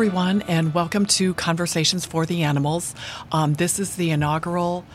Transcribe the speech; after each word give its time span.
everyone, 0.00 0.40
and 0.48 0.72
welcome 0.72 1.04
to 1.04 1.34
Conversations 1.34 2.06
for 2.06 2.24
the 2.24 2.42
Animals. 2.42 2.94
Um, 3.32 3.52
this 3.52 3.78
is 3.78 3.96
the 3.96 4.12
inaugural 4.12 4.86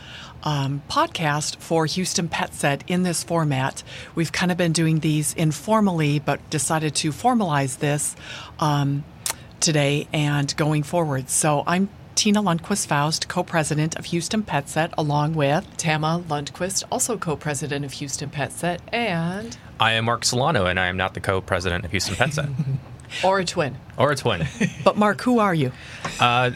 um, 0.42 0.82
podcast 0.90 1.58
for 1.58 1.86
Houston 1.86 2.28
Pet 2.28 2.52
Set 2.52 2.82
in 2.88 3.04
this 3.04 3.22
format. 3.22 3.84
We've 4.16 4.32
kind 4.32 4.50
of 4.50 4.58
been 4.58 4.72
doing 4.72 4.98
these 4.98 5.32
informally, 5.34 6.18
but 6.18 6.50
decided 6.50 6.96
to 6.96 7.12
formalize 7.12 7.78
this 7.78 8.16
um, 8.58 9.04
today 9.60 10.08
and 10.12 10.56
going 10.56 10.82
forward. 10.82 11.30
So 11.30 11.62
I'm 11.68 11.88
Tina 12.16 12.42
Lundquist 12.42 12.88
Faust, 12.88 13.28
co 13.28 13.44
president 13.44 13.94
of 13.94 14.06
Houston 14.06 14.42
Pet 14.42 14.68
Set, 14.68 14.92
along 14.98 15.34
with 15.34 15.68
Tama 15.76 16.24
Lundquist, 16.28 16.82
also 16.90 17.16
co 17.16 17.36
president 17.36 17.84
of 17.84 17.92
Houston 17.92 18.28
Pet 18.28 18.50
Set, 18.50 18.80
and 18.92 19.56
I 19.78 19.92
am 19.92 20.06
Mark 20.06 20.24
Solano, 20.24 20.66
and 20.66 20.80
I 20.80 20.88
am 20.88 20.96
not 20.96 21.14
the 21.14 21.20
co 21.20 21.40
president 21.40 21.84
of 21.84 21.92
Houston 21.92 22.16
Pet 22.16 22.34
Set. 22.34 22.48
or 23.24 23.38
a 23.38 23.44
twin. 23.44 23.76
Or 23.96 24.12
a 24.12 24.16
twin. 24.16 24.46
but, 24.84 24.96
Mark, 24.96 25.20
who 25.20 25.38
are 25.38 25.54
you? 25.54 25.72
Uh, 26.20 26.50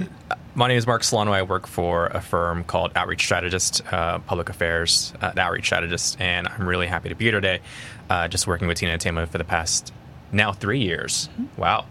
my 0.55 0.69
name 0.69 0.77
is 0.77 0.87
Mark 0.87 1.05
Solano. 1.05 1.33
I 1.33 1.43
work 1.43 1.67
for 1.67 2.07
a 2.07 2.21
firm 2.21 2.65
called 2.65 2.93
Outreach 2.97 3.25
Strategist, 3.25 3.83
uh, 3.93 4.19
Public 4.21 4.49
Affairs 4.49 5.13
uh, 5.21 5.33
Outreach 5.37 5.67
Strategist, 5.67 6.21
and 6.21 6.49
I'm 6.49 6.67
really 6.67 6.87
happy 6.87 7.09
to 7.09 7.15
be 7.15 7.27
here 7.27 7.33
today. 7.33 7.61
Uh, 8.09 8.29
just 8.29 8.47
working 8.47 8.67
with 8.69 8.79
Tina 8.79 8.93
and 8.93 9.01
Tama 9.01 9.27
for 9.27 9.39
the 9.39 9.45
past 9.45 9.93
now 10.33 10.53
three 10.53 10.81
years. 10.81 11.29
Mm-hmm. 11.33 11.61
Wow. 11.61 11.87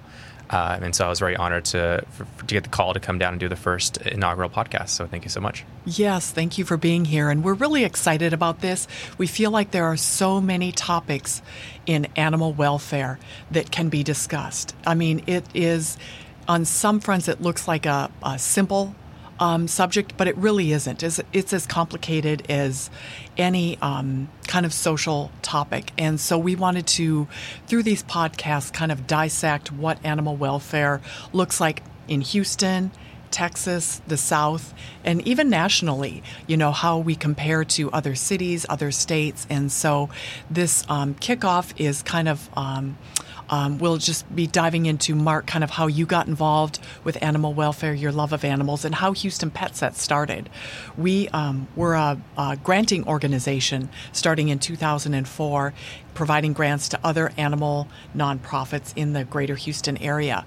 Uh, 0.49 0.79
and 0.81 0.95
so 0.95 1.05
I 1.05 1.09
was 1.09 1.19
very 1.19 1.35
honored 1.35 1.65
to 1.65 2.03
for, 2.11 2.25
to 2.39 2.45
get 2.45 2.63
the 2.63 2.69
call 2.69 2.93
to 2.93 2.99
come 2.99 3.19
down 3.19 3.33
and 3.33 3.39
do 3.39 3.49
the 3.49 3.55
first 3.55 3.97
inaugural 3.97 4.49
podcast. 4.49 4.89
So 4.89 5.05
thank 5.05 5.23
you 5.23 5.29
so 5.29 5.39
much. 5.39 5.63
Yes, 5.85 6.31
thank 6.31 6.57
you 6.57 6.65
for 6.65 6.77
being 6.77 7.05
here. 7.05 7.29
And 7.29 7.43
we're 7.43 7.53
really 7.53 7.83
excited 7.83 8.33
about 8.33 8.61
this. 8.61 8.87
We 9.17 9.27
feel 9.27 9.51
like 9.51 9.71
there 9.71 9.85
are 9.85 9.97
so 9.97 10.41
many 10.41 10.71
topics 10.71 11.41
in 11.85 12.07
animal 12.15 12.53
welfare 12.53 13.19
that 13.51 13.71
can 13.71 13.89
be 13.89 14.03
discussed. 14.03 14.75
I 14.85 14.95
mean, 14.95 15.23
it 15.27 15.45
is 15.53 15.97
on 16.47 16.65
some 16.65 16.99
fronts 16.99 17.27
it 17.27 17.41
looks 17.41 17.67
like 17.67 17.85
a, 17.85 18.09
a 18.23 18.39
simple 18.39 18.95
um, 19.39 19.67
subject, 19.67 20.15
but 20.17 20.27
it 20.27 20.37
really 20.37 20.71
isn't. 20.71 21.01
It's, 21.01 21.19
it's 21.33 21.53
as 21.53 21.65
complicated 21.65 22.49
as 22.49 22.89
any 23.37 23.77
um, 23.81 24.29
kind 24.47 24.65
of 24.65 24.73
social 24.73 25.31
topic. 25.41 25.91
And 25.97 26.19
so 26.19 26.37
we 26.37 26.55
wanted 26.55 26.87
to, 26.87 27.27
through 27.67 27.83
these 27.83 28.03
podcasts, 28.03 28.71
kind 28.71 28.91
of 28.91 29.07
dissect 29.07 29.71
what 29.71 30.03
animal 30.05 30.35
welfare 30.35 31.01
looks 31.33 31.59
like 31.59 31.81
in 32.07 32.21
Houston. 32.21 32.91
Texas, 33.31 34.01
the 34.07 34.17
South, 34.17 34.73
and 35.03 35.21
even 35.27 35.49
nationally, 35.49 36.23
you 36.47 36.57
know, 36.57 36.71
how 36.71 36.97
we 36.97 37.15
compare 37.15 37.63
to 37.63 37.91
other 37.91 38.15
cities, 38.15 38.65
other 38.69 38.91
states. 38.91 39.45
And 39.51 39.71
so 39.71 40.09
this 40.49 40.83
um, 40.89 41.13
kickoff 41.13 41.73
is 41.77 42.01
kind 42.01 42.27
of 42.27 42.49
um, 42.57 42.97
um, 43.49 43.79
we'll 43.79 43.97
just 43.97 44.33
be 44.33 44.47
diving 44.47 44.85
into, 44.85 45.15
Mark, 45.15 45.47
kind 45.47 45.63
of 45.63 45.71
how 45.71 45.87
you 45.87 46.05
got 46.05 46.27
involved 46.27 46.79
with 47.03 47.17
animal 47.21 47.53
welfare, 47.53 47.93
your 47.93 48.11
love 48.11 48.31
of 48.31 48.43
animals, 48.43 48.85
and 48.85 48.95
how 48.95 49.13
Houston 49.13 49.49
Pet 49.49 49.75
Set 49.75 49.95
started. 49.95 50.49
We 50.97 51.27
um, 51.29 51.67
were 51.75 51.95
a, 51.95 52.21
a, 52.37 52.57
granting 52.63 53.07
organization 53.07 53.89
starting 54.11 54.49
in 54.49 54.59
2004, 54.59 55.73
providing 56.13 56.53
grants 56.53 56.89
to 56.89 56.99
other 57.03 57.31
animal 57.37 57.87
nonprofits 58.15 58.93
in 58.95 59.13
the 59.13 59.23
greater 59.23 59.55
Houston 59.55 59.97
area. 59.97 60.45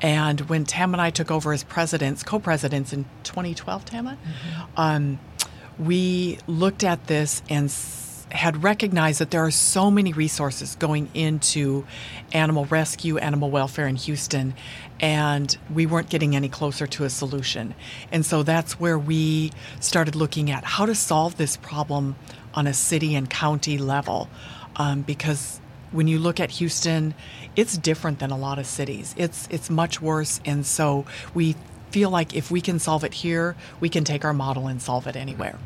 And 0.00 0.42
when 0.42 0.64
Tam 0.64 0.94
and 0.94 1.00
I 1.00 1.10
took 1.10 1.30
over 1.30 1.52
as 1.52 1.64
presidents, 1.64 2.22
co 2.22 2.38
presidents 2.38 2.92
in 2.92 3.04
2012, 3.24 3.84
Tama, 3.84 4.16
mm-hmm. 4.22 4.80
um, 4.80 5.18
we 5.78 6.38
looked 6.46 6.84
at 6.84 7.08
this 7.08 7.42
and 7.48 7.70
had 8.34 8.64
recognized 8.64 9.20
that 9.20 9.30
there 9.30 9.44
are 9.44 9.50
so 9.50 9.90
many 9.90 10.12
resources 10.12 10.74
going 10.76 11.08
into 11.14 11.86
animal 12.32 12.64
rescue, 12.66 13.16
animal 13.18 13.50
welfare 13.50 13.86
in 13.86 13.94
Houston, 13.94 14.54
and 14.98 15.56
we 15.72 15.86
weren't 15.86 16.08
getting 16.08 16.34
any 16.34 16.48
closer 16.48 16.86
to 16.86 17.04
a 17.04 17.10
solution. 17.10 17.74
And 18.10 18.26
so 18.26 18.42
that's 18.42 18.78
where 18.80 18.98
we 18.98 19.52
started 19.78 20.16
looking 20.16 20.50
at 20.50 20.64
how 20.64 20.84
to 20.86 20.94
solve 20.94 21.36
this 21.36 21.56
problem 21.56 22.16
on 22.54 22.66
a 22.66 22.74
city 22.74 23.14
and 23.14 23.30
county 23.30 23.78
level. 23.78 24.28
Um, 24.76 25.02
because 25.02 25.60
when 25.92 26.08
you 26.08 26.18
look 26.18 26.40
at 26.40 26.50
Houston, 26.52 27.14
it's 27.54 27.78
different 27.78 28.18
than 28.18 28.32
a 28.32 28.36
lot 28.36 28.58
of 28.58 28.66
cities. 28.66 29.14
It's 29.16 29.46
it's 29.48 29.70
much 29.70 30.02
worse, 30.02 30.40
and 30.44 30.66
so 30.66 31.06
we 31.34 31.54
feel 31.90 32.10
like 32.10 32.34
if 32.34 32.50
we 32.50 32.60
can 32.60 32.80
solve 32.80 33.04
it 33.04 33.14
here, 33.14 33.54
we 33.78 33.88
can 33.88 34.02
take 34.02 34.24
our 34.24 34.32
model 34.32 34.66
and 34.66 34.82
solve 34.82 35.06
it 35.06 35.14
anywhere. 35.14 35.56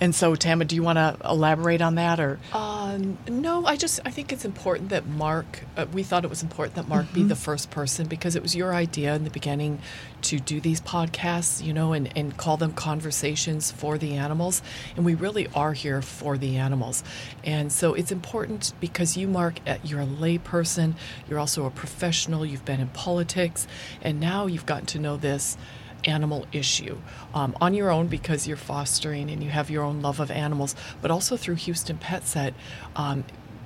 And 0.00 0.14
so, 0.14 0.34
Tama, 0.34 0.64
do 0.64 0.76
you 0.76 0.82
want 0.82 0.98
to 0.98 1.16
elaborate 1.24 1.80
on 1.80 1.96
that, 1.96 2.20
or? 2.20 2.38
Um, 2.52 3.18
no, 3.28 3.66
I 3.66 3.76
just 3.76 4.00
I 4.04 4.10
think 4.10 4.32
it's 4.32 4.44
important 4.44 4.90
that 4.90 5.06
Mark. 5.06 5.60
Uh, 5.76 5.86
we 5.92 6.02
thought 6.02 6.24
it 6.24 6.30
was 6.30 6.42
important 6.42 6.76
that 6.76 6.88
Mark 6.88 7.06
mm-hmm. 7.06 7.14
be 7.14 7.22
the 7.24 7.36
first 7.36 7.70
person 7.70 8.06
because 8.06 8.36
it 8.36 8.42
was 8.42 8.54
your 8.54 8.74
idea 8.74 9.14
in 9.14 9.24
the 9.24 9.30
beginning 9.30 9.80
to 10.22 10.38
do 10.38 10.60
these 10.60 10.80
podcasts, 10.80 11.64
you 11.64 11.72
know, 11.72 11.92
and 11.92 12.16
and 12.16 12.36
call 12.36 12.56
them 12.56 12.72
conversations 12.72 13.70
for 13.70 13.98
the 13.98 14.14
animals, 14.14 14.62
and 14.96 15.04
we 15.04 15.14
really 15.14 15.48
are 15.54 15.72
here 15.72 16.02
for 16.02 16.38
the 16.38 16.56
animals, 16.56 17.02
and 17.44 17.72
so 17.72 17.94
it's 17.94 18.12
important 18.12 18.72
because 18.80 19.16
you, 19.16 19.28
Mark, 19.28 19.60
uh, 19.66 19.78
you're 19.84 20.00
a 20.00 20.06
layperson, 20.06 20.94
you're 21.28 21.38
also 21.38 21.66
a 21.66 21.70
professional, 21.70 22.46
you've 22.46 22.64
been 22.64 22.80
in 22.80 22.88
politics, 22.88 23.66
and 24.00 24.20
now 24.20 24.46
you've 24.46 24.66
gotten 24.66 24.86
to 24.86 24.98
know 24.98 25.16
this 25.16 25.56
animal 26.04 26.46
issue 26.52 26.98
um, 27.34 27.56
on 27.60 27.74
your 27.74 27.90
own 27.90 28.06
because 28.06 28.46
you're 28.46 28.56
fostering 28.56 29.30
and 29.30 29.42
you 29.42 29.50
have 29.50 29.70
your 29.70 29.82
own 29.84 30.02
love 30.02 30.20
of 30.20 30.30
animals, 30.30 30.74
but 31.00 31.10
also 31.10 31.36
through 31.36 31.56
Houston 31.56 31.98
Pet 31.98 32.26
Set. 32.26 32.54
Um, 32.96 33.24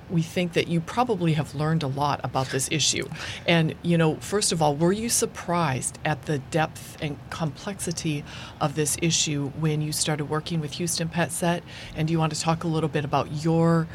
we 0.09 0.23
think 0.23 0.53
that 0.53 0.69
you 0.69 0.81
probably 0.81 1.33
have 1.33 1.55
learned 1.55 1.83
a 1.83 1.87
lot 1.89 2.21
about 2.23 2.49
this 2.51 2.69
issue. 2.71 3.09
And, 3.47 3.75
you 3.83 3.99
know, 3.99 4.17
first 4.17 4.53
of 4.53 4.63
all, 4.63 4.77
were 4.77 4.93
you 4.93 5.09
surprised 5.09 5.99
at 6.05 6.27
the 6.27 6.39
depth 6.39 6.97
and 7.03 7.19
complexity 7.31 8.25
of 8.61 8.75
this 8.77 8.97
issue 9.03 9.51
when 9.59 9.81
you 9.81 9.93
started 9.93 10.27
working 10.27 10.61
with 10.61 10.75
Houston 10.75 11.09
Pet 11.09 11.33
Set? 11.33 11.63
And 11.97 12.07
do 12.07 12.13
you 12.13 12.19
want 12.19 12.33
to 12.35 12.41
talk 12.41 12.65
a 12.65 12.69
little 12.69 12.89
bit 12.89 13.05
about 13.05 13.45
your 13.45 13.89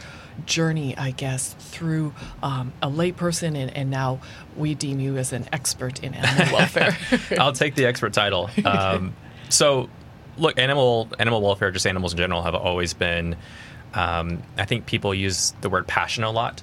journey, 0.45 0.97
I 0.97 1.11
guess, 1.11 1.53
through 1.53 2.13
um, 2.43 2.73
a 2.81 2.89
layperson, 2.89 3.55
and, 3.55 3.75
and 3.75 3.89
now 3.89 4.19
we 4.55 4.75
deem 4.75 4.99
you 4.99 5.17
as 5.17 5.33
an 5.33 5.47
expert 5.51 6.03
in 6.03 6.13
animal 6.13 6.53
welfare. 6.57 6.97
I'll 7.39 7.53
take 7.53 7.75
the 7.75 7.85
expert 7.85 8.13
title. 8.13 8.49
Um, 8.63 9.13
so, 9.49 9.89
look, 10.37 10.57
animal 10.57 11.09
animal 11.19 11.41
welfare, 11.41 11.71
just 11.71 11.85
animals 11.85 12.13
in 12.13 12.17
general, 12.17 12.41
have 12.41 12.55
always 12.55 12.93
been. 12.93 13.35
Um, 13.93 14.41
I 14.57 14.65
think 14.65 14.85
people 14.85 15.13
use 15.13 15.53
the 15.59 15.69
word 15.69 15.87
passion 15.87 16.23
a 16.23 16.31
lot, 16.31 16.61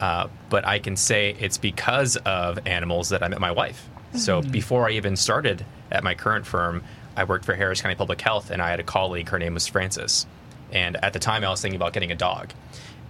uh, 0.00 0.28
but 0.50 0.66
I 0.66 0.78
can 0.78 0.96
say 0.96 1.34
it's 1.40 1.56
because 1.56 2.16
of 2.16 2.58
animals 2.66 3.08
that 3.08 3.22
I 3.22 3.28
met 3.28 3.40
my 3.40 3.52
wife. 3.52 3.88
Mm-hmm. 4.08 4.18
So 4.18 4.42
before 4.42 4.86
I 4.88 4.92
even 4.92 5.16
started 5.16 5.64
at 5.90 6.04
my 6.04 6.14
current 6.14 6.46
firm, 6.46 6.82
I 7.16 7.24
worked 7.24 7.46
for 7.46 7.54
Harris 7.54 7.80
County 7.80 7.94
Public 7.94 8.20
Health, 8.20 8.50
and 8.50 8.60
I 8.60 8.68
had 8.68 8.80
a 8.80 8.84
colleague. 8.84 9.28
Her 9.30 9.38
name 9.38 9.54
was 9.54 9.66
Frances, 9.66 10.26
and 10.70 11.02
at 11.02 11.14
the 11.14 11.18
time 11.18 11.44
I 11.44 11.48
was 11.48 11.62
thinking 11.62 11.76
about 11.76 11.94
getting 11.94 12.12
a 12.12 12.16
dog. 12.16 12.52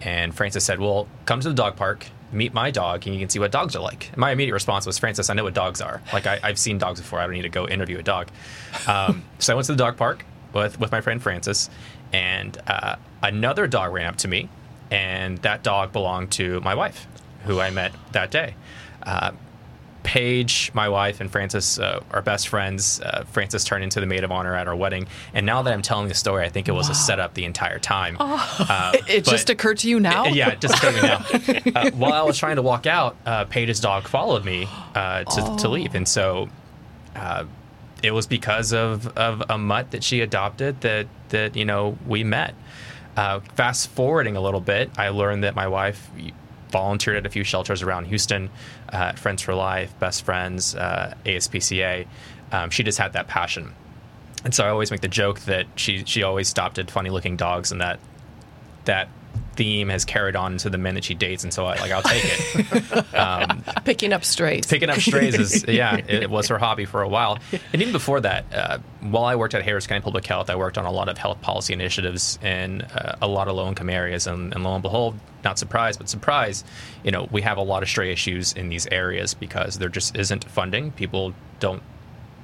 And 0.01 0.35
Frances 0.35 0.65
said, 0.65 0.79
Well, 0.79 1.09
come 1.25 1.41
to 1.41 1.49
the 1.49 1.55
dog 1.55 1.77
park, 1.77 2.07
meet 2.33 2.53
my 2.53 2.71
dog, 2.71 3.07
and 3.07 3.15
you 3.15 3.21
can 3.21 3.29
see 3.29 3.39
what 3.39 3.51
dogs 3.51 3.75
are 3.77 3.83
like. 3.83 4.09
And 4.09 4.19
my 4.19 4.31
immediate 4.33 4.53
response 4.53 4.87
was, 4.87 4.99
Frances, 4.99 5.31
I 5.31 5.35
know 5.35 5.45
what 5.45 5.55
dogs 5.55 5.81
are. 5.81 6.03
Like, 6.13 6.27
I, 6.27 6.39
have 6.39 6.59
seen 6.59 6.79
dogs 6.79 7.01
before. 7.01 7.21
I 7.21 7.25
don't 7.25 7.35
need 7.35 7.43
to 7.43 7.49
go 7.49 7.67
interview 7.67 7.99
a 7.99 8.03
dog. 8.03 8.29
Um, 8.87 9.25
so 9.39 9.53
I 9.53 9.57
went 9.57 9.67
to 9.67 9.73
the 9.73 9.79
dog 9.79 9.97
park 9.97 10.25
with, 10.53 10.79
with 10.79 10.93
my 10.93 11.01
friend 11.01 11.23
Frances, 11.23 11.71
and 12.13 12.57
uh, 12.67 12.97
another 13.23 13.67
dog 13.67 13.93
ran 13.93 14.07
up 14.07 14.17
to 14.17 14.29
me, 14.29 14.49
and 14.91 15.39
that 15.39 15.63
dog 15.63 15.93
belonged 15.93 16.33
to 16.33 16.61
my 16.61 16.75
wife, 16.75 17.07
who 17.45 17.61
I 17.61 17.71
met 17.71 17.93
that 18.13 18.31
day. 18.31 18.55
Uh, 19.03 19.33
Paige, 20.07 20.71
my 20.73 20.89
wife, 20.89 21.21
and 21.21 21.29
Frances 21.29 21.81
uh, 21.81 22.01
are 22.13 22.23
best 22.23 22.47
friends. 22.47 23.01
Uh, 23.01 23.25
Frances 23.33 23.65
turned 23.65 23.83
into 23.83 23.99
the 23.99 24.07
maid 24.07 24.23
of 24.23 24.31
honor 24.31 24.55
at 24.55 24.69
our 24.69 24.77
wedding. 24.77 25.09
And 25.35 25.45
now 25.45 25.63
that 25.63 25.75
I'm 25.75 25.83
telling 25.83 26.07
the 26.07 26.15
story, 26.15 26.45
I 26.45 26.49
think 26.49 26.69
it 26.69 26.73
was 26.73 26.87
wow. 26.87 26.93
a 26.93 26.95
setup 26.95 27.35
the 27.35 27.45
entire 27.45 27.81
time. 27.81 28.17
Oh. 28.21 28.55
Uh, 28.57 28.93
it, 28.95 29.09
it 29.09 29.25
just 29.25 29.51
occurred 29.51 29.79
to 29.79 29.89
you 29.89 29.99
now? 29.99 30.27
It, 30.27 30.37
yeah, 30.37 30.51
it 30.51 30.61
just 30.61 30.77
occurred 30.77 30.95
to 30.95 31.03
me 31.03 31.09
now. 31.09 31.17
Uh, 31.77 31.91
while 31.91 32.13
I 32.13 32.23
was 32.23 32.39
trying 32.39 32.57
to 32.57 32.63
walk 32.63 32.87
out, 32.87 33.17
uh, 33.27 33.45
Paige's 33.47 33.81
dog 33.81 34.07
followed 34.07 34.45
me 34.45 34.69
uh, 34.95 35.25
to, 35.25 35.41
oh. 35.43 35.59
to 35.59 35.69
leave. 35.69 35.95
And 35.97 36.07
so 36.07 36.49
it 38.03 38.13
was 38.13 38.29
because 38.29 38.73
of, 38.73 39.09
of 39.19 39.43
a 39.51 39.59
mutt 39.59 39.91
that 39.91 40.05
she 40.05 40.21
adopted 40.21 40.81
that, 40.83 41.09
that 41.31 41.57
you 41.57 41.65
know, 41.65 41.99
we 42.07 42.23
met. 42.23 42.55
fast 43.17 43.91
forwarding 43.91 44.37
a 44.37 44.41
little 44.41 44.61
bit, 44.61 44.91
I 44.97 45.09
learned 45.09 45.43
that 45.43 45.57
my 45.57 45.67
wife 45.67 46.09
volunteered 46.71 47.17
at 47.17 47.27
a 47.27 47.31
few 47.31 47.45
shelters 47.45 47.83
around 47.83 48.07
Houston, 48.07 48.51
uh, 48.91 49.13
Friends 49.13 49.43
for 49.43 49.55
Life, 49.55 49.99
Best 49.99 50.25
Friends, 50.25 50.75
uh, 50.75 51.15
ASPCA. 51.25 52.07
Um, 52.53 52.71
she 52.71 52.83
just 52.83 52.99
had 52.99 53.13
that 53.15 53.29
passion. 53.29 53.75
And 54.45 54.55
so 54.55 54.65
I 54.65 54.69
always 54.69 54.91
make 54.91 55.01
the 55.01 55.09
joke 55.09 55.41
that 55.41 55.67
she 55.75 56.05
she 56.05 56.23
always 56.23 56.49
stopped 56.49 56.79
at 56.79 56.91
funny 56.91 57.11
looking 57.11 57.37
dogs 57.37 57.73
and 57.73 57.81
that 57.81 57.99
that 58.85 59.09
theme 59.57 59.89
has 59.89 60.05
carried 60.05 60.37
on 60.37 60.53
into 60.53 60.71
the 60.71 60.79
men 60.79 60.95
that 60.95 61.05
she 61.05 61.15
dates, 61.15 61.43
and 61.45 61.53
so 61.53 61.67
I, 61.67 61.77
like 61.77 61.91
I'll 61.91 62.03
take 62.03 62.23
it. 62.25 63.15
um, 63.15 63.65
picking 63.85 64.13
up 64.13 64.25
strays. 64.25 64.67
Picking 64.67 64.91
up 64.91 64.99
strays 64.99 65.35
is 65.35 65.65
yeah, 65.69 65.97
it, 65.97 66.25
it, 66.25 66.31
was 66.31 66.49
her 66.49 66.59
hobby 66.59 66.85
for 66.85 67.03
a 67.03 67.09
while. 67.09 67.39
And 67.73 67.83
even 67.83 67.93
before 67.93 68.21
that, 68.21 68.45
uh, 68.53 68.79
while 69.01 69.25
I 69.25 69.37
worked 69.37 69.55
at 69.55 69.63
Harris 69.63 69.87
County 69.87 70.03
Public 70.03 70.27
Health, 70.27 70.51
I 70.51 70.57
worked 70.57 70.79
on 70.79 70.85
a 70.85 70.93
lot 70.93 71.09
of 71.09 71.19
health 71.19 71.41
policy 71.41 71.73
initiatives 71.73 72.39
in 72.43 72.83
uh, 72.83 73.17
a 73.21 73.27
lot 73.27 73.49
of 73.49 73.57
low 73.57 73.69
income 73.69 73.91
areas, 73.91 74.27
and, 74.27 74.55
and 74.55 74.63
lo 74.63 74.75
and 74.75 74.83
behold, 74.83 75.19
not 75.45 75.59
surprised, 75.59 75.99
but 75.99 76.09
surprise, 76.09 76.65
you 77.03 77.11
know, 77.11 77.29
we 77.31 77.43
have 77.43 77.57
a 77.57 77.63
lot 77.63 77.83
of 77.83 77.89
stray 77.89 78.13
issues 78.13 78.53
in 78.53 78.69
these 78.69 78.87
areas 78.89 79.35
because 79.35 79.79
there 79.79 79.89
just 79.89 80.17
isn't 80.17 80.45
funding. 80.45 80.93
People 80.93 81.35
don't 81.61 81.83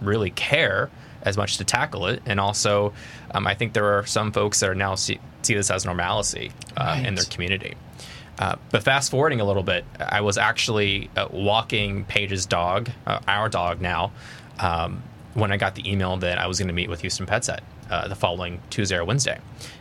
really 0.00 0.30
care 0.30 0.90
as 1.22 1.36
much 1.36 1.56
to 1.58 1.64
tackle 1.64 2.06
it. 2.06 2.22
And 2.26 2.40
also, 2.40 2.92
um, 3.32 3.46
I 3.46 3.54
think 3.54 3.72
there 3.72 3.98
are 3.98 4.04
some 4.06 4.32
folks 4.32 4.60
that 4.60 4.68
are 4.68 4.74
now 4.74 4.94
see, 4.94 5.20
see 5.46 5.54
this 5.54 5.70
as 5.70 5.84
normalcy 5.84 6.52
uh, 6.76 6.84
right. 6.84 7.06
in 7.06 7.14
their 7.14 7.24
community. 7.24 7.74
Uh, 8.38 8.56
but 8.70 8.82
fast 8.82 9.10
forwarding 9.10 9.40
a 9.40 9.44
little 9.44 9.62
bit, 9.62 9.84
I 10.00 10.22
was 10.22 10.38
actually 10.38 11.10
uh, 11.16 11.28
walking 11.30 12.04
Paige's 12.04 12.46
dog, 12.46 12.90
uh, 13.06 13.20
our 13.28 13.48
dog 13.48 13.80
now, 13.80 14.12
um, 14.58 15.02
when 15.34 15.52
I 15.52 15.56
got 15.56 15.74
the 15.74 15.90
email 15.90 16.16
that 16.18 16.38
I 16.38 16.46
was 16.46 16.58
going 16.58 16.68
to 16.68 16.74
meet 16.74 16.88
with 16.88 17.02
Houston 17.02 17.26
PetSet 17.26 17.60
uh, 17.90 18.08
the 18.08 18.14
following 18.14 18.60
Tuesday 18.70 18.96
or 18.96 19.04
Wednesday. 19.04 19.38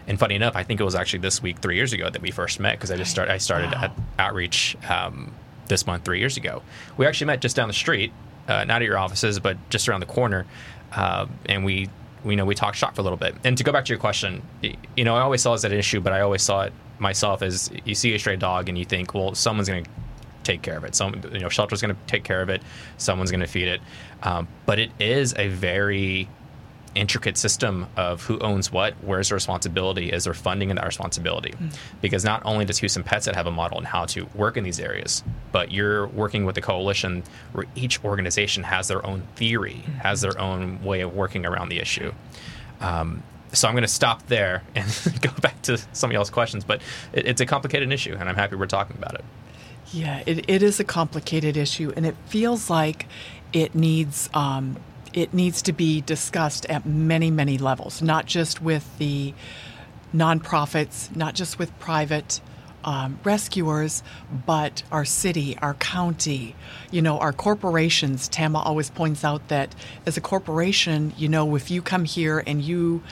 And 0.07 0.19
funny 0.19 0.35
enough, 0.35 0.55
I 0.55 0.63
think 0.63 0.79
it 0.79 0.83
was 0.83 0.95
actually 0.95 1.19
this 1.19 1.41
week, 1.41 1.59
three 1.59 1.75
years 1.75 1.93
ago, 1.93 2.09
that 2.09 2.21
we 2.21 2.31
first 2.31 2.59
met 2.59 2.73
because 2.73 2.91
I 2.91 2.97
just 2.97 3.11
started. 3.11 3.31
I 3.31 3.37
started 3.37 3.71
wow. 3.71 3.83
at 3.83 3.91
outreach 4.19 4.75
um, 4.89 5.33
this 5.67 5.87
month, 5.87 6.03
three 6.03 6.19
years 6.19 6.37
ago. 6.37 6.61
We 6.97 7.05
actually 7.05 7.27
met 7.27 7.41
just 7.41 7.55
down 7.55 7.67
the 7.67 7.73
street, 7.73 8.11
uh, 8.47 8.65
not 8.65 8.81
at 8.81 8.85
your 8.85 8.97
offices, 8.97 9.39
but 9.39 9.57
just 9.69 9.87
around 9.87 10.01
the 10.01 10.07
corner 10.07 10.45
uh, 10.91 11.27
and 11.45 11.63
we 11.63 11.89
we 12.23 12.35
know 12.35 12.45
we 12.45 12.55
talked 12.55 12.77
shop 12.77 12.95
for 12.95 13.01
a 13.01 13.03
little 13.03 13.17
bit. 13.17 13.35
And 13.43 13.57
to 13.57 13.63
go 13.63 13.71
back 13.71 13.85
to 13.85 13.89
your 13.89 13.99
question, 13.99 14.41
you 14.61 15.03
know, 15.03 15.15
I 15.15 15.21
always 15.21 15.41
saw 15.41 15.51
it 15.51 15.55
as 15.55 15.63
an 15.63 15.73
issue, 15.73 16.01
but 16.01 16.13
I 16.13 16.21
always 16.21 16.41
saw 16.41 16.63
it 16.63 16.73
myself 16.99 17.41
as 17.41 17.71
you 17.85 17.95
see 17.95 18.13
a 18.13 18.19
stray 18.19 18.35
dog 18.35 18.69
and 18.69 18.77
you 18.77 18.85
think, 18.85 19.13
well, 19.13 19.33
someone's 19.33 19.67
going 19.67 19.83
to 19.83 19.89
take 20.43 20.61
care 20.61 20.77
of 20.77 20.83
it. 20.83 20.95
Some 20.95 21.21
you 21.33 21.39
know, 21.39 21.49
shelter's 21.49 21.81
going 21.81 21.95
to 21.95 22.01
take 22.07 22.23
care 22.23 22.41
of 22.41 22.49
it. 22.49 22.61
Someone's 22.97 23.31
going 23.31 23.41
to 23.41 23.47
feed 23.47 23.67
it. 23.67 23.81
Um, 24.23 24.47
but 24.65 24.79
it 24.79 24.91
is 24.99 25.33
a 25.37 25.47
very 25.47 26.27
intricate 26.95 27.37
system 27.37 27.87
of 27.95 28.23
who 28.23 28.39
owns 28.39 28.71
what, 28.71 28.93
where's 29.01 29.29
the 29.29 29.35
responsibility, 29.35 30.11
is 30.11 30.25
there 30.25 30.33
funding 30.33 30.69
in 30.69 30.75
that 30.75 30.85
responsibility? 30.85 31.51
Mm-hmm. 31.51 31.69
Because 32.01 32.23
not 32.23 32.41
only 32.45 32.65
does 32.65 32.79
Houston 32.79 33.03
PetSet 33.03 33.35
have 33.35 33.47
a 33.47 33.51
model 33.51 33.77
on 33.77 33.83
how 33.83 34.05
to 34.05 34.27
work 34.35 34.57
in 34.57 34.63
these 34.63 34.79
areas, 34.79 35.23
but 35.51 35.71
you're 35.71 36.07
working 36.07 36.45
with 36.45 36.57
a 36.57 36.61
coalition 36.61 37.23
where 37.53 37.65
each 37.75 38.03
organization 38.03 38.63
has 38.63 38.87
their 38.87 39.05
own 39.05 39.21
theory, 39.35 39.81
mm-hmm. 39.83 39.99
has 39.99 40.21
their 40.21 40.37
own 40.39 40.83
way 40.83 41.01
of 41.01 41.13
working 41.13 41.45
around 41.45 41.69
the 41.69 41.79
issue. 41.79 42.11
Um, 42.79 43.23
so 43.53 43.67
I'm 43.67 43.73
going 43.73 43.83
to 43.83 43.87
stop 43.87 44.27
there 44.27 44.63
and 44.75 44.87
go 45.21 45.31
back 45.41 45.61
to 45.63 45.77
some 45.93 46.09
of 46.09 46.13
y'all's 46.13 46.29
questions, 46.29 46.63
but 46.63 46.81
it, 47.13 47.27
it's 47.27 47.41
a 47.41 47.45
complicated 47.45 47.91
issue, 47.91 48.15
and 48.19 48.27
I'm 48.27 48.35
happy 48.35 48.55
we're 48.55 48.67
talking 48.67 48.97
about 48.97 49.15
it. 49.15 49.25
Yeah, 49.93 50.23
it, 50.25 50.49
it 50.49 50.63
is 50.63 50.79
a 50.79 50.83
complicated 50.83 51.57
issue, 51.57 51.91
and 51.95 52.05
it 52.05 52.15
feels 52.27 52.69
like 52.69 53.07
it 53.51 53.75
needs 53.75 54.29
um, 54.33 54.77
it 55.13 55.33
needs 55.33 55.61
to 55.63 55.73
be 55.73 56.01
discussed 56.01 56.65
at 56.67 56.85
many, 56.85 57.31
many 57.31 57.57
levels, 57.57 58.01
not 58.01 58.25
just 58.25 58.61
with 58.61 58.97
the 58.97 59.33
nonprofits, 60.13 61.13
not 61.15 61.35
just 61.35 61.59
with 61.59 61.77
private 61.79 62.41
um, 62.83 63.19
rescuers, 63.23 64.01
but 64.45 64.83
our 64.91 65.05
city, 65.05 65.57
our 65.61 65.75
county, 65.75 66.55
you 66.89 67.01
know, 67.01 67.19
our 67.19 67.33
corporations. 67.33 68.27
Tama 68.27 68.59
always 68.59 68.89
points 68.89 69.23
out 69.23 69.47
that 69.49 69.75
as 70.05 70.17
a 70.17 70.21
corporation, 70.21 71.13
you 71.17 71.29
know, 71.29 71.55
if 71.55 71.69
you 71.69 71.81
come 71.81 72.05
here 72.05 72.43
and 72.45 72.61
you 72.61 73.03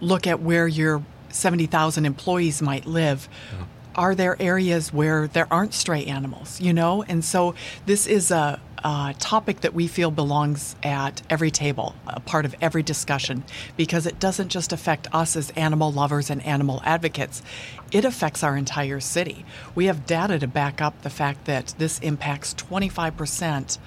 look 0.00 0.26
at 0.26 0.40
where 0.40 0.68
your 0.68 1.02
70,000 1.30 2.06
employees 2.06 2.62
might 2.62 2.86
live, 2.86 3.28
mm-hmm. 3.52 3.64
are 3.96 4.14
there 4.14 4.40
areas 4.40 4.92
where 4.92 5.26
there 5.26 5.52
aren't 5.52 5.74
stray 5.74 6.04
animals, 6.04 6.60
you 6.60 6.72
know? 6.72 7.02
And 7.02 7.24
so 7.24 7.54
this 7.86 8.06
is 8.06 8.30
a, 8.30 8.60
uh, 8.84 9.14
topic 9.18 9.62
that 9.62 9.72
we 9.72 9.88
feel 9.88 10.10
belongs 10.10 10.76
at 10.82 11.22
every 11.30 11.50
table, 11.50 11.94
a 12.06 12.20
part 12.20 12.44
of 12.44 12.54
every 12.60 12.82
discussion, 12.82 13.42
because 13.78 14.06
it 14.06 14.20
doesn't 14.20 14.50
just 14.50 14.72
affect 14.72 15.08
us 15.12 15.34
as 15.36 15.50
animal 15.50 15.90
lovers 15.90 16.28
and 16.28 16.44
animal 16.44 16.82
advocates, 16.84 17.42
it 17.90 18.04
affects 18.04 18.42
our 18.42 18.56
entire 18.56 19.00
city. 19.00 19.46
We 19.74 19.86
have 19.86 20.04
data 20.04 20.38
to 20.38 20.46
back 20.46 20.82
up 20.82 21.00
the 21.00 21.10
fact 21.10 21.46
that 21.46 21.74
this 21.78 21.98
impacts 22.00 22.52
25% 22.54 23.78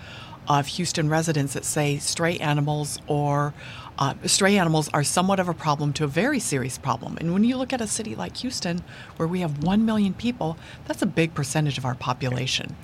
of 0.48 0.66
Houston 0.68 1.10
residents 1.10 1.54
that 1.54 1.66
say 1.66 1.98
stray 1.98 2.38
animals 2.38 3.00
or 3.06 3.54
uh, 4.00 4.16
stray 4.26 4.58
animals 4.58 4.90
are 4.94 5.04
somewhat 5.04 5.40
of 5.40 5.48
a 5.48 5.54
problem 5.54 5.94
to 5.94 6.06
a 6.06 6.08
very 6.08 6.40
serious 6.40 6.78
problem. 6.78 7.18
And 7.20 7.34
when 7.34 7.44
you 7.44 7.58
look 7.58 7.74
at 7.74 7.82
a 7.82 7.88
city 7.88 8.16
like 8.16 8.38
Houston, 8.38 8.84
where 9.18 9.28
we 9.28 9.42
have 9.42 9.64
1 9.64 9.86
million 9.86 10.14
people, 10.14 10.58
that's 10.86 11.02
a 11.02 11.08
big 11.08 11.34
percentage 11.34 11.78
of 11.78 11.86
our 11.86 11.96
population. 11.96 12.76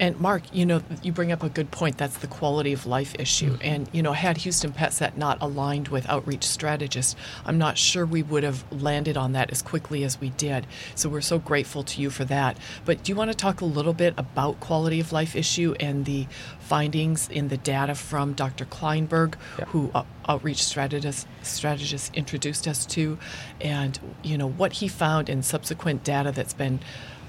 And 0.00 0.18
Mark, 0.18 0.42
you 0.52 0.66
know, 0.66 0.82
you 1.02 1.12
bring 1.12 1.30
up 1.30 1.42
a 1.42 1.48
good 1.48 1.70
point. 1.70 1.98
That's 1.98 2.18
the 2.18 2.26
quality 2.26 2.72
of 2.72 2.86
life 2.86 3.14
issue. 3.18 3.52
Mm-hmm. 3.52 3.62
And, 3.62 3.88
you 3.92 4.02
know, 4.02 4.12
had 4.12 4.38
Houston 4.38 4.72
PetSet 4.72 5.16
not 5.16 5.38
aligned 5.40 5.88
with 5.88 6.08
outreach 6.08 6.44
strategists, 6.44 7.14
I'm 7.44 7.58
not 7.58 7.78
sure 7.78 8.04
we 8.04 8.22
would 8.22 8.42
have 8.42 8.64
landed 8.72 9.16
on 9.16 9.32
that 9.32 9.50
as 9.50 9.62
quickly 9.62 10.04
as 10.04 10.20
we 10.20 10.30
did. 10.30 10.66
So 10.94 11.08
we're 11.08 11.20
so 11.20 11.38
grateful 11.38 11.84
to 11.84 12.00
you 12.00 12.10
for 12.10 12.24
that. 12.24 12.56
But 12.84 13.04
do 13.04 13.12
you 13.12 13.16
want 13.16 13.30
to 13.30 13.36
talk 13.36 13.60
a 13.60 13.64
little 13.64 13.92
bit 13.92 14.14
about 14.16 14.60
quality 14.60 15.00
of 15.00 15.12
life 15.12 15.36
issue 15.36 15.74
and 15.78 16.04
the 16.04 16.26
findings 16.58 17.28
in 17.28 17.48
the 17.48 17.56
data 17.56 17.94
from 17.94 18.32
Dr. 18.32 18.64
Klineberg, 18.64 19.34
yeah. 19.58 19.66
who 19.66 19.90
uh, 19.94 20.04
outreach 20.28 20.64
strategist, 20.64 21.26
strategist 21.42 22.14
introduced 22.14 22.66
us 22.66 22.84
to, 22.86 23.18
and, 23.60 23.98
you 24.22 24.38
know, 24.38 24.48
what 24.48 24.74
he 24.74 24.88
found 24.88 25.28
in 25.28 25.42
subsequent 25.42 26.02
data 26.02 26.32
that's 26.32 26.54
been 26.54 26.80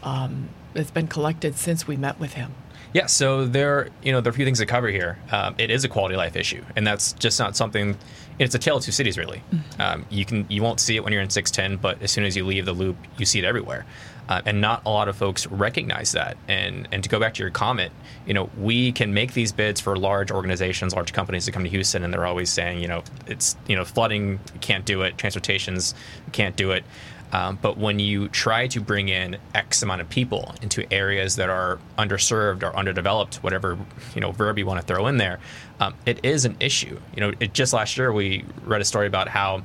um, 0.04 0.50
that's 0.76 0.92
been 0.92 1.08
collected 1.08 1.56
since 1.56 1.88
we 1.88 1.98
met 1.98 2.20
with 2.20 2.34
him. 2.34 2.54
Yeah, 2.94 3.08
so 3.08 3.46
there, 3.46 3.90
you 4.04 4.14
know, 4.14 4.22
there 4.22 4.32
are 4.32 4.34
a 4.34 4.36
few 4.36 4.46
things 4.46 4.60
to 4.60 4.66
cover 4.66 4.88
here. 4.88 5.18
Um, 5.30 5.56
it 5.58 5.70
is 5.70 5.84
a 5.84 5.90
quality 5.90 6.16
of 6.16 6.20
life 6.20 6.38
issue, 6.38 6.64
and 6.78 6.88
that's 6.88 7.12
just 7.14 7.40
not 7.40 7.56
something. 7.56 7.98
It's 8.40 8.56
a 8.56 8.60
tale 8.60 8.78
of 8.78 8.84
two 8.84 8.94
cities, 8.94 9.18
really. 9.18 9.44
Mm-hmm. 9.52 9.82
Um, 9.82 10.06
you 10.10 10.24
can 10.24 10.46
you 10.50 10.64
won't 10.64 10.80
see 10.80 10.96
it 10.96 11.04
when 11.04 11.12
you're 11.12 11.22
in 11.22 11.30
610, 11.30 11.82
but 11.82 12.02
as 12.02 12.12
soon 12.12 12.24
as 12.24 12.38
you 12.38 12.46
leave 12.46 12.66
the 12.66 12.74
loop, 12.74 12.96
you 13.18 13.26
see 13.26 13.40
it 13.40 13.44
everywhere. 13.44 13.86
Uh, 14.28 14.42
and 14.46 14.60
not 14.60 14.82
a 14.86 14.90
lot 14.90 15.08
of 15.08 15.16
folks 15.16 15.46
recognize 15.48 16.14
that. 16.14 16.38
And 16.48 16.88
and 16.92 17.04
to 17.04 17.10
go 17.10 17.20
back 17.20 17.34
to 17.34 17.44
your 17.44 17.52
comment, 17.52 17.92
you 18.26 18.34
know, 18.34 18.50
we 18.58 18.94
can 18.94 19.14
make 19.14 19.34
these 19.34 19.52
bids 19.52 19.82
for 19.82 19.98
large 19.98 20.32
organizations, 20.32 20.96
large 20.96 21.12
companies 21.12 21.46
to 21.46 21.52
come 21.52 21.64
to 21.64 21.70
Houston, 21.70 22.04
and 22.04 22.14
they're 22.14 22.26
always 22.26 22.50
saying, 22.50 22.80
you 22.80 22.88
know, 22.88 23.04
it's 23.28 23.58
you 23.68 23.76
know, 23.76 23.84
flooding 23.84 24.40
can't 24.62 24.86
do 24.86 25.02
it, 25.02 25.18
transportations 25.18 25.96
can't 26.32 26.56
do 26.56 26.72
it. 26.72 26.86
Um, 27.32 27.58
but 27.62 27.78
when 27.78 28.00
you 28.00 28.30
try 28.30 28.68
to 28.68 28.80
bring 28.80 29.10
in 29.10 29.38
X 29.54 29.82
amount 29.84 30.02
of 30.02 30.10
people 30.10 30.56
into 30.62 30.92
areas 30.94 31.36
that 31.36 31.50
are 31.50 31.80
underserved 31.98 32.64
or 32.64 32.76
underdeveloped, 32.76 33.36
whatever 33.38 33.78
you 34.14 34.22
know 34.22 34.32
verb 34.32 34.58
you 34.58 34.66
want 34.66 34.80
to 34.80 34.86
throw 34.86 35.08
in 35.08 35.18
there, 35.18 35.40
um, 35.80 35.96
it 36.06 36.24
is 36.24 36.46
an 36.46 36.56
issue. 36.60 37.00
You 37.16 37.22
know, 37.22 37.34
it, 37.40 37.54
just 37.54 37.74
last 37.74 37.98
year 37.98 38.12
we 38.14 38.46
read 38.64 38.82
a 38.82 38.86
story 38.86 39.08
about 39.08 39.28
how 39.28 39.64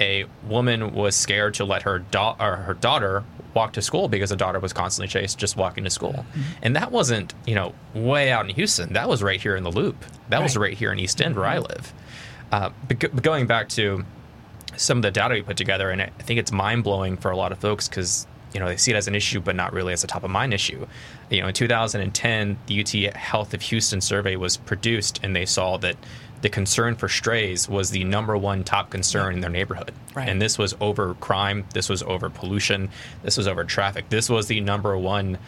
a 0.00 0.26
woman 0.46 0.92
was 0.92 1.16
scared 1.16 1.54
to 1.54 1.64
let 1.64 1.82
her, 1.82 1.98
da- 1.98 2.36
her 2.36 2.74
daughter 2.74 3.24
walk 3.54 3.72
to 3.72 3.82
school 3.82 4.08
because 4.08 4.30
the 4.30 4.36
daughter 4.36 4.60
was 4.60 4.72
constantly 4.72 5.08
chased 5.08 5.38
just 5.38 5.56
walking 5.56 5.84
to 5.84 5.90
school. 5.90 6.12
Mm-hmm. 6.12 6.42
And 6.62 6.76
that 6.76 6.92
wasn't, 6.92 7.34
you 7.46 7.54
know, 7.54 7.74
way 7.94 8.30
out 8.30 8.48
in 8.48 8.54
Houston. 8.54 8.92
That 8.92 9.08
was 9.08 9.22
right 9.22 9.40
here 9.40 9.56
in 9.56 9.64
the 9.64 9.72
loop. 9.72 10.04
That 10.28 10.36
right. 10.36 10.42
was 10.44 10.56
right 10.56 10.76
here 10.76 10.92
in 10.92 10.98
East 10.98 11.20
End 11.20 11.32
mm-hmm. 11.32 11.40
where 11.40 11.48
I 11.48 11.56
mm-hmm. 11.56 11.72
live. 11.72 11.92
Uh, 12.50 12.70
but, 12.86 13.00
but, 13.00 13.22
going 13.22 13.46
back 13.46 13.68
to 13.70 14.04
some 14.78 14.98
of 14.98 15.02
the 15.02 15.10
data 15.10 15.34
we 15.34 15.42
put 15.42 15.56
together, 15.56 15.90
and 15.90 16.00
I 16.00 16.06
think 16.20 16.40
it's 16.40 16.52
mind 16.52 16.84
blowing 16.84 17.16
for 17.16 17.30
a 17.30 17.36
lot 17.36 17.52
of 17.52 17.58
folks 17.58 17.88
because 17.88 18.26
you 18.54 18.60
know 18.60 18.66
they 18.66 18.76
see 18.76 18.92
it 18.92 18.96
as 18.96 19.08
an 19.08 19.14
issue, 19.14 19.40
but 19.40 19.54
not 19.54 19.72
really 19.72 19.92
as 19.92 20.04
a 20.04 20.06
top 20.06 20.24
of 20.24 20.30
mind 20.30 20.54
issue. 20.54 20.86
You 21.30 21.42
know, 21.42 21.48
in 21.48 21.54
2010, 21.54 22.58
the 22.66 22.80
UT 22.80 23.14
Health 23.14 23.52
of 23.52 23.62
Houston 23.62 24.00
survey 24.00 24.36
was 24.36 24.56
produced, 24.56 25.20
and 25.22 25.36
they 25.36 25.44
saw 25.44 25.76
that 25.78 25.96
the 26.40 26.48
concern 26.48 26.94
for 26.94 27.08
strays 27.08 27.68
was 27.68 27.90
the 27.90 28.04
number 28.04 28.36
one 28.36 28.62
top 28.62 28.90
concern 28.90 29.34
in 29.34 29.40
their 29.40 29.50
neighborhood. 29.50 29.92
Right. 30.14 30.28
And 30.28 30.40
this 30.40 30.56
was 30.56 30.74
over 30.80 31.14
crime, 31.14 31.66
this 31.74 31.88
was 31.88 32.02
over 32.04 32.30
pollution, 32.30 32.90
this 33.22 33.36
was 33.36 33.48
over 33.48 33.64
traffic. 33.64 34.08
This 34.08 34.30
was 34.30 34.46
the 34.46 34.60
number 34.60 34.96
one 34.96 35.38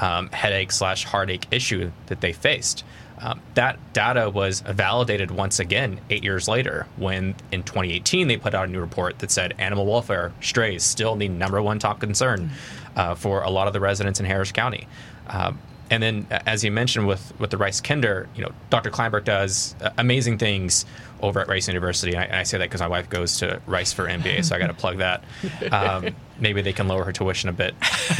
um, 0.00 0.28
headache 0.30 0.72
slash 0.72 1.04
heartache 1.04 1.46
issue 1.50 1.92
that 2.06 2.20
they 2.20 2.32
faced. 2.32 2.84
Um, 3.22 3.40
that 3.54 3.78
data 3.92 4.30
was 4.30 4.60
validated 4.60 5.30
once 5.30 5.60
again 5.60 6.00
eight 6.08 6.24
years 6.24 6.48
later 6.48 6.86
when 6.96 7.34
in 7.52 7.62
2018 7.62 8.28
they 8.28 8.38
put 8.38 8.54
out 8.54 8.68
a 8.68 8.70
new 8.70 8.80
report 8.80 9.18
that 9.18 9.30
said 9.30 9.54
animal 9.58 9.84
welfare, 9.84 10.32
strays, 10.40 10.82
still 10.82 11.16
the 11.16 11.28
number 11.28 11.60
one 11.60 11.78
top 11.78 12.00
concern 12.00 12.48
mm-hmm. 12.48 12.98
uh, 12.98 13.14
for 13.14 13.42
a 13.42 13.50
lot 13.50 13.66
of 13.66 13.72
the 13.72 13.80
residents 13.80 14.20
in 14.20 14.26
Harris 14.26 14.52
County. 14.52 14.88
Um, 15.26 15.58
and 15.90 16.02
then, 16.02 16.26
as 16.30 16.62
you 16.62 16.70
mentioned 16.70 17.08
with, 17.08 17.32
with 17.40 17.50
the 17.50 17.56
Rice 17.56 17.80
Kinder, 17.80 18.28
you 18.36 18.44
know, 18.44 18.52
Dr. 18.70 18.90
Klineberg 18.90 19.24
does 19.24 19.74
uh, 19.82 19.90
amazing 19.98 20.38
things 20.38 20.86
over 21.20 21.40
at 21.40 21.48
Rice 21.48 21.66
University. 21.66 22.12
And 22.12 22.20
I, 22.20 22.24
and 22.24 22.36
I 22.36 22.42
say 22.44 22.58
that 22.58 22.66
because 22.66 22.80
my 22.80 22.86
wife 22.86 23.10
goes 23.10 23.38
to 23.38 23.60
Rice 23.66 23.92
for 23.92 24.06
MBA, 24.06 24.44
so 24.44 24.54
I 24.54 24.60
got 24.60 24.68
to 24.68 24.74
plug 24.74 24.98
that. 24.98 25.24
Um, 25.72 26.14
maybe 26.38 26.62
they 26.62 26.72
can 26.72 26.86
lower 26.86 27.04
her 27.04 27.12
tuition 27.12 27.48
a 27.48 27.52
bit. 27.52 27.74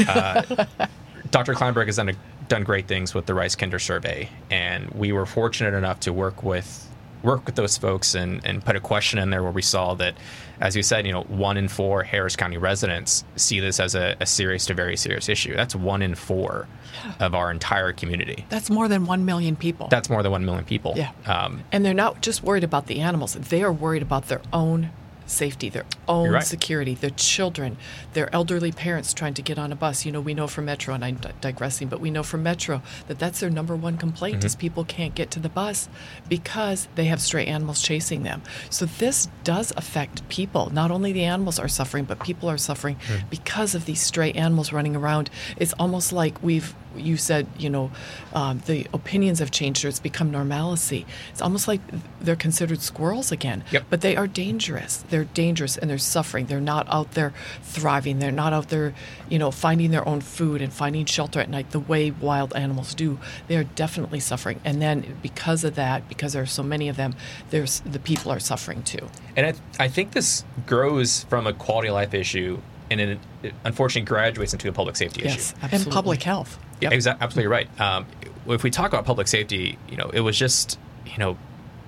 Uh, 0.07 0.65
Dr. 1.31 1.53
Klineberg 1.53 1.85
has 1.85 1.95
done 1.95 2.09
a 2.09 2.13
done 2.51 2.63
great 2.65 2.85
things 2.85 3.13
with 3.13 3.25
the 3.25 3.33
Rice 3.33 3.55
Kinder 3.55 3.79
survey, 3.79 4.29
and 4.49 4.89
we 4.91 5.13
were 5.13 5.25
fortunate 5.25 5.73
enough 5.73 6.01
to 6.01 6.11
work 6.11 6.43
with 6.43 6.87
work 7.23 7.45
with 7.45 7.55
those 7.55 7.77
folks 7.77 8.15
and, 8.15 8.43
and 8.45 8.65
put 8.65 8.75
a 8.75 8.79
question 8.79 9.19
in 9.19 9.29
there 9.29 9.43
where 9.43 9.51
we 9.51 9.61
saw 9.61 9.93
that, 9.93 10.15
as 10.59 10.75
you 10.75 10.81
said, 10.81 11.05
you 11.05 11.11
know, 11.11 11.21
one 11.23 11.55
in 11.55 11.67
four 11.67 12.01
Harris 12.03 12.35
County 12.35 12.57
residents 12.57 13.23
see 13.35 13.59
this 13.59 13.79
as 13.79 13.93
a, 13.93 14.17
a 14.19 14.25
serious 14.25 14.65
to 14.65 14.73
very 14.73 14.97
serious 14.97 15.29
issue. 15.29 15.55
That's 15.55 15.75
one 15.75 16.01
in 16.01 16.15
four 16.15 16.67
yeah. 17.05 17.25
of 17.25 17.35
our 17.35 17.51
entire 17.51 17.93
community. 17.93 18.45
That's 18.49 18.71
more 18.71 18.87
than 18.87 19.05
1 19.05 19.23
million 19.23 19.55
people. 19.55 19.87
That's 19.87 20.09
more 20.09 20.23
than 20.23 20.31
1 20.31 20.43
million 20.45 20.65
people. 20.65 20.95
Yeah. 20.97 21.11
Um, 21.27 21.63
and 21.71 21.85
they're 21.85 21.93
not 21.93 22.21
just 22.21 22.43
worried 22.43 22.63
about 22.63 22.87
the 22.87 22.99
animals, 22.99 23.33
they 23.35 23.61
are 23.61 23.71
worried 23.71 24.01
about 24.01 24.27
their 24.27 24.41
own 24.51 24.89
safety, 25.25 25.69
their 25.69 25.85
own 26.07 26.31
right. 26.31 26.43
security, 26.43 26.95
their 26.95 27.11
children, 27.11 27.77
their 28.13 28.33
elderly 28.33 28.71
parents 28.71 29.13
trying 29.13 29.33
to 29.35 29.41
get 29.41 29.57
on 29.57 29.71
a 29.71 29.75
bus. 29.75 30.05
You 30.05 30.11
know, 30.11 30.21
we 30.21 30.33
know 30.33 30.47
from 30.47 30.65
Metro, 30.65 30.93
and 30.93 31.03
I'm 31.03 31.19
digressing, 31.39 31.87
but 31.87 31.99
we 31.99 32.11
know 32.11 32.23
from 32.23 32.43
Metro 32.43 32.81
that 33.07 33.19
that's 33.19 33.39
their 33.39 33.49
number 33.49 33.75
one 33.75 33.97
complaint 33.97 34.37
mm-hmm. 34.37 34.45
is 34.45 34.55
people 34.55 34.83
can't 34.83 35.15
get 35.15 35.31
to 35.31 35.39
the 35.39 35.49
bus 35.49 35.89
because 36.27 36.87
they 36.95 37.05
have 37.05 37.21
stray 37.21 37.45
animals 37.45 37.81
chasing 37.81 38.23
them. 38.23 38.41
So 38.69 38.85
this 38.85 39.27
does 39.43 39.73
affect 39.77 40.27
people. 40.29 40.69
Not 40.71 40.91
only 40.91 41.11
the 41.11 41.23
animals 41.23 41.59
are 41.59 41.67
suffering, 41.67 42.05
but 42.05 42.19
people 42.19 42.49
are 42.49 42.57
suffering 42.57 42.97
mm. 43.07 43.29
because 43.29 43.75
of 43.75 43.85
these 43.85 44.01
stray 44.01 44.31
animals 44.33 44.73
running 44.73 44.95
around. 44.95 45.29
It's 45.57 45.73
almost 45.73 46.13
like 46.13 46.41
we've 46.43 46.75
you 46.95 47.17
said, 47.17 47.47
you 47.57 47.69
know, 47.69 47.91
um, 48.33 48.61
the 48.65 48.87
opinions 48.93 49.39
have 49.39 49.51
changed 49.51 49.85
or 49.85 49.87
it's 49.87 49.99
become 49.99 50.31
normalcy. 50.31 51.05
It's 51.31 51.41
almost 51.41 51.67
like 51.67 51.81
they're 52.19 52.35
considered 52.35 52.81
squirrels 52.81 53.31
again. 53.31 53.63
Yep. 53.71 53.85
But 53.89 54.01
they 54.01 54.15
are 54.15 54.27
dangerous. 54.27 55.03
They're 55.11 55.25
dangerous 55.25 55.77
and 55.77 55.89
they're 55.89 55.97
suffering. 55.99 56.47
They're 56.47 56.59
not 56.59 56.87
out 56.89 57.11
there 57.11 57.33
thriving. 57.61 58.19
They're 58.19 58.31
not 58.31 58.53
out 58.53 58.69
there, 58.69 58.93
you 59.29 59.37
know, 59.37 59.51
finding 59.51 59.91
their 59.91 60.07
own 60.07 60.21
food 60.21 60.61
and 60.61 60.73
finding 60.73 61.05
shelter 61.05 61.39
at 61.39 61.49
night 61.49 61.71
the 61.71 61.79
way 61.79 62.09
wild 62.09 62.55
animals 62.55 62.95
do. 62.95 63.19
They 63.47 63.57
are 63.57 63.63
definitely 63.63 64.19
suffering. 64.19 64.59
And 64.65 64.81
then 64.81 65.17
because 65.21 65.63
of 65.63 65.75
that, 65.75 66.09
because 66.09 66.33
there 66.33 66.41
are 66.41 66.47
so 66.47 66.63
many 66.63 66.89
of 66.89 66.97
them, 66.97 67.15
there's 67.51 67.81
the 67.81 67.99
people 67.99 68.31
are 68.31 68.39
suffering 68.39 68.81
too. 68.83 69.07
And 69.35 69.45
I, 69.45 69.83
I 69.83 69.87
think 69.87 70.13
this 70.13 70.43
grows 70.65 71.25
from 71.25 71.45
a 71.45 71.53
quality 71.53 71.89
of 71.89 71.93
life 71.93 72.13
issue 72.13 72.59
and 72.91 72.99
it, 72.99 73.19
it 73.41 73.53
unfortunately 73.63 74.05
graduates 74.05 74.51
into 74.53 74.67
a 74.67 74.73
public 74.73 74.97
safety 74.97 75.21
yes, 75.23 75.35
issue. 75.35 75.55
Absolutely. 75.63 75.77
And 75.77 75.93
public 75.93 76.23
health. 76.23 76.59
Yeah, 76.81 76.87
yep. 76.87 76.93
exactly, 76.93 77.23
absolutely 77.23 77.51
right. 77.51 77.81
Um, 77.81 78.05
if 78.47 78.63
we 78.63 78.69
talk 78.69 78.91
about 78.91 79.05
public 79.05 79.27
safety, 79.27 79.77
you 79.89 79.97
know, 79.97 80.09
it 80.13 80.19
was 80.19 80.37
just, 80.37 80.77
you 81.05 81.17
know, 81.17 81.37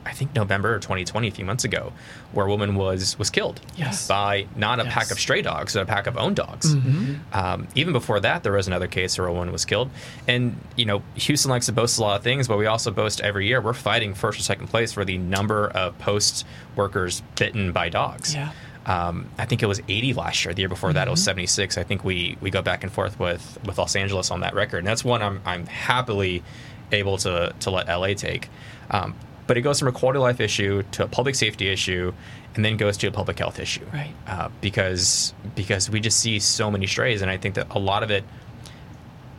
I 0.05 0.13
think 0.13 0.33
November 0.35 0.79
2020, 0.79 1.27
a 1.27 1.31
few 1.31 1.45
months 1.45 1.63
ago, 1.63 1.93
where 2.33 2.45
a 2.45 2.49
woman 2.49 2.75
was 2.75 3.17
was 3.17 3.29
killed 3.29 3.61
yes. 3.75 4.07
by 4.07 4.47
not 4.55 4.79
a 4.79 4.83
yes. 4.83 4.93
pack 4.93 5.11
of 5.11 5.19
stray 5.19 5.41
dogs, 5.41 5.73
but 5.73 5.83
a 5.83 5.85
pack 5.85 6.07
of 6.07 6.17
own 6.17 6.33
dogs. 6.33 6.73
Mm-hmm. 6.73 7.15
Um, 7.31 7.67
even 7.75 7.93
before 7.93 8.19
that, 8.19 8.43
there 8.43 8.53
was 8.53 8.67
another 8.67 8.87
case 8.87 9.17
where 9.17 9.27
a 9.27 9.33
woman 9.33 9.51
was 9.51 9.65
killed. 9.65 9.89
And 10.27 10.57
you 10.75 10.85
know, 10.85 11.03
Houston 11.15 11.51
likes 11.51 11.67
to 11.67 11.71
boast 11.71 11.97
a 11.99 12.01
lot 12.01 12.17
of 12.17 12.23
things, 12.23 12.47
but 12.47 12.57
we 12.57 12.65
also 12.65 12.91
boast 12.91 13.21
every 13.21 13.47
year 13.47 13.61
we're 13.61 13.73
fighting 13.73 14.13
first 14.13 14.39
or 14.39 14.43
second 14.43 14.67
place 14.67 14.93
for 14.93 15.05
the 15.05 15.17
number 15.17 15.67
of 15.69 15.97
post 15.99 16.45
workers 16.75 17.21
bitten 17.35 17.71
by 17.71 17.89
dogs. 17.89 18.33
Yeah. 18.33 18.51
Um, 18.85 19.29
I 19.37 19.45
think 19.45 19.63
it 19.63 19.67
was 19.67 19.81
80 19.87 20.13
last 20.13 20.43
year. 20.43 20.53
The 20.53 20.61
year 20.61 20.69
before 20.69 20.89
mm-hmm. 20.89 20.95
that, 20.95 21.07
it 21.07 21.11
was 21.11 21.21
mm-hmm. 21.21 21.39
76. 21.39 21.77
I 21.77 21.83
think 21.83 22.03
we 22.03 22.37
we 22.41 22.49
go 22.49 22.61
back 22.61 22.83
and 22.83 22.91
forth 22.91 23.19
with 23.19 23.57
with 23.65 23.77
Los 23.77 23.95
Angeles 23.95 24.31
on 24.31 24.41
that 24.41 24.53
record, 24.53 24.79
and 24.79 24.87
that's 24.87 25.05
one 25.05 25.21
I'm 25.21 25.41
I'm 25.45 25.67
happily 25.67 26.43
able 26.91 27.17
to 27.19 27.53
to 27.59 27.69
let 27.69 27.87
LA 27.87 28.13
take. 28.13 28.49
Um, 28.91 29.15
but 29.47 29.57
it 29.57 29.61
goes 29.61 29.79
from 29.79 29.87
a 29.87 29.91
quality 29.91 30.17
of 30.17 30.23
life 30.23 30.39
issue 30.39 30.83
to 30.91 31.03
a 31.03 31.07
public 31.07 31.35
safety 31.35 31.69
issue, 31.69 32.13
and 32.55 32.63
then 32.63 32.77
goes 32.77 32.97
to 32.97 33.07
a 33.07 33.11
public 33.11 33.39
health 33.39 33.59
issue. 33.59 33.85
Right. 33.91 34.13
Uh, 34.27 34.49
because 34.61 35.33
because 35.55 35.89
we 35.89 35.99
just 35.99 36.19
see 36.19 36.39
so 36.39 36.69
many 36.71 36.87
strays, 36.87 37.21
and 37.21 37.29
I 37.29 37.37
think 37.37 37.55
that 37.55 37.67
a 37.71 37.79
lot 37.79 38.03
of 38.03 38.11
it 38.11 38.23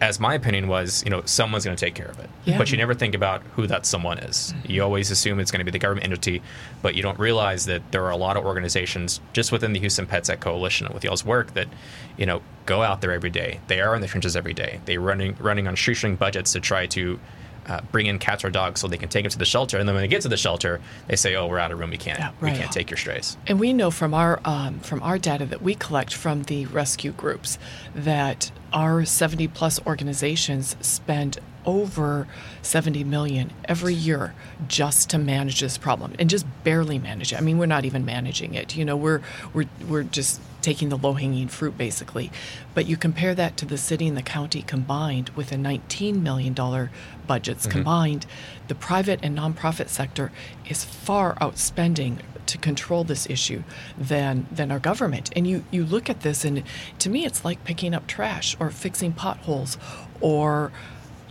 as 0.00 0.20
my 0.20 0.34
opinion 0.34 0.68
was, 0.68 1.02
you 1.04 1.10
know, 1.10 1.22
someone's 1.24 1.64
going 1.64 1.76
to 1.76 1.82
take 1.82 1.94
care 1.94 2.08
of 2.08 2.18
it. 2.18 2.28
Yeah. 2.44 2.58
But 2.58 2.70
you 2.70 2.76
never 2.76 2.94
think 2.94 3.14
about 3.14 3.42
who 3.54 3.66
that 3.68 3.86
someone 3.86 4.18
is. 4.18 4.52
Mm-hmm. 4.52 4.70
You 4.72 4.82
always 4.82 5.10
assume 5.10 5.40
it's 5.40 5.50
going 5.50 5.60
to 5.60 5.64
be 5.64 5.70
the 5.70 5.78
government 5.78 6.04
entity, 6.04 6.42
but 6.82 6.94
you 6.94 7.02
don't 7.02 7.18
realize 7.18 7.64
that 7.66 7.90
there 7.92 8.04
are 8.04 8.10
a 8.10 8.16
lot 8.16 8.36
of 8.36 8.44
organizations 8.44 9.20
just 9.32 9.52
within 9.52 9.72
the 9.72 9.80
Houston 9.80 10.06
PetSet 10.06 10.40
Coalition 10.40 10.92
with 10.92 11.04
y'all's 11.04 11.24
work 11.24 11.54
that, 11.54 11.68
you 12.16 12.26
know, 12.26 12.42
go 12.66 12.82
out 12.82 13.00
there 13.00 13.12
every 13.12 13.30
day. 13.30 13.60
They 13.68 13.80
are 13.80 13.94
in 13.94 14.00
the 14.00 14.08
trenches 14.08 14.36
every 14.36 14.52
day. 14.52 14.80
They're 14.84 15.00
running 15.00 15.36
running 15.38 15.66
on 15.68 15.76
shoestring 15.76 16.16
budgets 16.16 16.52
to 16.52 16.60
try 16.60 16.86
to 16.88 17.18
uh, 17.66 17.80
bring 17.92 18.06
in 18.06 18.18
cats 18.18 18.44
or 18.44 18.50
dogs 18.50 18.80
so 18.80 18.88
they 18.88 18.96
can 18.96 19.08
take 19.08 19.24
them 19.24 19.30
to 19.30 19.38
the 19.38 19.44
shelter. 19.44 19.78
And 19.78 19.88
then 19.88 19.94
when 19.94 20.02
they 20.02 20.08
get 20.08 20.22
to 20.22 20.28
the 20.28 20.36
shelter, 20.36 20.80
they 21.08 21.16
say, 21.16 21.34
"Oh, 21.34 21.46
we're 21.46 21.58
out 21.58 21.72
of 21.72 21.78
room. 21.78 21.90
We 21.90 21.96
can't. 21.96 22.18
Yeah, 22.18 22.32
right. 22.40 22.52
We 22.52 22.58
can't 22.58 22.72
take 22.72 22.90
your 22.90 22.98
strays." 22.98 23.36
And 23.46 23.58
we 23.60 23.72
know 23.72 23.90
from 23.90 24.14
our 24.14 24.40
um, 24.44 24.80
from 24.80 25.02
our 25.02 25.18
data 25.18 25.46
that 25.46 25.62
we 25.62 25.74
collect 25.74 26.14
from 26.14 26.44
the 26.44 26.66
rescue 26.66 27.12
groups 27.12 27.58
that 27.94 28.50
our 28.72 29.04
70 29.04 29.48
plus 29.48 29.84
organizations 29.86 30.76
spend 30.80 31.38
over 31.66 32.26
70 32.62 33.04
million 33.04 33.50
every 33.64 33.94
year 33.94 34.34
just 34.68 35.10
to 35.10 35.18
manage 35.18 35.60
this 35.60 35.78
problem 35.78 36.14
and 36.18 36.28
just 36.28 36.46
barely 36.62 36.98
manage 36.98 37.32
it. 37.32 37.36
I 37.36 37.40
mean, 37.40 37.58
we're 37.58 37.66
not 37.66 37.84
even 37.84 38.04
managing 38.04 38.54
it. 38.54 38.76
You 38.76 38.84
know, 38.84 38.96
we're 38.96 39.20
we're 39.52 39.66
we're 39.88 40.02
just 40.02 40.40
taking 40.64 40.88
the 40.88 40.96
low-hanging 40.96 41.48
fruit 41.48 41.76
basically. 41.76 42.32
But 42.72 42.86
you 42.86 42.96
compare 42.96 43.34
that 43.34 43.56
to 43.58 43.66
the 43.66 43.76
city 43.76 44.08
and 44.08 44.16
the 44.16 44.22
county 44.22 44.62
combined 44.62 45.28
with 45.30 45.52
a 45.52 45.58
19 45.58 46.22
million 46.22 46.54
dollar 46.54 46.90
budgets 47.26 47.66
mm-hmm. 47.66 47.72
combined, 47.72 48.26
the 48.68 48.74
private 48.74 49.20
and 49.22 49.36
nonprofit 49.36 49.88
sector 49.88 50.32
is 50.68 50.84
far 50.84 51.34
outspending 51.36 52.18
to 52.46 52.58
control 52.58 53.04
this 53.04 53.28
issue 53.28 53.62
than 53.96 54.46
than 54.50 54.70
our 54.70 54.78
government. 54.78 55.30
And 55.36 55.46
you 55.46 55.64
you 55.70 55.84
look 55.84 56.08
at 56.08 56.20
this 56.20 56.44
and 56.44 56.62
to 56.98 57.10
me 57.10 57.24
it's 57.24 57.44
like 57.44 57.64
picking 57.64 57.94
up 57.94 58.06
trash 58.06 58.56
or 58.58 58.70
fixing 58.70 59.12
potholes 59.12 59.76
or 60.20 60.72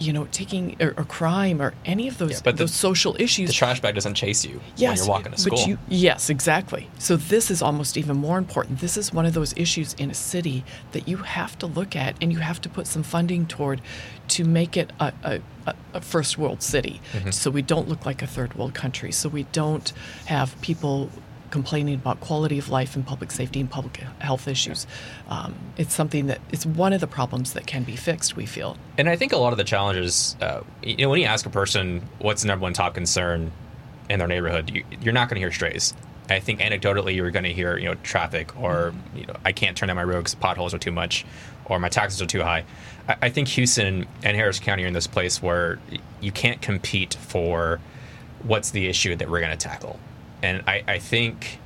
you 0.03 0.13
know, 0.13 0.27
taking 0.31 0.75
or, 0.81 0.93
or, 0.97 1.05
crime 1.05 1.61
or 1.61 1.73
any 1.85 2.07
of 2.07 2.17
those 2.17 2.31
yeah, 2.31 2.39
but 2.43 2.57
those 2.57 2.71
the, 2.71 2.77
social 2.77 3.15
issues. 3.19 3.49
The 3.49 3.53
trash 3.53 3.79
bag 3.79 3.95
doesn't 3.95 4.15
chase 4.15 4.43
you 4.43 4.59
yes, 4.75 4.89
when 4.89 4.97
you're 4.97 5.07
walking 5.07 5.31
to 5.31 5.37
school. 5.37 5.59
You, 5.59 5.77
yes, 5.87 6.29
exactly. 6.29 6.89
So 6.99 7.15
this 7.15 7.49
is 7.49 7.61
almost 7.61 7.97
even 7.97 8.17
more 8.17 8.37
important. 8.37 8.79
This 8.79 8.97
is 8.97 9.13
one 9.13 9.25
of 9.25 9.33
those 9.33 9.53
issues 9.55 9.93
in 9.93 10.11
a 10.11 10.13
city 10.13 10.63
that 10.91 11.07
you 11.07 11.17
have 11.17 11.57
to 11.59 11.67
look 11.67 11.95
at 11.95 12.15
and 12.21 12.31
you 12.31 12.39
have 12.39 12.59
to 12.61 12.69
put 12.69 12.87
some 12.87 13.03
funding 13.03 13.45
toward 13.45 13.81
to 14.29 14.43
make 14.43 14.77
it 14.77 14.91
a, 14.99 15.13
a, 15.23 15.75
a 15.93 16.01
first 16.01 16.37
world 16.37 16.61
city. 16.61 17.01
Mm-hmm. 17.13 17.31
So 17.31 17.51
we 17.51 17.61
don't 17.61 17.87
look 17.87 18.05
like 18.05 18.21
a 18.21 18.27
third 18.27 18.55
world 18.55 18.73
country. 18.73 19.11
So 19.11 19.29
we 19.29 19.43
don't 19.51 19.91
have 20.25 20.59
people 20.61 21.09
complaining 21.53 21.93
about 21.93 22.19
quality 22.19 22.57
of 22.57 22.67
life 22.69 22.95
and 22.95 23.05
public 23.05 23.29
safety 23.29 23.59
and 23.59 23.69
public 23.69 23.97
health 24.17 24.47
issues. 24.47 24.87
Um, 25.29 25.53
it's 25.77 25.93
something 25.93 26.25
that 26.25 26.41
it's 26.51 26.65
one 26.65 26.93
of 26.93 26.99
the 26.99 27.05
problems 27.05 27.53
that 27.53 27.67
can 27.67 27.83
be 27.83 27.95
fixed. 27.95 28.35
We 28.35 28.47
feel. 28.47 28.75
And 28.97 29.07
I 29.07 29.15
think 29.15 29.33
a 29.33 29.37
lot 29.37 29.53
of 29.53 29.57
the 29.57 29.63
challenges, 29.63 30.35
uh, 30.41 30.61
you 30.81 30.97
know, 30.97 31.09
when 31.09 31.21
you 31.21 31.27
ask 31.27 31.45
a 31.45 31.51
person 31.51 32.01
what's 32.17 32.41
the 32.41 32.47
number 32.47 32.63
one 32.63 32.73
top 32.73 32.95
concern 32.95 33.51
in 34.09 34.17
their 34.17 34.27
neighborhood, 34.27 34.71
you, 34.71 34.83
you're 34.99 35.13
not 35.13 35.29
going 35.29 35.35
to 35.35 35.41
hear 35.41 35.51
strays. 35.51 35.93
I 36.27 36.39
think 36.39 36.59
anecdotally 36.59 37.15
you're 37.15 37.29
going 37.29 37.43
to 37.43 37.53
hear 37.53 37.77
you 37.77 37.85
know 37.85 37.95
traffic 37.95 38.59
or 38.59 38.95
you 39.15 39.27
know 39.27 39.35
I 39.45 39.51
can't 39.51 39.77
turn 39.77 39.87
down 39.87 39.97
my 39.97 40.03
road 40.03 40.21
because 40.21 40.33
potholes 40.33 40.73
are 40.73 40.79
too 40.79 40.91
much 40.91 41.23
or 41.65 41.77
my 41.79 41.89
taxes 41.89 42.19
are 42.19 42.25
too 42.25 42.41
high. 42.41 42.65
I, 43.07 43.15
I 43.23 43.29
think 43.29 43.47
Houston 43.49 44.07
and 44.23 44.35
Harris 44.35 44.59
County 44.59 44.85
are 44.85 44.87
in 44.87 44.93
this 44.93 45.07
place 45.07 45.39
where 45.39 45.77
you 46.19 46.31
can't 46.31 46.61
compete 46.63 47.13
for 47.13 47.79
what's 48.41 48.71
the 48.71 48.87
issue 48.87 49.15
that 49.15 49.29
we're 49.29 49.39
going 49.39 49.55
to 49.55 49.67
tackle. 49.69 49.99
And 50.43 50.63
I, 50.67 50.83
I 50.87 50.99
think 50.99 51.59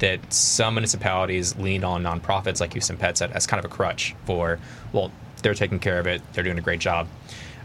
that 0.00 0.32
some 0.32 0.74
municipalities 0.74 1.56
lean 1.56 1.84
on 1.84 2.02
nonprofits 2.02 2.60
like 2.60 2.72
Houston 2.72 2.96
PetSet 2.96 3.30
as 3.32 3.46
kind 3.46 3.64
of 3.64 3.70
a 3.70 3.72
crutch 3.72 4.14
for, 4.24 4.58
well, 4.92 5.12
they're 5.42 5.54
taking 5.54 5.78
care 5.78 5.98
of 5.98 6.06
it, 6.06 6.20
they're 6.32 6.44
doing 6.44 6.58
a 6.58 6.62
great 6.62 6.80
job. 6.80 7.06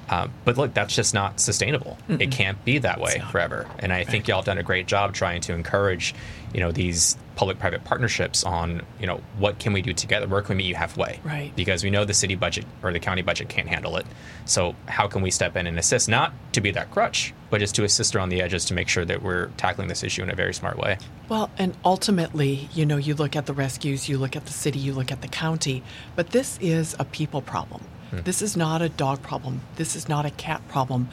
Um, 0.10 0.32
but 0.44 0.58
look, 0.58 0.74
that's 0.74 0.94
just 0.94 1.14
not 1.14 1.40
sustainable. 1.40 1.98
Mm-mm. 2.10 2.22
It 2.22 2.32
can't 2.32 2.64
be 2.66 2.80
that 2.80 3.00
way 3.00 3.22
forever. 3.32 3.68
And 3.80 3.94
I 3.94 4.04
think 4.04 4.28
y'all 4.28 4.40
have 4.40 4.46
done 4.46 4.58
a 4.58 4.64
great 4.64 4.86
job 4.86 5.14
trying 5.14 5.40
to 5.42 5.54
encourage, 5.54 6.14
you 6.54 6.60
know, 6.60 6.72
these 6.72 7.18
public-private 7.42 7.84
partnerships 7.84 8.44
on, 8.44 8.84
you 9.00 9.08
know, 9.08 9.20
what 9.40 9.58
can 9.58 9.74
we 9.74 9.82
do 9.82 9.94
together? 9.94 10.28
Where 10.28 10.44
can 10.44 10.56
we 10.56 10.62
meet 10.62 10.68
you 10.68 10.76
halfway? 10.76 11.20
Right. 11.24 11.52
Because 11.56 11.84
we 11.84 11.90
know 11.90 12.06
the 12.06 12.14
city 12.14 12.36
budget 12.36 12.66
or 12.84 12.94
the 12.94 13.00
county 13.00 13.24
budget 13.24 13.50
can't 13.50 13.68
handle 13.68 13.98
it. 13.98 14.06
So 14.46 14.76
how 14.88 15.08
can 15.08 15.24
we 15.24 15.32
step 15.32 15.56
in 15.56 15.66
and 15.66 15.80
assist, 15.80 16.08
not 16.08 16.34
to 16.52 16.62
be 16.62 16.70
that 16.70 16.92
crutch, 16.92 17.34
but 17.50 17.60
just 17.60 17.74
to 17.78 17.84
assist 17.84 18.16
around 18.16 18.30
the 18.30 18.44
edges 18.44 18.64
to 18.66 18.76
make 18.76 18.88
sure 18.88 19.06
that 19.06 19.24
we're 19.24 19.48
tackling 19.58 19.88
this 19.88 20.04
issue 20.04 20.22
in 20.22 20.30
a 20.30 20.36
very 20.36 20.54
smart 20.54 20.78
way. 20.78 21.00
Well, 21.30 21.50
and 21.58 21.76
ultimately, 21.84 22.70
you 22.76 22.86
know, 22.86 22.98
you 22.98 23.16
look 23.16 23.36
at 23.36 23.48
the 23.48 23.54
rescues, 23.54 24.08
you 24.08 24.20
look 24.20 24.36
at 24.36 24.46
the 24.46 24.54
city, 24.54 24.78
you 24.78 24.94
look 24.94 25.12
at 25.12 25.24
the 25.24 25.28
county, 25.28 25.82
but 26.16 26.30
this 26.30 26.60
is 26.62 26.96
a 27.00 27.06
people 27.06 27.42
problem. 27.42 27.82
Hmm. 28.12 28.20
This 28.22 28.44
is 28.44 28.56
not 28.56 28.84
a 28.84 28.90
dog 28.90 29.24
problem. 29.24 29.62
This 29.78 29.96
is 29.96 30.08
not 30.08 30.28
a 30.28 30.30
cat 30.30 30.62
problem. 30.68 31.10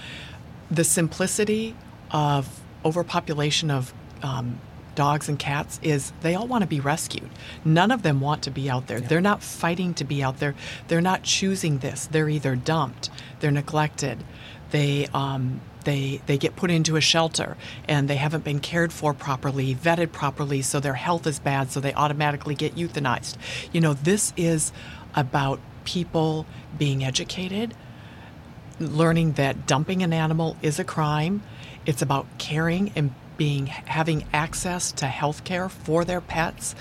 The 0.70 0.84
simplicity 0.84 1.74
of 2.10 2.60
overpopulation 2.84 3.70
of 3.70 3.94
um, 4.22 4.60
dogs 4.98 5.28
and 5.28 5.38
cats 5.38 5.78
is 5.80 6.12
they 6.22 6.34
all 6.34 6.48
want 6.48 6.62
to 6.62 6.66
be 6.66 6.80
rescued. 6.80 7.30
None 7.64 7.92
of 7.92 8.02
them 8.02 8.20
want 8.20 8.42
to 8.42 8.50
be 8.50 8.68
out 8.68 8.88
there. 8.88 8.98
Yeah. 8.98 9.06
They're 9.06 9.20
not 9.20 9.44
fighting 9.44 9.94
to 9.94 10.04
be 10.04 10.24
out 10.24 10.40
there. 10.40 10.56
They're 10.88 11.00
not 11.00 11.22
choosing 11.22 11.78
this. 11.78 12.06
They're 12.06 12.28
either 12.28 12.56
dumped, 12.56 13.08
they're 13.38 13.52
neglected, 13.52 14.24
they 14.72 15.06
um, 15.14 15.60
they 15.84 16.20
they 16.26 16.36
get 16.36 16.56
put 16.56 16.70
into 16.72 16.96
a 16.96 17.00
shelter 17.00 17.56
and 17.86 18.08
they 18.08 18.16
haven't 18.16 18.42
been 18.42 18.58
cared 18.58 18.92
for 18.92 19.14
properly, 19.14 19.72
vetted 19.72 20.10
properly, 20.10 20.62
so 20.62 20.80
their 20.80 20.94
health 20.94 21.28
is 21.28 21.38
bad, 21.38 21.70
so 21.70 21.78
they 21.78 21.94
automatically 21.94 22.56
get 22.56 22.74
euthanized. 22.74 23.36
You 23.72 23.80
know, 23.80 23.94
this 23.94 24.32
is 24.36 24.72
about 25.14 25.60
people 25.84 26.44
being 26.76 27.04
educated, 27.04 27.72
learning 28.80 29.34
that 29.34 29.64
dumping 29.64 30.02
an 30.02 30.12
animal 30.12 30.56
is 30.60 30.80
a 30.80 30.84
crime. 30.84 31.42
It's 31.86 32.02
about 32.02 32.26
caring 32.38 32.90
and 32.96 33.14
being 33.38 33.66
having 33.66 34.26
access 34.34 34.92
to 34.92 35.06
health 35.06 35.44
care 35.44 35.70
for 35.70 36.04
their 36.04 36.20
pets 36.20 36.74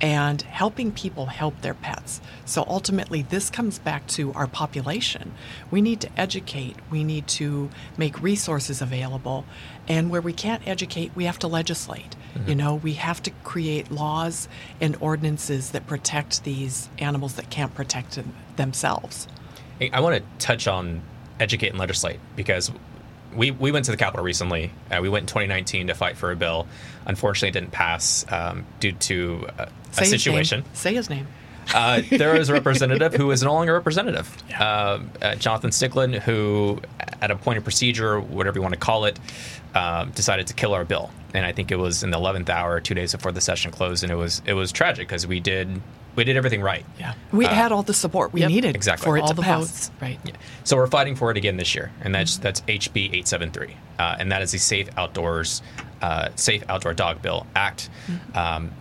and 0.00 0.42
helping 0.42 0.90
people 0.90 1.26
help 1.26 1.60
their 1.62 1.74
pets. 1.74 2.20
So 2.44 2.64
ultimately, 2.66 3.22
this 3.22 3.50
comes 3.50 3.78
back 3.78 4.06
to 4.08 4.32
our 4.32 4.48
population. 4.48 5.32
We 5.70 5.80
need 5.80 6.00
to 6.00 6.10
educate, 6.20 6.76
we 6.90 7.04
need 7.04 7.28
to 7.28 7.70
make 7.96 8.20
resources 8.20 8.82
available, 8.82 9.44
and 9.86 10.10
where 10.10 10.20
we 10.20 10.32
can't 10.32 10.66
educate, 10.66 11.12
we 11.14 11.24
have 11.24 11.38
to 11.40 11.46
legislate. 11.46 12.16
Mm-hmm. 12.34 12.48
You 12.48 12.54
know, 12.56 12.74
we 12.74 12.94
have 12.94 13.22
to 13.22 13.30
create 13.44 13.92
laws 13.92 14.48
and 14.80 14.96
ordinances 15.00 15.70
that 15.70 15.86
protect 15.86 16.42
these 16.42 16.88
animals 16.98 17.34
that 17.34 17.50
can't 17.50 17.72
protect 17.72 18.16
them 18.16 18.34
themselves. 18.56 19.28
I 19.92 20.00
want 20.00 20.16
to 20.16 20.44
touch 20.44 20.66
on 20.66 21.02
educate 21.40 21.68
and 21.68 21.78
legislate 21.78 22.20
because 22.36 22.70
we, 23.34 23.50
we 23.50 23.72
went 23.72 23.86
to 23.86 23.90
the 23.90 23.96
Capitol 23.96 24.24
recently. 24.24 24.70
Uh, 24.90 25.00
we 25.02 25.08
went 25.08 25.24
in 25.24 25.26
2019 25.26 25.88
to 25.88 25.94
fight 25.94 26.16
for 26.16 26.30
a 26.30 26.36
bill. 26.36 26.66
Unfortunately, 27.06 27.48
it 27.48 27.52
didn't 27.52 27.72
pass 27.72 28.24
um, 28.30 28.64
due 28.80 28.92
to 28.92 29.46
uh, 29.58 29.66
a 29.98 30.04
situation. 30.04 30.62
His 30.70 30.78
Say 30.78 30.94
his 30.94 31.10
name. 31.10 31.26
Uh, 31.74 32.02
there 32.10 32.36
was 32.36 32.48
a 32.48 32.52
representative 32.52 33.14
who 33.14 33.30
is 33.30 33.42
no 33.42 33.52
longer 33.52 33.72
a 33.72 33.78
representative, 33.78 34.36
yeah. 34.48 34.92
Um, 34.92 35.10
uh, 35.20 35.36
Jonathan 35.36 35.70
Stickland, 35.70 36.18
who, 36.18 36.80
at 37.20 37.30
a 37.30 37.36
point 37.36 37.58
of 37.58 37.64
procedure, 37.64 38.20
whatever 38.20 38.58
you 38.58 38.62
want 38.62 38.74
to 38.74 38.80
call 38.80 39.04
it, 39.04 39.18
um, 39.74 40.10
decided 40.10 40.48
to 40.48 40.54
kill 40.54 40.74
our 40.74 40.84
bill. 40.84 41.10
And 41.34 41.46
I 41.46 41.52
think 41.52 41.70
it 41.70 41.76
was 41.76 42.02
in 42.02 42.10
the 42.10 42.18
11th 42.18 42.48
hour, 42.50 42.80
two 42.80 42.94
days 42.94 43.12
before 43.12 43.32
the 43.32 43.40
session 43.40 43.70
closed, 43.70 44.02
and 44.02 44.12
it 44.12 44.16
was 44.16 44.42
it 44.44 44.52
was 44.54 44.72
tragic 44.72 45.08
because 45.08 45.26
we 45.26 45.40
did 45.40 45.80
we 46.14 46.24
did 46.24 46.36
everything 46.36 46.60
right. 46.60 46.84
Yeah, 46.98 47.14
we 47.32 47.46
uh, 47.46 47.54
had 47.54 47.72
all 47.72 47.82
the 47.82 47.94
support 47.94 48.32
we 48.32 48.40
yep, 48.40 48.50
needed 48.50 48.76
exactly. 48.76 49.04
for 49.04 49.16
it 49.16 49.22
all 49.22 49.28
to 49.28 49.34
the 49.34 49.42
pass. 49.42 49.88
Votes. 49.88 49.90
Right. 50.00 50.18
Yeah. 50.24 50.34
So 50.64 50.76
we're 50.76 50.86
fighting 50.86 51.16
for 51.16 51.30
it 51.30 51.36
again 51.36 51.56
this 51.56 51.74
year, 51.74 51.90
and 52.02 52.14
that's 52.14 52.34
mm-hmm. 52.34 52.42
that's 52.42 52.60
HB 52.62 52.96
873, 52.96 53.76
uh, 53.98 54.16
and 54.18 54.32
that 54.32 54.42
is 54.42 54.52
the 54.52 54.58
Safe 54.58 54.88
Outdoors, 54.96 55.62
uh, 56.00 56.30
Safe 56.36 56.62
Outdoor 56.68 56.94
Dog 56.94 57.22
Bill 57.22 57.46
Act. 57.54 57.88
Mm-hmm. 58.06 58.38
Um, 58.38 58.72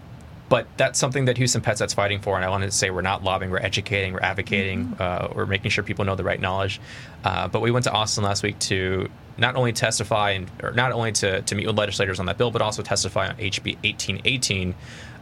but 0.50 0.68
that's 0.76 1.00
something 1.00 1.26
that 1.26 1.38
Houston 1.38 1.62
PetSet's 1.62 1.94
fighting 1.94 2.20
for, 2.20 2.36
and 2.36 2.44
I 2.44 2.50
wanted 2.50 2.66
to 2.66 2.74
say 2.74 2.90
we're 2.90 3.02
not 3.02 3.24
lobbying, 3.24 3.52
we're 3.52 3.60
educating, 3.60 4.12
we're 4.12 4.20
advocating, 4.20 4.88
mm-hmm. 4.88 5.02
uh, 5.02 5.30
we're 5.34 5.46
making 5.46 5.72
sure 5.72 5.82
people 5.82 6.04
know 6.04 6.16
the 6.16 6.26
right 6.26 6.42
knowledge. 6.42 6.82
Uh, 7.24 7.48
but 7.48 7.62
we 7.62 7.72
went 7.72 7.86
to 7.86 7.92
Austin 7.92 8.26
last 8.26 8.44
week 8.44 8.60
to 8.60 9.10
not 9.38 9.56
only 9.56 9.72
testify 9.72 10.32
and 10.32 10.52
or 10.62 10.72
not 10.72 10.92
only 10.92 11.14
to, 11.14 11.42
to 11.44 11.56
meet 11.56 11.68
with 11.68 11.78
legislators 11.78 12.20
on 12.20 12.26
that 12.26 12.38
bill, 12.38 12.52
but 12.52 12.62
also 12.62 12.82
testify 12.82 13.30
on 13.30 13.36
HB 13.38 13.76
1818 13.84 14.76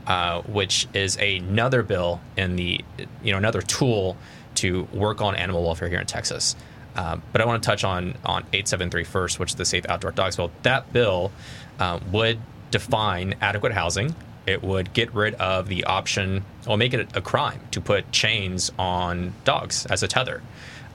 uh, 0.10 0.42
which 0.42 0.88
is 0.94 1.18
another 1.18 1.84
bill 1.84 2.20
in 2.36 2.56
the, 2.56 2.82
you 3.24 3.32
know, 3.32 3.38
another 3.38 3.62
tool 3.62 4.18
to 4.56 4.84
work 4.92 5.22
on 5.22 5.36
animal 5.36 5.64
welfare 5.64 5.88
here 5.88 6.00
in 6.00 6.08
Texas. 6.08 6.56
Um, 6.96 7.22
but 7.32 7.42
I 7.42 7.46
want 7.46 7.62
to 7.62 7.68
touch 7.68 7.84
on 7.84 8.16
on 8.26 8.42
873 8.52 9.04
first, 9.04 9.40
which 9.40 9.52
is 9.52 9.56
the 9.56 9.66
Safe 9.66 9.86
Outdoor 9.88 10.12
Dogs 10.12 10.36
Bill. 10.36 10.52
That 10.64 10.92
bill 10.92 11.32
uh, 11.80 12.00
would 12.12 12.40
define 12.72 13.36
adequate 13.40 13.72
housing. 13.72 14.16
It 14.48 14.64
would 14.64 14.94
get 14.94 15.14
rid 15.14 15.36
of 15.36 15.68
the 15.68 15.84
option, 15.84 16.44
or 16.66 16.76
make 16.76 16.96
it 16.96 17.16
a 17.16 17.22
crime 17.22 17.62
to 17.72 17.80
put 17.80 18.12
chains 18.12 18.72
on 18.80 19.34
dogs 19.44 19.86
as 19.86 20.02
a 20.02 20.08
tether. 20.08 20.42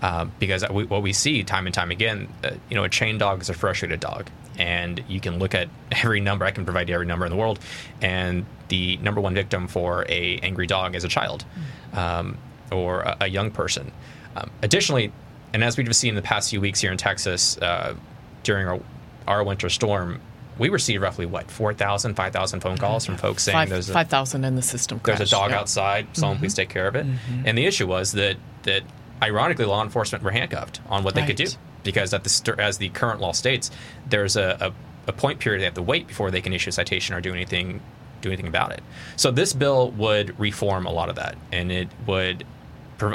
Uh, 0.05 0.27
because 0.39 0.63
we, 0.69 0.85
what 0.85 1.01
we 1.01 1.15
see 1.15 1.43
time 1.43 1.65
and 1.65 1.75
time 1.75 1.91
again, 1.91 2.29
uh, 2.45 2.51
you 2.69 2.77
know, 2.77 2.85
a 2.85 2.91
chained 2.91 3.21
dog 3.21 3.41
is 3.41 3.49
a 3.49 3.55
frustrated 3.55 4.01
dog 4.01 4.29
and 4.59 5.03
you 5.09 5.19
can 5.19 5.39
look 5.39 5.55
at 5.55 5.67
every 5.93 6.21
number. 6.21 6.45
I 6.45 6.51
can 6.51 6.67
provide 6.67 6.91
you 6.91 6.95
every 6.95 7.07
number 7.07 7.25
in 7.25 7.31
the 7.31 7.39
world, 7.39 7.59
and 8.03 8.45
the 8.69 8.99
number 8.99 9.23
one 9.23 9.33
victim 9.33 9.67
for 9.67 10.05
a 10.11 10.39
angry 10.41 10.67
dog 10.67 10.95
is 10.95 11.05
a 11.05 11.09
child 11.09 11.47
um, 11.95 12.37
or 12.71 13.01
a, 13.01 13.17
a, 13.23 13.27
young 13.29 13.51
person. 13.51 13.93
Um, 14.37 14.51
additionally, 14.61 15.11
and 15.55 15.65
as 15.65 15.79
we've 15.79 15.97
seen 15.97 16.11
in 16.11 16.17
the 16.17 16.23
past 16.23 16.51
few 16.51 16.61
weeks 16.61 16.83
here 16.83 16.93
in 16.93 16.99
Texas 16.99 17.57
uh, 17.57 17.95
during 18.43 18.69
our, 18.69 18.81
our 19.27 19.43
winter 19.43 19.71
storm, 19.71 20.21
we 20.59 20.69
received 20.69 21.03
roughly 21.03 21.25
what 21.25 21.51
4,000, 21.51 22.15
5,000 22.15 22.61
phone 22.61 22.77
calls 22.77 23.07
from 23.07 23.17
folks 23.17 23.43
saying 23.43 23.57
Five, 23.57 23.71
there's 23.71 23.89
a, 23.89 23.95
5,000 23.95 24.45
in 24.45 24.55
the 24.55 24.61
system. 24.61 25.01
Crashed, 25.01 25.17
there's 25.17 25.33
a 25.33 25.35
dog 25.35 25.51
yeah. 25.51 25.61
outside. 25.61 26.09
Someone 26.13 26.37
mm-hmm. 26.37 26.43
please 26.43 26.53
take 26.53 26.69
care 26.69 26.87
of 26.87 26.95
it. 26.95 27.07
Mm-hmm. 27.07 27.47
And 27.47 27.57
the 27.57 27.65
issue 27.65 27.87
was 27.87 28.13
that 28.13 28.37
that 28.65 28.83
ironically 29.23 29.64
law 29.64 29.83
enforcement 29.83 30.25
were 30.25 30.30
handcuffed 30.30 30.80
on 30.88 31.02
what 31.02 31.14
right. 31.14 31.26
they 31.26 31.35
could 31.35 31.37
do 31.37 31.50
because 31.83 32.14
at 32.14 32.25
the 32.25 32.56
as 32.59 32.78
the 32.78 32.88
current 32.90 33.21
law 33.21 33.33
states, 33.33 33.71
there's 34.09 34.37
a, 34.37 34.73
a, 35.06 35.11
a 35.11 35.12
point 35.12 35.38
period 35.38 35.61
they 35.61 35.64
have 35.64 35.75
to 35.75 35.83
wait 35.83 36.06
before 36.06 36.30
they 36.30 36.40
can 36.40 36.52
issue 36.52 36.71
a 36.71 36.73
citation 36.73 37.14
or 37.14 37.21
do 37.21 37.33
anything 37.33 37.80
do 38.21 38.30
anything 38.30 38.49
about 38.49 38.73
it. 38.73 38.83
So 39.16 39.31
this 39.31 39.53
bill 39.53 39.90
would 39.92 40.38
reform 40.40 40.87
a 40.87 40.90
lot 40.90 41.11
of 41.11 41.16
that, 41.16 41.37
and 41.53 41.70
it 41.70 41.88
would 42.07 42.44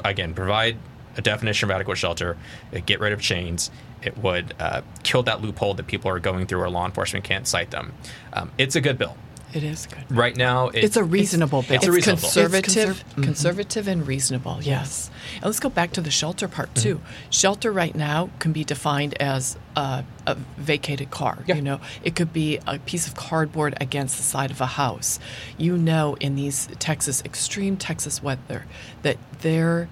again 0.05 0.33
provide 0.33 0.77
a 1.17 1.21
definition 1.21 1.69
of 1.69 1.75
adequate 1.75 1.97
shelter, 1.97 2.37
get 2.85 2.99
rid 2.99 3.11
of 3.11 3.19
chains. 3.19 3.71
It 4.01 4.17
would 4.19 4.53
uh, 4.59 4.81
kill 5.03 5.23
that 5.23 5.41
loophole 5.41 5.73
that 5.73 5.87
people 5.87 6.09
are 6.09 6.19
going 6.19 6.47
through 6.47 6.59
where 6.59 6.69
law 6.69 6.85
enforcement 6.85 7.25
can't 7.25 7.45
cite 7.45 7.71
them. 7.71 7.93
Um, 8.31 8.51
it's 8.57 8.77
a 8.77 8.81
good 8.81 8.97
bill. 8.97 9.17
It 9.51 9.63
is 9.63 9.87
good. 9.87 10.03
Right 10.09 10.35
now, 10.35 10.67
it, 10.67 10.83
it's 10.83 10.95
a 10.95 11.03
reasonable 11.03 11.63
bill. 11.63 11.75
It's, 11.75 11.85
it's 11.85 11.95
reasonable. 11.95 12.21
conservative, 12.21 12.65
it's 12.65 12.75
conserv- 12.75 13.03
mm-hmm. 13.11 13.23
conservative 13.23 13.87
and 13.87 14.07
reasonable. 14.07 14.57
Yes. 14.57 14.65
yes. 14.65 15.11
And 15.35 15.45
let's 15.45 15.59
go 15.59 15.69
back 15.69 15.91
to 15.93 16.01
the 16.01 16.11
shelter 16.11 16.47
part 16.47 16.73
too. 16.75 16.95
Mm-hmm. 16.95 17.29
Shelter 17.31 17.71
right 17.71 17.95
now 17.95 18.29
can 18.39 18.51
be 18.51 18.63
defined 18.63 19.19
as 19.19 19.57
a, 19.75 20.03
a 20.27 20.35
vacated 20.57 21.09
car. 21.09 21.43
Yeah. 21.47 21.55
You 21.55 21.61
know, 21.63 21.81
it 22.03 22.15
could 22.15 22.31
be 22.31 22.59
a 22.67 22.77
piece 22.77 23.07
of 23.07 23.15
cardboard 23.15 23.75
against 23.81 24.17
the 24.17 24.23
side 24.23 24.51
of 24.51 24.61
a 24.61 24.67
house. 24.67 25.19
You 25.57 25.77
know, 25.77 26.15
in 26.19 26.35
these 26.35 26.67
Texas 26.77 27.23
extreme 27.25 27.75
Texas 27.75 28.21
weather, 28.21 28.65
that 29.01 29.17
there, 29.41 29.89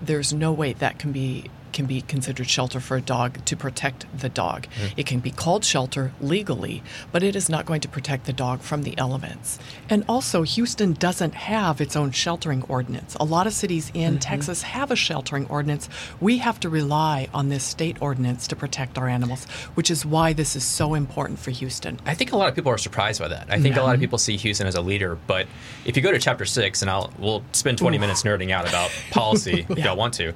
there's 0.00 0.32
no 0.32 0.52
way 0.52 0.72
that 0.74 0.98
can 1.00 1.10
be 1.10 1.50
can 1.72 1.86
be 1.86 2.00
considered 2.02 2.48
shelter 2.48 2.80
for 2.80 2.96
a 2.96 3.00
dog 3.00 3.44
to 3.44 3.56
protect 3.56 4.06
the 4.16 4.28
dog. 4.28 4.66
Mm. 4.80 4.94
It 4.96 5.06
can 5.06 5.20
be 5.20 5.30
called 5.30 5.64
shelter 5.64 6.12
legally, 6.20 6.82
but 7.12 7.22
it 7.22 7.36
is 7.36 7.48
not 7.48 7.66
going 7.66 7.80
to 7.82 7.88
protect 7.88 8.26
the 8.26 8.32
dog 8.32 8.60
from 8.60 8.82
the 8.82 8.96
elements. 8.98 9.58
And 9.88 10.04
also, 10.08 10.42
Houston 10.42 10.92
doesn't 10.94 11.34
have 11.34 11.80
its 11.80 11.96
own 11.96 12.10
sheltering 12.10 12.62
ordinance. 12.64 13.16
A 13.20 13.24
lot 13.24 13.46
of 13.46 13.52
cities 13.52 13.90
in 13.94 14.14
mm-hmm. 14.14 14.18
Texas 14.18 14.62
have 14.62 14.90
a 14.90 14.96
sheltering 14.96 15.46
ordinance. 15.46 15.88
We 16.20 16.38
have 16.38 16.60
to 16.60 16.68
rely 16.68 17.28
on 17.32 17.48
this 17.48 17.64
state 17.64 18.00
ordinance 18.00 18.46
to 18.48 18.56
protect 18.56 18.98
our 18.98 19.08
animals, 19.08 19.44
which 19.74 19.90
is 19.90 20.04
why 20.04 20.32
this 20.32 20.56
is 20.56 20.64
so 20.64 20.94
important 20.94 21.38
for 21.38 21.50
Houston. 21.50 21.98
I 22.06 22.14
think 22.14 22.32
a 22.32 22.36
lot 22.36 22.48
of 22.48 22.54
people 22.54 22.72
are 22.72 22.78
surprised 22.78 23.20
by 23.20 23.28
that. 23.28 23.46
I 23.50 23.60
think 23.60 23.76
yeah. 23.76 23.82
a 23.82 23.84
lot 23.84 23.94
of 23.94 24.00
people 24.00 24.18
see 24.18 24.36
Houston 24.36 24.66
as 24.66 24.74
a 24.74 24.80
leader, 24.80 25.18
but 25.26 25.46
if 25.84 25.96
you 25.96 26.02
go 26.02 26.12
to 26.12 26.18
chapter 26.18 26.44
six, 26.44 26.82
and 26.82 26.90
I'll 26.90 27.12
we'll 27.18 27.42
spend 27.52 27.78
20 27.78 27.96
Ooh. 27.96 28.00
minutes 28.00 28.22
nerding 28.22 28.50
out 28.50 28.68
about 28.68 28.90
policy 29.10 29.66
yeah. 29.68 29.76
if 29.76 29.84
y'all 29.84 29.96
want 29.96 30.14
to 30.14 30.34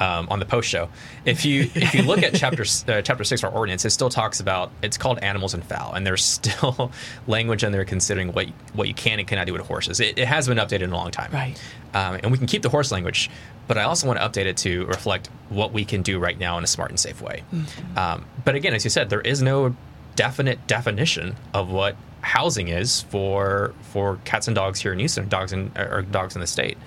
um, 0.00 0.28
on 0.30 0.38
the 0.38 0.44
post 0.44 0.68
show. 0.68 0.88
If 1.24 1.44
you 1.44 1.70
if 1.74 1.94
you 1.94 2.02
look 2.02 2.22
at 2.22 2.34
chapter 2.36 2.62
uh, 2.62 3.02
chapter 3.02 3.24
six 3.24 3.42
of 3.42 3.50
our 3.50 3.58
ordinance, 3.58 3.84
it 3.84 3.90
still 3.90 4.10
talks 4.10 4.40
about 4.40 4.70
it's 4.82 4.96
called 4.96 5.18
animals 5.18 5.54
and 5.54 5.64
fowl, 5.64 5.94
and 5.94 6.06
there's 6.06 6.24
still 6.24 6.90
language 7.26 7.64
in 7.64 7.72
there 7.72 7.84
considering 7.84 8.32
what 8.32 8.48
what 8.74 8.88
you 8.88 8.94
can 8.94 9.18
and 9.18 9.28
cannot 9.28 9.46
do 9.46 9.52
with 9.52 9.62
horses. 9.62 10.00
It, 10.00 10.18
it 10.18 10.28
has 10.28 10.48
been 10.48 10.58
updated 10.58 10.82
in 10.82 10.92
a 10.92 10.96
long 10.96 11.10
time, 11.10 11.30
right? 11.32 11.60
Um, 11.94 12.18
and 12.22 12.32
we 12.32 12.38
can 12.38 12.46
keep 12.46 12.62
the 12.62 12.68
horse 12.68 12.90
language, 12.90 13.30
but 13.68 13.78
I 13.78 13.84
also 13.84 14.06
want 14.06 14.18
to 14.18 14.28
update 14.28 14.46
it 14.46 14.56
to 14.58 14.84
reflect 14.86 15.28
what 15.48 15.72
we 15.72 15.84
can 15.84 16.02
do 16.02 16.18
right 16.18 16.38
now 16.38 16.58
in 16.58 16.64
a 16.64 16.66
smart 16.66 16.90
and 16.90 16.98
safe 16.98 17.22
way. 17.22 17.44
Mm-hmm. 17.52 17.98
Um, 17.98 18.26
but 18.44 18.56
again, 18.56 18.74
as 18.74 18.82
you 18.82 18.90
said, 18.90 19.10
there 19.10 19.20
is 19.20 19.42
no 19.42 19.76
definite 20.16 20.66
definition 20.66 21.36
of 21.52 21.70
what 21.70 21.96
housing 22.24 22.68
is 22.68 23.02
for 23.02 23.72
for 23.82 24.18
cats 24.24 24.48
and 24.48 24.54
dogs 24.54 24.80
here 24.80 24.92
in 24.92 24.98
Houston, 24.98 25.28
dogs 25.28 25.52
in 25.52 25.70
or 25.76 26.02
dogs 26.02 26.34
in 26.34 26.40
the 26.40 26.46
state. 26.46 26.78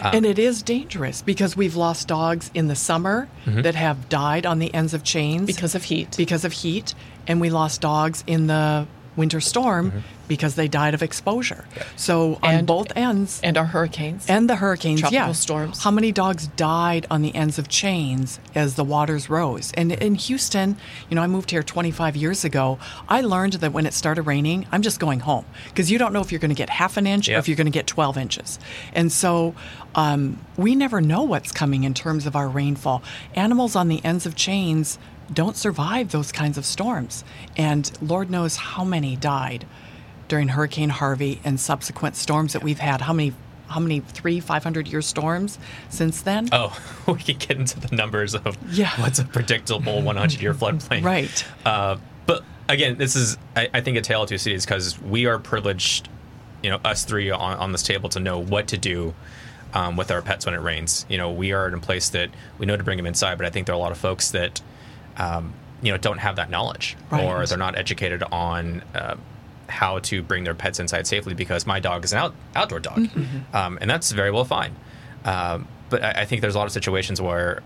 Um, 0.00 0.14
and 0.14 0.26
it 0.26 0.38
is 0.38 0.62
dangerous 0.62 1.22
because 1.22 1.56
we've 1.56 1.76
lost 1.76 2.08
dogs 2.08 2.50
in 2.54 2.66
the 2.66 2.76
summer 2.76 3.28
mm-hmm. 3.44 3.62
that 3.62 3.74
have 3.74 4.08
died 4.08 4.44
on 4.44 4.58
the 4.58 4.72
ends 4.74 4.92
of 4.92 5.04
chains 5.04 5.46
because 5.46 5.74
of 5.74 5.84
heat. 5.84 6.16
Because 6.16 6.44
of 6.44 6.52
heat, 6.52 6.94
and 7.26 7.40
we 7.40 7.50
lost 7.50 7.80
dogs 7.80 8.24
in 8.26 8.46
the 8.46 8.86
winter 9.16 9.40
storm 9.40 9.90
mm-hmm. 9.90 9.98
because 10.28 10.54
they 10.54 10.68
died 10.68 10.94
of 10.94 11.02
exposure. 11.02 11.64
Yeah. 11.76 11.84
So 11.96 12.38
on 12.42 12.66
both 12.66 12.92
ends, 12.96 13.40
and 13.42 13.56
our 13.56 13.64
hurricanes, 13.64 14.28
and 14.28 14.48
the 14.48 14.56
hurricanes, 14.56 15.00
tropical 15.00 15.26
yeah. 15.26 15.32
storms. 15.32 15.82
How 15.82 15.90
many 15.90 16.12
dogs 16.12 16.48
died 16.48 17.06
on 17.10 17.22
the 17.22 17.34
ends 17.34 17.58
of 17.58 17.68
chains 17.68 18.38
as 18.54 18.74
the 18.74 18.84
waters 18.84 19.28
rose? 19.30 19.72
And 19.74 19.92
in 19.92 20.14
Houston, 20.14 20.76
you 21.08 21.14
know, 21.14 21.22
I 21.22 21.26
moved 21.26 21.50
here 21.50 21.62
25 21.62 22.16
years 22.16 22.44
ago. 22.44 22.78
I 23.08 23.20
learned 23.22 23.54
that 23.54 23.72
when 23.72 23.86
it 23.86 23.94
started 23.94 24.22
raining, 24.22 24.66
I'm 24.70 24.82
just 24.82 25.00
going 25.00 25.20
home 25.20 25.44
because 25.68 25.90
you 25.90 25.98
don't 25.98 26.12
know 26.12 26.20
if 26.20 26.30
you're 26.30 26.40
going 26.40 26.50
to 26.50 26.54
get 26.54 26.70
half 26.70 26.96
an 26.96 27.06
inch 27.06 27.28
yep. 27.28 27.36
or 27.36 27.38
if 27.38 27.48
you're 27.48 27.56
going 27.56 27.66
to 27.66 27.70
get 27.70 27.86
12 27.86 28.18
inches. 28.18 28.58
And 28.92 29.10
so 29.10 29.54
um, 29.94 30.38
we 30.56 30.74
never 30.74 31.00
know 31.00 31.22
what's 31.22 31.52
coming 31.52 31.84
in 31.84 31.94
terms 31.94 32.26
of 32.26 32.36
our 32.36 32.48
rainfall. 32.48 33.02
Animals 33.34 33.76
on 33.76 33.88
the 33.88 34.04
ends 34.04 34.26
of 34.26 34.36
chains 34.36 34.98
don't 35.32 35.56
survive 35.56 36.10
those 36.10 36.32
kinds 36.32 36.58
of 36.58 36.64
storms. 36.64 37.24
And 37.56 37.90
Lord 38.00 38.30
knows 38.30 38.56
how 38.56 38.84
many 38.84 39.16
died 39.16 39.66
during 40.28 40.48
Hurricane 40.48 40.88
Harvey 40.88 41.40
and 41.44 41.58
subsequent 41.58 42.16
storms 42.16 42.52
that 42.52 42.62
we've 42.62 42.78
had. 42.78 43.00
How 43.02 43.12
many? 43.12 43.34
How 43.68 43.80
many 43.80 43.98
three, 43.98 44.38
five 44.38 44.62
hundred 44.62 44.86
year 44.86 45.02
storms 45.02 45.58
since 45.88 46.22
then? 46.22 46.48
Oh, 46.52 46.78
we 47.08 47.18
could 47.18 47.40
get 47.40 47.56
into 47.56 47.80
the 47.80 47.94
numbers 47.96 48.34
of 48.36 48.56
yeah. 48.70 48.92
what's 49.00 49.18
a 49.18 49.24
predictable 49.24 50.02
100 50.02 50.40
year 50.40 50.54
floodplain. 50.54 51.02
Right. 51.02 51.44
Uh, 51.64 51.96
but 52.26 52.44
again, 52.68 52.96
this 52.96 53.16
is, 53.16 53.36
I, 53.56 53.68
I, 53.74 53.80
think, 53.80 53.96
a 53.96 54.02
tale 54.02 54.22
of 54.22 54.28
two 54.28 54.38
cities 54.38 54.64
because 54.64 55.02
we 55.02 55.26
are 55.26 55.40
privileged, 55.40 56.08
you 56.62 56.70
know, 56.70 56.78
us 56.84 57.04
three 57.04 57.28
on, 57.28 57.58
on 57.58 57.72
this 57.72 57.82
table 57.82 58.08
to 58.10 58.20
know 58.20 58.38
what 58.38 58.68
to 58.68 58.78
do 58.78 59.14
um, 59.74 59.96
with 59.96 60.12
our 60.12 60.22
pets 60.22 60.46
when 60.46 60.54
it 60.54 60.60
rains. 60.60 61.04
You 61.08 61.18
know, 61.18 61.32
we 61.32 61.52
are 61.52 61.66
in 61.66 61.74
a 61.74 61.78
place 61.78 62.08
that 62.10 62.30
we 62.58 62.66
know 62.66 62.76
to 62.76 62.84
bring 62.84 62.96
them 62.98 63.06
inside, 63.06 63.36
but 63.36 63.46
I 63.48 63.50
think 63.50 63.66
there 63.66 63.74
are 63.74 63.78
a 63.78 63.80
lot 63.80 63.92
of 63.92 63.98
folks 63.98 64.30
that 64.30 64.62
um, 65.18 65.52
you 65.82 65.90
know 65.92 65.98
don't 65.98 66.18
have 66.18 66.36
that 66.36 66.50
knowledge 66.50 66.96
Right. 67.10 67.24
or 67.24 67.44
they're 67.46 67.58
not 67.58 67.76
educated 67.76 68.22
on 68.32 68.82
uh, 68.94 69.16
how 69.68 69.98
to 70.00 70.22
bring 70.22 70.44
their 70.44 70.54
pets 70.54 70.78
inside 70.80 71.06
safely 71.06 71.34
because 71.34 71.66
my 71.66 71.80
dog 71.80 72.04
is 72.04 72.12
an 72.12 72.18
out, 72.18 72.34
outdoor 72.54 72.80
dog 72.80 72.98
Mm-hmm. 72.98 73.56
um, 73.56 73.78
and 73.80 73.90
that's 73.90 74.10
very 74.12 74.30
well 74.30 74.44
fine 74.44 74.74
um, 75.24 75.66
but 75.90 76.02
I, 76.02 76.22
I 76.22 76.24
think 76.24 76.40
there's 76.40 76.54
a 76.54 76.58
lot 76.58 76.66
of 76.66 76.72
situations 76.72 77.20
where 77.20 77.62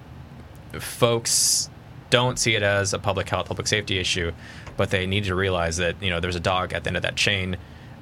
folks 0.79 1.69
don't 2.11 2.39
see 2.39 2.55
it 2.55 2.63
as 2.63 2.93
a 2.93 2.99
public 2.99 3.29
health 3.29 3.47
public 3.49 3.67
safety 3.67 3.99
issue 3.99 4.33
but 4.77 4.91
they 4.91 5.07
need 5.07 5.25
to 5.25 5.35
realize 5.35 5.77
that 5.77 6.01
you 6.03 6.11
know 6.11 6.21
there's 6.21 6.37
a 6.37 6.41
dog 6.41 6.73
at 6.73 6.85
the 6.85 6.89
end 6.89 6.97
of 6.97 7.03
that 7.03 7.17
chain 7.17 7.57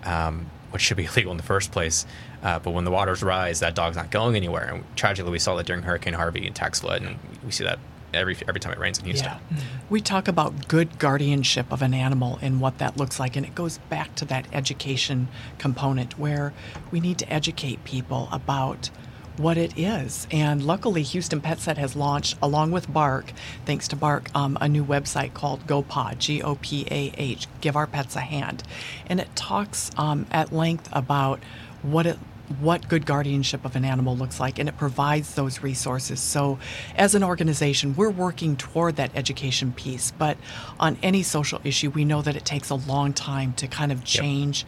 um, 0.05 0.51
which 0.71 0.83
should 0.83 0.97
be 0.97 1.05
illegal 1.13 1.31
in 1.33 1.37
the 1.37 1.43
first 1.43 1.73
place 1.73 2.07
uh, 2.43 2.59
but 2.59 2.71
when 2.71 2.85
the 2.85 2.91
waters 2.91 3.23
rise 3.23 3.61
that 3.61 3.75
dog's 3.75 3.97
not 3.97 4.11
going 4.11 4.37
anywhere 4.37 4.73
and 4.75 4.85
tragically 4.97 5.33
we 5.33 5.39
saw 5.39 5.55
that 5.57 5.67
during 5.67 5.83
hurricane 5.83 6.15
harvey 6.15 6.47
and 6.47 6.55
tax 6.57 6.81
flood 6.81 7.03
and 7.03 7.19
we 7.45 7.51
see 7.51 7.65
that 7.65 7.79
every 8.15 8.37
every 8.49 8.61
time 8.61 8.73
it 8.73 8.79
rains 8.79 8.99
in 8.99 9.05
houston 9.05 9.33
Yeah. 9.33 9.59
We 9.91 10.01
talk 10.01 10.29
about 10.29 10.69
good 10.69 10.99
guardianship 10.99 11.73
of 11.73 11.81
an 11.83 11.95
animal 11.95 12.39
and 12.43 12.61
what 12.61 12.79
that 12.79 12.97
looks 12.97 13.19
like, 13.19 13.37
and 13.37 13.47
it 13.47 13.55
goes 13.55 13.79
back 13.89 14.15
to 14.17 14.25
that 14.27 14.47
education 14.53 15.29
component 15.59 16.19
where 16.19 16.53
we 16.91 17.01
need 17.01 17.19
to 17.19 17.33
educate 17.33 17.85
people 17.85 18.29
about 18.31 18.91
what 19.39 19.57
it 19.57 19.79
is. 19.79 20.27
And 20.31 20.63
luckily, 20.63 21.03
Houston 21.03 21.41
Pet 21.41 21.61
Set 21.61 21.79
has 21.79 21.95
launched, 21.97 22.37
along 22.43 22.73
with 22.73 22.93
BARC, 22.93 23.33
thanks 23.65 23.89
to 23.89 23.97
BARC, 23.97 24.31
um, 24.35 24.59
a 24.61 24.69
new 24.69 24.85
website 24.85 25.33
called 25.33 25.67
GoPah, 25.67 26.19
G 26.19 26.43
O 26.43 26.57
P 26.57 26.87
A 26.91 27.13
H, 27.17 27.47
Give 27.61 27.77
Our 27.77 27.87
Pets 27.87 28.17
a 28.17 28.21
Hand. 28.21 28.63
And 29.07 29.21
it 29.21 29.35
talks 29.37 29.91
um, 29.97 30.27
at 30.31 30.53
length 30.53 30.89
about 30.93 31.41
what 31.83 32.07
it 32.07 32.19
what 32.61 32.89
good 32.89 33.07
guardianship 33.07 33.65
of 33.65 33.77
an 33.77 33.85
animal 33.85 34.17
looks 34.17 34.41
like, 34.41 34.59
and 34.59 34.69
it 34.69 34.77
provides 34.77 35.35
those 35.35 35.63
resources. 35.63 36.21
So, 36.21 36.59
as 36.97 37.15
an 37.15 37.23
organization, 37.23 37.95
we're 37.95 38.11
working 38.11 38.57
toward 38.57 38.97
that 38.97 39.11
education 39.15 39.73
piece. 39.73 40.11
But 40.11 40.37
on 40.81 40.97
any 41.03 41.23
social 41.23 41.61
issue, 41.65 41.91
we 41.91 42.05
know 42.05 42.23
that 42.23 42.37
it 42.37 42.45
takes 42.45 42.71
a 42.71 42.75
long 42.75 43.13
time 43.13 43.53
to 43.55 43.67
kind 43.67 43.93
of 43.93 44.05
change, 44.05 44.65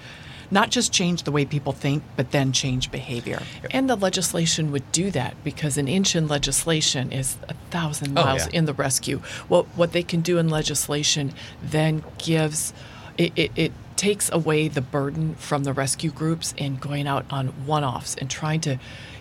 not 0.50 0.70
just 0.70 0.92
change 0.92 1.22
the 1.22 1.32
way 1.32 1.44
people 1.44 1.72
think, 1.72 2.02
but 2.16 2.30
then 2.32 2.52
change 2.52 2.90
behavior. 2.90 3.42
And 3.70 3.88
the 3.88 3.96
legislation 3.96 4.72
would 4.72 4.90
do 4.92 5.10
that 5.12 5.42
because 5.42 5.78
an 5.78 5.88
inch 5.88 6.14
in 6.14 6.28
legislation 6.28 7.12
is 7.12 7.36
a 7.48 7.54
thousand 7.70 8.18
oh, 8.18 8.24
miles 8.24 8.46
yeah. 8.46 8.58
in 8.58 8.64
the 8.66 8.74
rescue. 8.74 9.18
What 9.48 9.66
what 9.76 9.92
they 9.92 10.02
can 10.02 10.20
do 10.20 10.38
in 10.38 10.48
legislation 10.48 11.32
then 11.62 12.04
gives 12.18 12.72
it, 13.16 13.32
it, 13.36 13.50
it 13.56 13.72
takes 14.00 14.30
away 14.32 14.66
the 14.66 14.80
burden 14.80 15.34
from 15.34 15.62
the 15.64 15.74
rescue 15.74 16.10
groups 16.10 16.54
in 16.56 16.74
going 16.76 17.06
out 17.06 17.26
on 17.28 17.48
one-offs 17.66 18.14
and 18.14 18.30
trying 18.30 18.58
to 18.58 18.78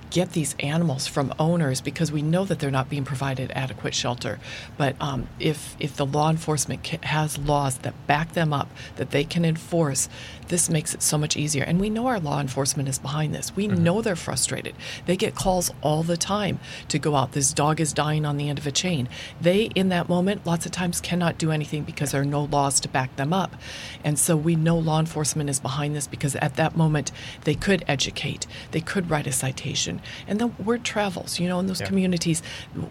get 0.10 0.32
these 0.32 0.56
animals 0.60 1.08
from 1.08 1.34
owners 1.39 1.82
because 1.82 2.12
we 2.12 2.22
know 2.22 2.45
that 2.45 2.60
they're 2.60 2.72
not 2.72 2.89
being 2.89 3.06
provided 3.06 3.52
adequate 3.52 3.93
shelter. 3.93 4.39
But 4.78 4.95
um, 5.00 5.28
if 5.39 5.76
if 5.80 5.95
the 5.95 6.06
law 6.06 6.30
enforcement 6.30 6.84
ca- 6.84 7.06
has 7.08 7.38
laws 7.38 7.80
that 7.80 7.93
back 8.08 8.34
them 8.34 8.54
up 8.54 8.69
that 8.95 9.12
they 9.12 9.24
can 9.24 9.45
enforce, 9.45 10.10
this 10.50 10.69
makes 10.69 10.93
it 10.93 11.02
so 11.02 11.17
much 11.17 11.38
easier. 11.38 11.63
And 11.63 11.80
we 11.80 11.89
know 11.89 12.08
our 12.08 12.19
law 12.19 12.39
enforcement 12.41 12.89
is 12.89 13.00
behind 13.00 13.34
this. 13.34 13.56
We 13.56 13.67
know 13.67 14.02
they're 14.02 14.15
frustrated. 14.15 14.76
They 15.06 15.15
get 15.15 15.36
calls 15.36 15.72
all 15.82 16.04
the 16.04 16.17
time 16.17 16.60
to 16.89 17.00
go 17.00 17.15
out. 17.15 17.32
This 17.32 17.54
dog 17.54 17.80
is 17.80 17.93
dying 17.93 18.26
on 18.26 18.38
the 18.38 18.50
end 18.50 18.60
of 18.60 18.67
a 18.67 18.72
chain. 18.72 19.08
They, 19.39 19.63
in 19.76 19.89
that 19.89 20.10
moment, 20.10 20.45
lots 20.45 20.65
of 20.65 20.72
times 20.72 21.00
cannot 21.02 21.38
do 21.38 21.52
anything 21.52 21.84
because 21.84 22.12
there 22.12 22.22
are 22.22 22.26
no 22.26 22.43
laws 22.43 22.80
to 22.82 22.89
back 22.89 23.15
them 23.15 23.32
up. 23.32 23.56
And 24.04 24.17
so 24.17 24.36
we 24.36 24.56
know 24.56 24.78
law 24.78 25.00
enforcement 25.00 25.50
is 25.50 25.60
behind 25.60 25.95
this 25.95 26.08
because 26.08 26.36
at 26.38 26.56
that 26.56 26.76
moment 26.76 27.12
they 27.43 27.56
could 27.56 27.84
educate, 27.88 28.48
they 28.72 28.82
could 28.82 29.10
write 29.10 29.28
a 29.28 29.32
citation, 29.32 29.99
and 30.28 30.40
the 30.40 30.48
word 30.48 30.84
travels. 30.84 31.40
You 31.40 31.48
know, 31.48 31.60
in 31.60 31.68
those 31.68 31.82
Yeah. 31.82 31.88
communities, 31.88 32.42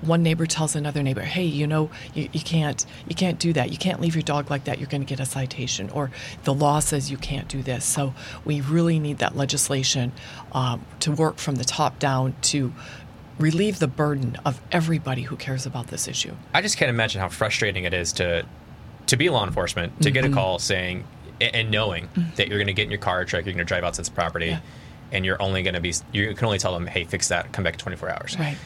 one 0.01 0.23
neighbor 0.23 0.47
tells 0.47 0.75
another 0.77 1.03
neighbor, 1.03 1.23
"Hey, 1.23 1.45
you 1.45 1.67
know, 1.67 1.91
you, 2.15 2.29
you 2.33 2.41
can't 2.41 2.85
you 3.09 3.15
can't 3.15 3.39
do 3.39 3.53
that. 3.53 3.71
You 3.71 3.79
can't 3.79 4.01
leave 4.01 4.15
your 4.15 4.23
dog 4.23 4.51
like 4.51 4.65
that. 4.65 4.79
You're 4.79 4.89
going 4.89 5.03
to 5.03 5.07
get 5.07 5.21
a 5.21 5.27
citation." 5.27 5.91
Or 5.91 6.11
the 6.45 6.55
law 6.55 6.81
says 6.81 7.11
you 7.11 7.17
can't 7.17 7.49
do 7.49 7.63
this. 7.63 7.85
So 7.85 8.15
we 8.45 8.61
really 8.61 8.99
need 8.99 9.19
that 9.19 9.37
legislation 9.37 10.13
um, 10.53 10.85
to 11.01 11.13
work 11.13 11.39
from 11.39 11.57
the 11.57 11.65
top 11.65 11.99
down 11.99 12.35
to 12.43 12.73
relieve 13.39 13.79
the 13.79 13.87
burden 13.87 14.37
of 14.45 14.61
everybody 14.73 15.23
who 15.23 15.37
cares 15.37 15.65
about 15.65 15.87
this 15.89 16.09
issue. 16.09 16.35
I 16.53 16.61
just 16.61 16.77
can't 16.77 16.91
imagine 16.91 17.21
how 17.21 17.29
frustrating 17.29 17.85
it 17.85 17.95
is 17.95 18.13
to 18.15 18.45
to 19.07 19.17
be 19.17 19.29
law 19.31 19.45
enforcement 19.47 20.03
to 20.03 20.11
get 20.11 20.25
Mm-hmm. 20.25 20.33
a 20.33 20.37
call 20.37 20.59
saying 20.59 21.05
and 21.41 21.71
knowing 21.71 22.09
that 22.37 22.49
you're 22.49 22.59
going 22.59 22.67
to 22.67 22.73
get 22.73 22.85
in 22.85 22.91
your 22.91 22.99
car 22.99 23.21
or 23.21 23.25
truck, 23.25 23.45
you're 23.47 23.55
going 23.55 23.59
to 23.59 23.69
drive 23.69 23.85
outside 23.85 24.01
this 24.03 24.09
property, 24.09 24.47
Yeah. 24.49 24.59
And 25.13 25.25
you're 25.25 25.41
only 25.41 25.63
going 25.63 25.75
to 25.75 25.81
be 25.81 25.95
you 26.13 26.35
can 26.35 26.45
only 26.47 26.59
tell 26.59 26.73
them, 26.73 26.87
hey, 26.87 27.05
fix 27.05 27.29
that, 27.29 27.53
come 27.53 27.65
back 27.65 27.75
in 27.75 27.79
24 27.79 28.11
hours, 28.11 28.37
Right. 28.39 28.57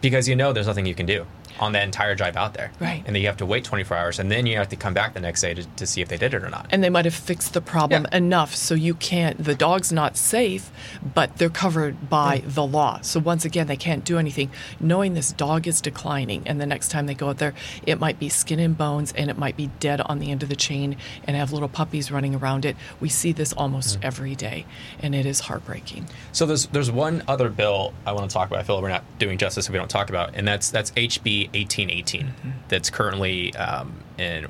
Because 0.00 0.28
you 0.28 0.36
know 0.36 0.52
there's 0.52 0.66
nothing 0.66 0.86
you 0.86 0.94
can 0.94 1.06
do 1.06 1.26
on 1.60 1.72
that 1.72 1.82
entire 1.84 2.14
drive 2.14 2.36
out 2.36 2.54
there, 2.54 2.70
Right. 2.80 3.02
And 3.06 3.14
then 3.14 3.22
you 3.22 3.28
have 3.28 3.36
to 3.38 3.46
wait 3.46 3.64
24 3.64 3.96
hours, 3.96 4.18
and 4.18 4.30
then 4.30 4.46
you 4.46 4.56
have 4.56 4.68
to 4.70 4.76
come 4.76 4.94
back 4.94 5.14
the 5.14 5.20
next 5.20 5.40
day 5.40 5.54
to, 5.54 5.64
to 5.64 5.86
see 5.86 6.00
if 6.02 6.08
they 6.08 6.16
did 6.16 6.34
it 6.34 6.42
or 6.44 6.50
not. 6.50 6.66
and 6.70 6.82
they 6.84 6.90
might 6.90 7.04
have 7.04 7.14
fixed 7.14 7.52
the 7.54 7.60
problem 7.60 8.06
Yeah. 8.10 8.18
enough 8.18 8.54
so 8.54 8.74
you 8.74 8.94
can't 8.94 9.42
the 9.42 9.54
dog's 9.54 9.92
not 9.92 10.16
safe 10.16 10.70
but 11.14 11.36
they're 11.36 11.48
covered 11.48 12.08
by 12.10 12.42
the 12.44 12.64
law 12.66 13.00
so 13.02 13.20
once 13.20 13.44
again 13.44 13.66
they 13.66 13.76
can't 13.76 14.04
do 14.04 14.18
anything 14.18 14.50
knowing 14.80 15.14
this 15.14 15.32
dog 15.32 15.66
is 15.66 15.80
declining 15.80 16.42
and 16.46 16.60
the 16.60 16.66
next 16.66 16.88
time 16.88 17.06
they 17.06 17.14
go 17.14 17.28
out 17.28 17.38
there 17.38 17.54
it 17.86 17.98
might 18.00 18.18
be 18.18 18.28
skin 18.28 18.58
and 18.58 18.76
bones 18.76 19.12
and 19.16 19.30
it 19.30 19.38
might 19.38 19.56
be 19.56 19.68
dead 19.80 20.00
on 20.02 20.18
the 20.18 20.30
end 20.30 20.42
of 20.42 20.48
the 20.48 20.56
chain 20.56 20.96
and 21.26 21.36
have 21.36 21.52
little 21.52 21.68
puppies 21.68 22.10
running 22.10 22.34
around 22.34 22.64
it 22.64 22.76
we 23.00 23.08
see 23.08 23.32
this 23.32 23.52
almost 23.54 23.96
mm-hmm. 23.96 24.06
every 24.06 24.34
day 24.34 24.66
and 25.00 25.14
it 25.14 25.24
is 25.26 25.40
heartbreaking 25.40 26.06
So 26.32 26.46
there's 26.46 26.66
there's 26.66 26.90
one 26.90 27.22
other 27.28 27.48
bill 27.48 27.92
I 28.04 28.12
want 28.12 28.28
to 28.30 28.34
talk 28.34 28.48
about. 28.48 28.58
I 28.58 28.62
feel 28.62 28.80
we're 28.82 28.88
not 28.88 29.04
doing 29.18 29.38
justice 29.38 29.66
if 29.66 29.72
we 29.72 29.78
don't 29.78 29.88
talk 29.90 30.08
about, 30.10 30.34
and 30.34 30.46
that's 30.46 30.70
that's 30.70 30.90
HB 30.92 31.45
1818 31.54 32.32
that's 32.68 32.90
currently 32.90 33.54
um, 33.56 34.02
in 34.18 34.46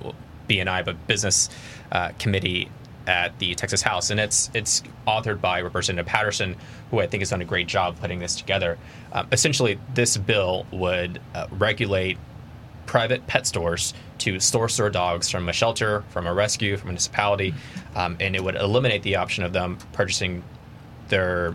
BNI, 0.48 0.84
but 0.84 1.06
Business 1.06 1.48
uh, 1.92 2.10
Committee 2.18 2.68
at 3.06 3.38
the 3.38 3.54
Texas 3.54 3.82
House, 3.82 4.10
and 4.10 4.18
it's 4.18 4.50
it's 4.52 4.82
authored 5.06 5.40
by 5.40 5.60
Representative 5.60 6.06
Patterson, 6.06 6.56
who 6.90 7.00
I 7.00 7.06
think 7.06 7.20
has 7.20 7.30
done 7.30 7.40
a 7.40 7.44
great 7.44 7.68
job 7.68 7.98
putting 8.00 8.18
this 8.18 8.34
together. 8.34 8.78
Um, 9.12 9.28
essentially, 9.32 9.78
this 9.94 10.16
bill 10.16 10.66
would 10.72 11.20
uh, 11.34 11.46
regulate 11.52 12.18
private 12.86 13.26
pet 13.26 13.46
stores 13.46 13.94
to 14.18 14.40
source 14.40 14.76
their 14.76 14.90
dogs 14.90 15.28
from 15.28 15.48
a 15.48 15.52
shelter, 15.52 16.04
from 16.08 16.26
a 16.26 16.34
rescue, 16.34 16.76
from 16.76 16.88
a 16.88 16.92
municipality, 16.92 17.54
um, 17.94 18.16
and 18.20 18.34
it 18.34 18.42
would 18.42 18.56
eliminate 18.56 19.02
the 19.02 19.16
option 19.16 19.44
of 19.44 19.52
them 19.52 19.78
purchasing 19.92 20.42
their 21.08 21.54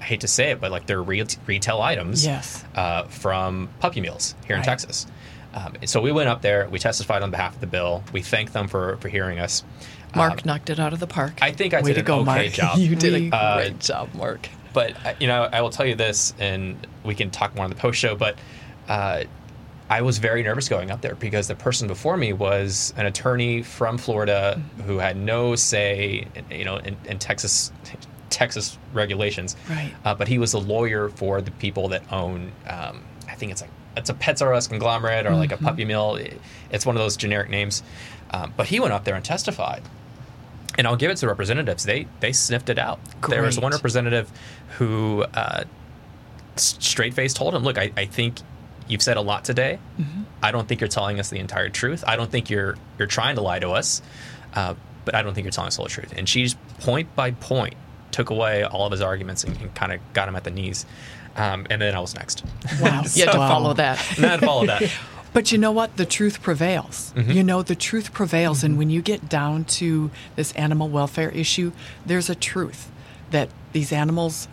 I 0.00 0.04
hate 0.04 0.20
to 0.20 0.28
say 0.28 0.50
it, 0.50 0.60
but 0.60 0.70
like 0.70 0.86
their 0.86 1.02
re- 1.02 1.24
retail 1.46 1.80
items 1.82 2.24
Yes. 2.24 2.64
uh, 2.74 3.04
from 3.04 3.68
puppy 3.80 4.00
mills 4.00 4.34
here 4.46 4.54
in 4.56 4.60
Right. 4.60 4.66
Texas. 4.66 5.06
Um, 5.54 5.74
so 5.86 6.00
we 6.00 6.12
went 6.12 6.28
up 6.28 6.42
there, 6.42 6.68
we 6.68 6.78
testified 6.78 7.22
on 7.22 7.30
behalf 7.30 7.54
of 7.54 7.60
the 7.60 7.66
bill, 7.66 8.04
we 8.12 8.22
thanked 8.22 8.52
them 8.52 8.68
for, 8.68 8.96
for 8.98 9.08
hearing 9.08 9.38
us. 9.40 9.64
mark 10.14 10.32
Um, 10.32 10.38
knocked 10.44 10.70
it 10.70 10.78
out 10.78 10.92
of 10.92 11.00
the 11.00 11.06
park 11.06 11.38
I 11.42 11.52
think 11.52 11.74
I 11.74 11.80
Way 11.80 11.88
did 11.92 11.96
to 12.00 12.02
go, 12.02 12.16
okay 12.20 12.24
Mark. 12.24 12.46
job. 12.52 12.78
you 12.78 12.94
did 12.96 13.14
a 13.14 13.28
Uh, 13.36 13.56
great 13.56 13.78
job 13.80 14.14
mark 14.14 14.48
but 14.74 14.92
uh, 15.04 15.14
you 15.18 15.26
know, 15.26 15.48
I 15.50 15.62
will 15.62 15.70
tell 15.70 15.86
you 15.86 15.94
this, 15.96 16.34
and 16.38 16.86
we 17.02 17.14
can 17.14 17.30
talk 17.30 17.54
more 17.56 17.64
on 17.64 17.70
the 17.70 17.74
post 17.76 17.98
show. 17.98 18.14
But 18.14 18.36
uh, 18.86 19.24
I 19.90 20.02
was 20.02 20.18
very 20.18 20.42
nervous 20.42 20.68
going 20.68 20.90
up 20.90 21.00
there 21.00 21.14
because 21.16 21.48
the 21.48 21.54
person 21.56 21.88
before 21.88 22.16
me 22.18 22.32
was 22.34 22.92
an 22.96 23.06
attorney 23.06 23.62
from 23.62 23.96
Florida 23.98 24.62
who 24.86 24.98
had 24.98 25.16
no 25.16 25.56
say, 25.56 26.28
you 26.50 26.64
know, 26.66 26.76
in, 26.76 26.96
in 27.06 27.18
Texas 27.18 27.72
Texas 28.30 28.78
regulations. 28.92 29.56
Right. 29.68 29.92
Uh, 30.04 30.14
but 30.14 30.28
he 30.28 30.38
was 30.38 30.54
a 30.54 30.58
lawyer 30.58 31.08
for 31.08 31.40
the 31.40 31.50
people 31.50 31.88
that 31.88 32.02
own. 32.12 32.52
Um, 32.66 33.02
I 33.28 33.34
think 33.34 33.52
it's 33.52 33.60
like 33.60 33.70
it's 33.96 34.10
a 34.10 34.14
Pets 34.14 34.42
R 34.42 34.54
Us 34.54 34.66
conglomerate 34.66 35.26
or 35.26 35.34
like 35.34 35.52
a 35.52 35.56
puppy 35.56 35.84
mill. 35.84 36.18
It's 36.70 36.86
one 36.86 36.96
of 36.96 37.00
those 37.00 37.16
generic 37.16 37.50
names. 37.50 37.82
Um, 38.30 38.52
but 38.56 38.66
he 38.66 38.78
went 38.78 38.92
up 38.92 39.04
there 39.04 39.14
and 39.14 39.24
testified 39.24 39.82
and 40.78 40.86
I'll 40.86 40.96
give 40.96 41.10
it 41.10 41.16
to 41.18 41.26
representatives. 41.26 41.84
They 41.84 42.06
they 42.20 42.32
sniffed 42.32 42.70
it 42.70 42.78
out. 42.78 43.00
There 43.28 43.42
was 43.42 43.58
one 43.58 43.72
representative 43.72 44.30
who 44.78 45.24
uh, 45.34 45.64
straight 46.56 47.14
face 47.14 47.34
told 47.34 47.54
him, 47.54 47.64
"Look, 47.64 47.76
I, 47.76 47.90
I 47.96 48.06
think 48.06 48.38
you've 48.86 49.02
said 49.02 49.16
a 49.16 49.20
lot 49.20 49.44
today. 49.44 49.80
I 50.42 50.52
don't 50.52 50.68
think 50.68 50.80
you're 50.80 50.88
telling 50.88 51.18
us 51.18 51.30
the 51.30 51.40
entire 51.40 51.68
truth. 51.68 52.04
I 52.06 52.16
don't 52.16 52.30
think 52.30 52.48
you're 52.48 52.76
you're 52.96 53.08
trying 53.08 53.34
to 53.34 53.42
lie 53.42 53.58
to 53.58 53.70
us, 53.70 54.00
uh, 54.54 54.74
but 55.04 55.16
I 55.16 55.22
don't 55.22 55.34
think 55.34 55.44
you're 55.44 55.52
telling 55.52 55.68
us 55.68 55.76
the 55.76 55.82
whole 55.82 55.88
truth." 55.88 56.14
And 56.16 56.28
she's 56.28 56.54
point 56.80 57.14
by 57.16 57.32
point 57.32 57.74
took 58.12 58.30
away 58.30 58.64
all 58.64 58.86
of 58.86 58.92
his 58.92 59.00
arguments 59.00 59.44
and, 59.44 59.56
and 59.60 59.74
kind 59.74 59.92
of 59.92 60.00
got 60.14 60.28
him 60.28 60.36
at 60.36 60.44
the 60.44 60.50
knees. 60.50 60.86
Um, 61.36 61.66
and 61.70 61.80
then 61.80 61.94
I 61.94 62.00
was 62.00 62.14
next. 62.14 62.44
Wow. 62.80 63.02
you 63.14 63.24
had 63.24 63.32
to 63.32 63.38
Wow. 63.38 63.48
follow 63.48 63.74
that 63.74 64.04
and 64.16 64.24
then 64.24 64.30
I 64.32 64.46
followed 64.46 64.68
that. 64.68 64.90
But 65.34 65.52
you 65.52 65.58
know 65.58 65.70
what? 65.72 65.96
The 65.98 66.06
truth 66.06 66.40
prevails. 66.42 67.12
You 67.14 67.44
know, 67.44 67.62
the 67.62 67.74
truth 67.76 68.14
prevails. 68.14 68.64
And 68.64 68.78
when 68.78 68.88
you 68.88 69.02
get 69.02 69.28
down 69.28 69.64
to 69.76 70.10
this 70.36 70.52
animal 70.52 70.88
welfare 70.88 71.28
issue, 71.30 71.72
there's 72.06 72.30
a 72.30 72.34
truth 72.34 72.90
that 73.30 73.50
these 73.72 73.92
animals 73.92 74.48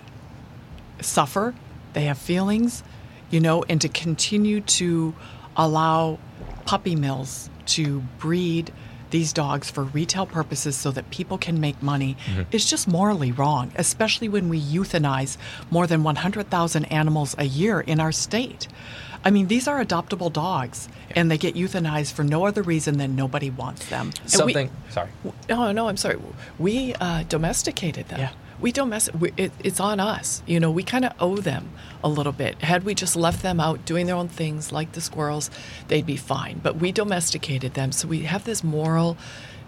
suffer, 1.02 1.54
they 1.94 2.04
have 2.04 2.18
feelings, 2.18 2.84
you 3.32 3.40
know, 3.40 3.64
and 3.70 3.80
to 3.82 3.88
continue 3.90 4.60
to 4.62 5.16
allow 5.56 6.20
puppy 6.66 6.96
mills 6.96 7.50
to 7.68 8.02
breed 8.20 8.72
these 9.12 9.32
dogs 9.34 9.70
for 9.70 9.84
retail 9.84 10.26
purposes 10.26 10.76
so 10.76 10.92
that 10.92 11.10
people 11.10 11.38
can 11.38 11.60
make 11.60 11.82
money 11.82 12.18
Mm-hmm. 12.26 12.42
is 12.52 12.66
just 12.70 12.88
morally 12.88 13.32
wrong, 13.32 13.72
especially 13.76 14.30
when 14.30 14.50
we 14.50 14.60
euthanize 14.62 15.38
more 15.72 15.88
than 15.88 16.04
100,000 16.04 16.86
animals 16.86 17.36
a 17.38 17.46
year 17.46 17.80
in 17.82 18.00
our 18.00 18.12
state. 18.12 18.68
I 19.24 19.32
mean, 19.32 19.48
these 19.48 19.68
are 19.68 19.84
adoptable 19.84 20.32
dogs, 20.32 20.88
and 21.16 21.32
they 21.32 21.38
get 21.38 21.56
euthanized 21.56 22.14
for 22.14 22.24
no 22.24 22.46
other 22.46 22.62
reason 22.62 22.98
than 22.98 23.16
nobody 23.16 23.50
wants 23.50 23.88
them. 23.90 24.12
we- 24.24 24.30
Something. 24.30 24.70
sorry. 24.92 25.10
No, 25.50 25.72
no, 25.72 25.88
I'm 25.88 25.98
sorry. 25.98 26.18
We 26.60 26.94
uh, 26.96 27.24
domesticated 27.28 28.08
them. 28.10 28.20
Yeah. 28.20 28.32
We 28.60 28.72
domestic. 28.72 29.20
We, 29.20 29.34
it, 29.38 29.52
it's 29.64 29.80
on 29.80 30.00
us. 30.00 30.42
You 30.46 30.60
know, 30.60 30.72
we 30.72 30.84
kind 30.84 31.06
of 31.06 31.14
owe 31.20 31.38
them 31.38 31.70
a 32.04 32.10
little 32.10 32.32
bit. 32.32 32.62
Had 32.62 32.84
we 32.84 32.96
just 32.96 33.16
left 33.16 33.42
them 33.42 33.60
out 33.60 33.86
doing 33.86 34.06
their 34.06 34.16
own 34.16 34.30
things, 34.30 34.72
like 34.72 34.94
the 34.94 35.02
squirrels, 35.02 35.50
they'd 35.88 36.06
be 36.06 36.18
fine. 36.18 36.60
But 36.64 36.78
we 36.78 36.92
domesticated 36.92 37.74
them, 37.74 37.92
so 37.92 38.08
we 38.08 38.22
have 38.22 38.46
this 38.46 38.64
moral, 38.64 39.18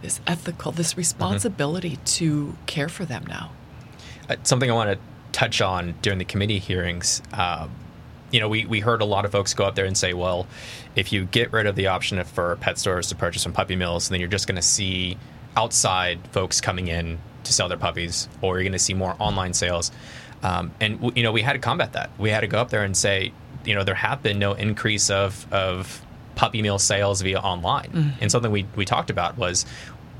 this 0.01 0.21
ethical, 0.25 0.71
this 0.71 0.97
responsibility 0.97 1.97
to 2.05 2.55
care 2.65 2.89
for 2.89 3.05
them 3.05 3.25
now. 3.27 3.51
Uh, 4.29 4.35
something 4.43 4.69
I 4.69 4.73
want 4.73 4.91
to 4.91 4.99
touch 5.31 5.61
on 5.61 5.95
during 6.01 6.19
the 6.19 6.25
committee 6.25 6.59
hearings. 6.59 7.21
Uh, 7.33 7.67
you 8.31 8.39
know, 8.39 8.49
we, 8.49 8.65
we 8.65 8.79
heard 8.79 9.01
a 9.01 9.05
lot 9.05 9.23
of 9.25 9.31
folks 9.31 9.53
go 9.53 9.65
up 9.65 9.75
there 9.75 9.85
and 9.85 9.97
say, 9.97 10.13
well, 10.13 10.47
if 10.95 11.13
you 11.13 11.25
get 11.25 11.53
rid 11.53 11.65
of 11.65 11.75
the 11.75 11.87
option 11.87 12.21
for 12.23 12.57
pet 12.57 12.77
stores 12.77 13.09
to 13.09 13.15
purchase 13.15 13.43
from 13.43 13.53
puppy 13.53 13.75
mills, 13.75 14.09
then 14.09 14.19
you're 14.19 14.29
just 14.29 14.47
going 14.47 14.57
to 14.57 14.61
see 14.61 15.17
outside 15.55 16.19
folks 16.31 16.59
coming 16.59 16.87
in 16.87 17.19
to 17.47 17.53
sell 17.53 17.67
their 17.67 17.77
puppies, 17.77 18.29
or 18.41 18.55
you're 18.55 18.63
going 18.63 18.73
to 18.73 18.79
see 18.79 18.93
more 18.93 19.15
online 19.19 19.53
sales. 19.53 19.91
Um, 20.43 20.71
and 20.79 20.95
w- 20.97 21.13
you 21.15 21.23
know, 21.23 21.31
we 21.31 21.41
had 21.41 21.53
to 21.53 21.59
combat 21.59 21.93
that. 21.93 22.11
We 22.17 22.29
had 22.29 22.41
to 22.41 22.47
go 22.47 22.59
up 22.59 22.69
there 22.69 22.83
and 22.83 22.95
say, 22.95 23.31
you 23.65 23.73
know, 23.75 23.83
there 23.83 23.95
have 23.95 24.21
been 24.21 24.39
no 24.39 24.53
increase 24.53 25.09
of 25.09 25.51
of 25.51 26.01
puppy 26.35 26.61
mill 26.61 26.77
sales 26.77 27.21
via 27.21 27.39
online. 27.39 28.15
And 28.21 28.31
something 28.31 28.51
we 28.51 28.67
we 28.75 28.85
talked 28.85 29.09
about 29.09 29.37
was 29.37 29.65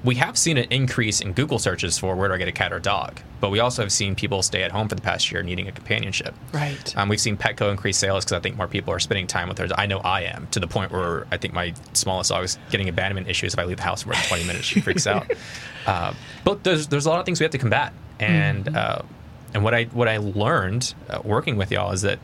we 0.03 0.15
have 0.15 0.37
seen 0.37 0.57
an 0.57 0.67
increase 0.69 1.21
in 1.21 1.33
Google 1.33 1.59
searches 1.59 1.97
for 1.97 2.15
where 2.15 2.27
do 2.27 2.35
I 2.35 2.37
get 2.37 2.47
a 2.47 2.51
cat 2.51 2.71
or 2.71 2.79
dog, 2.79 3.19
but 3.41 3.49
we 3.49 3.59
also 3.59 3.81
have 3.81 3.91
seen 3.91 4.15
people 4.15 4.43
stay 4.43 4.63
at 4.63 4.71
home 4.71 4.87
for 4.87 4.95
the 4.95 5.01
past 5.01 5.31
year 5.31 5.41
needing 5.41 5.67
a 5.67 5.71
companionship. 5.71 6.35
Right. 6.53 6.95
Um, 6.95 7.09
we've 7.09 7.19
seen 7.19 7.35
Petco 7.35 7.71
increase 7.71 7.97
sales 7.97 8.23
because 8.23 8.37
I 8.37 8.39
think 8.39 8.57
more 8.57 8.67
people 8.67 8.93
are 8.93 8.99
spending 8.99 9.27
time 9.27 9.47
with 9.47 9.57
theirs. 9.57 9.71
I 9.75 9.87
know 9.87 9.99
I 9.99 10.21
am 10.21 10.47
to 10.51 10.59
the 10.59 10.67
point 10.67 10.91
where 10.91 11.25
I 11.31 11.37
think 11.37 11.53
my 11.53 11.73
smallest 11.93 12.29
dog 12.29 12.43
is 12.43 12.57
getting 12.69 12.89
abandonment 12.89 13.27
issues 13.27 13.53
if 13.53 13.59
I 13.59 13.63
leave 13.63 13.77
the 13.77 13.83
house 13.83 14.03
for 14.03 14.09
more 14.09 14.15
than 14.15 14.23
20 14.25 14.43
minutes. 14.45 14.65
She 14.65 14.81
freaks 14.81 15.07
out. 15.07 15.31
Uh, 15.87 16.13
but 16.43 16.65
there's 16.65 16.87
there's 16.87 17.05
a 17.05 17.09
lot 17.09 17.17
of 17.17 17.25
things 17.25 17.39
we 17.39 17.45
have 17.45 17.51
to 17.51 17.57
combat, 17.57 17.93
and 18.19 18.75
uh, 18.75 19.01
and 19.53 19.63
what 19.63 19.73
I 19.73 19.85
what 19.85 20.09
I 20.09 20.17
learned 20.17 20.93
uh, 21.09 21.21
working 21.23 21.55
with 21.55 21.71
y'all 21.71 21.93
is 21.93 22.01
that 22.01 22.19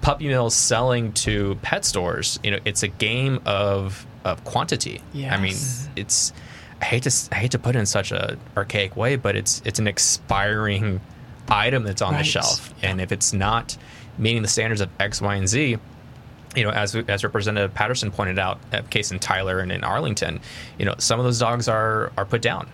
puppy 0.00 0.28
mills 0.28 0.54
selling 0.54 1.12
to 1.12 1.56
pet 1.56 1.84
stores, 1.84 2.40
you 2.42 2.50
know, 2.50 2.58
it's 2.64 2.82
a 2.82 2.88
game 2.88 3.40
of 3.44 4.06
of 4.24 4.42
quantity. 4.44 5.02
I 5.34 5.40
mean, 5.40 5.56
it's 5.94 6.32
I 6.80 6.84
hate 6.86 7.02
to 7.04 7.28
I 7.32 7.36
hate 7.36 7.50
to 7.52 7.58
put 7.58 7.76
it 7.76 7.78
in 7.78 7.86
such 7.86 8.10
a 8.12 8.36
archaic 8.56 8.96
way, 8.96 9.16
but 9.16 9.36
it's 9.36 9.60
it's 9.64 9.78
an 9.78 9.86
expiring 9.86 11.00
item 11.48 11.82
that's 11.84 12.00
on 12.02 12.12
the 12.12 12.18
Right. 12.18 12.26
shelf, 12.26 12.72
and 12.82 13.00
if 13.00 13.12
it's 13.12 13.32
not 13.32 13.76
meeting 14.18 14.42
the 14.42 14.48
standards 14.48 14.80
of 14.80 14.88
X, 15.00 15.20
Y, 15.20 15.34
and 15.34 15.48
Z, 15.48 15.78
you 16.56 16.64
know, 16.64 16.70
as 16.70 16.96
as 16.96 17.22
Representative 17.22 17.72
Patterson 17.74 18.10
pointed 18.10 18.38
out, 18.38 18.58
at 18.72 18.90
case 18.90 19.12
in 19.12 19.18
Tyler 19.18 19.60
and 19.60 19.70
in 19.70 19.84
Arlington, 19.84 20.40
you 20.78 20.84
know, 20.84 20.94
some 20.98 21.20
of 21.20 21.24
those 21.24 21.38
dogs 21.38 21.68
are 21.68 22.10
are 22.16 22.24
put 22.24 22.42
down. 22.42 22.68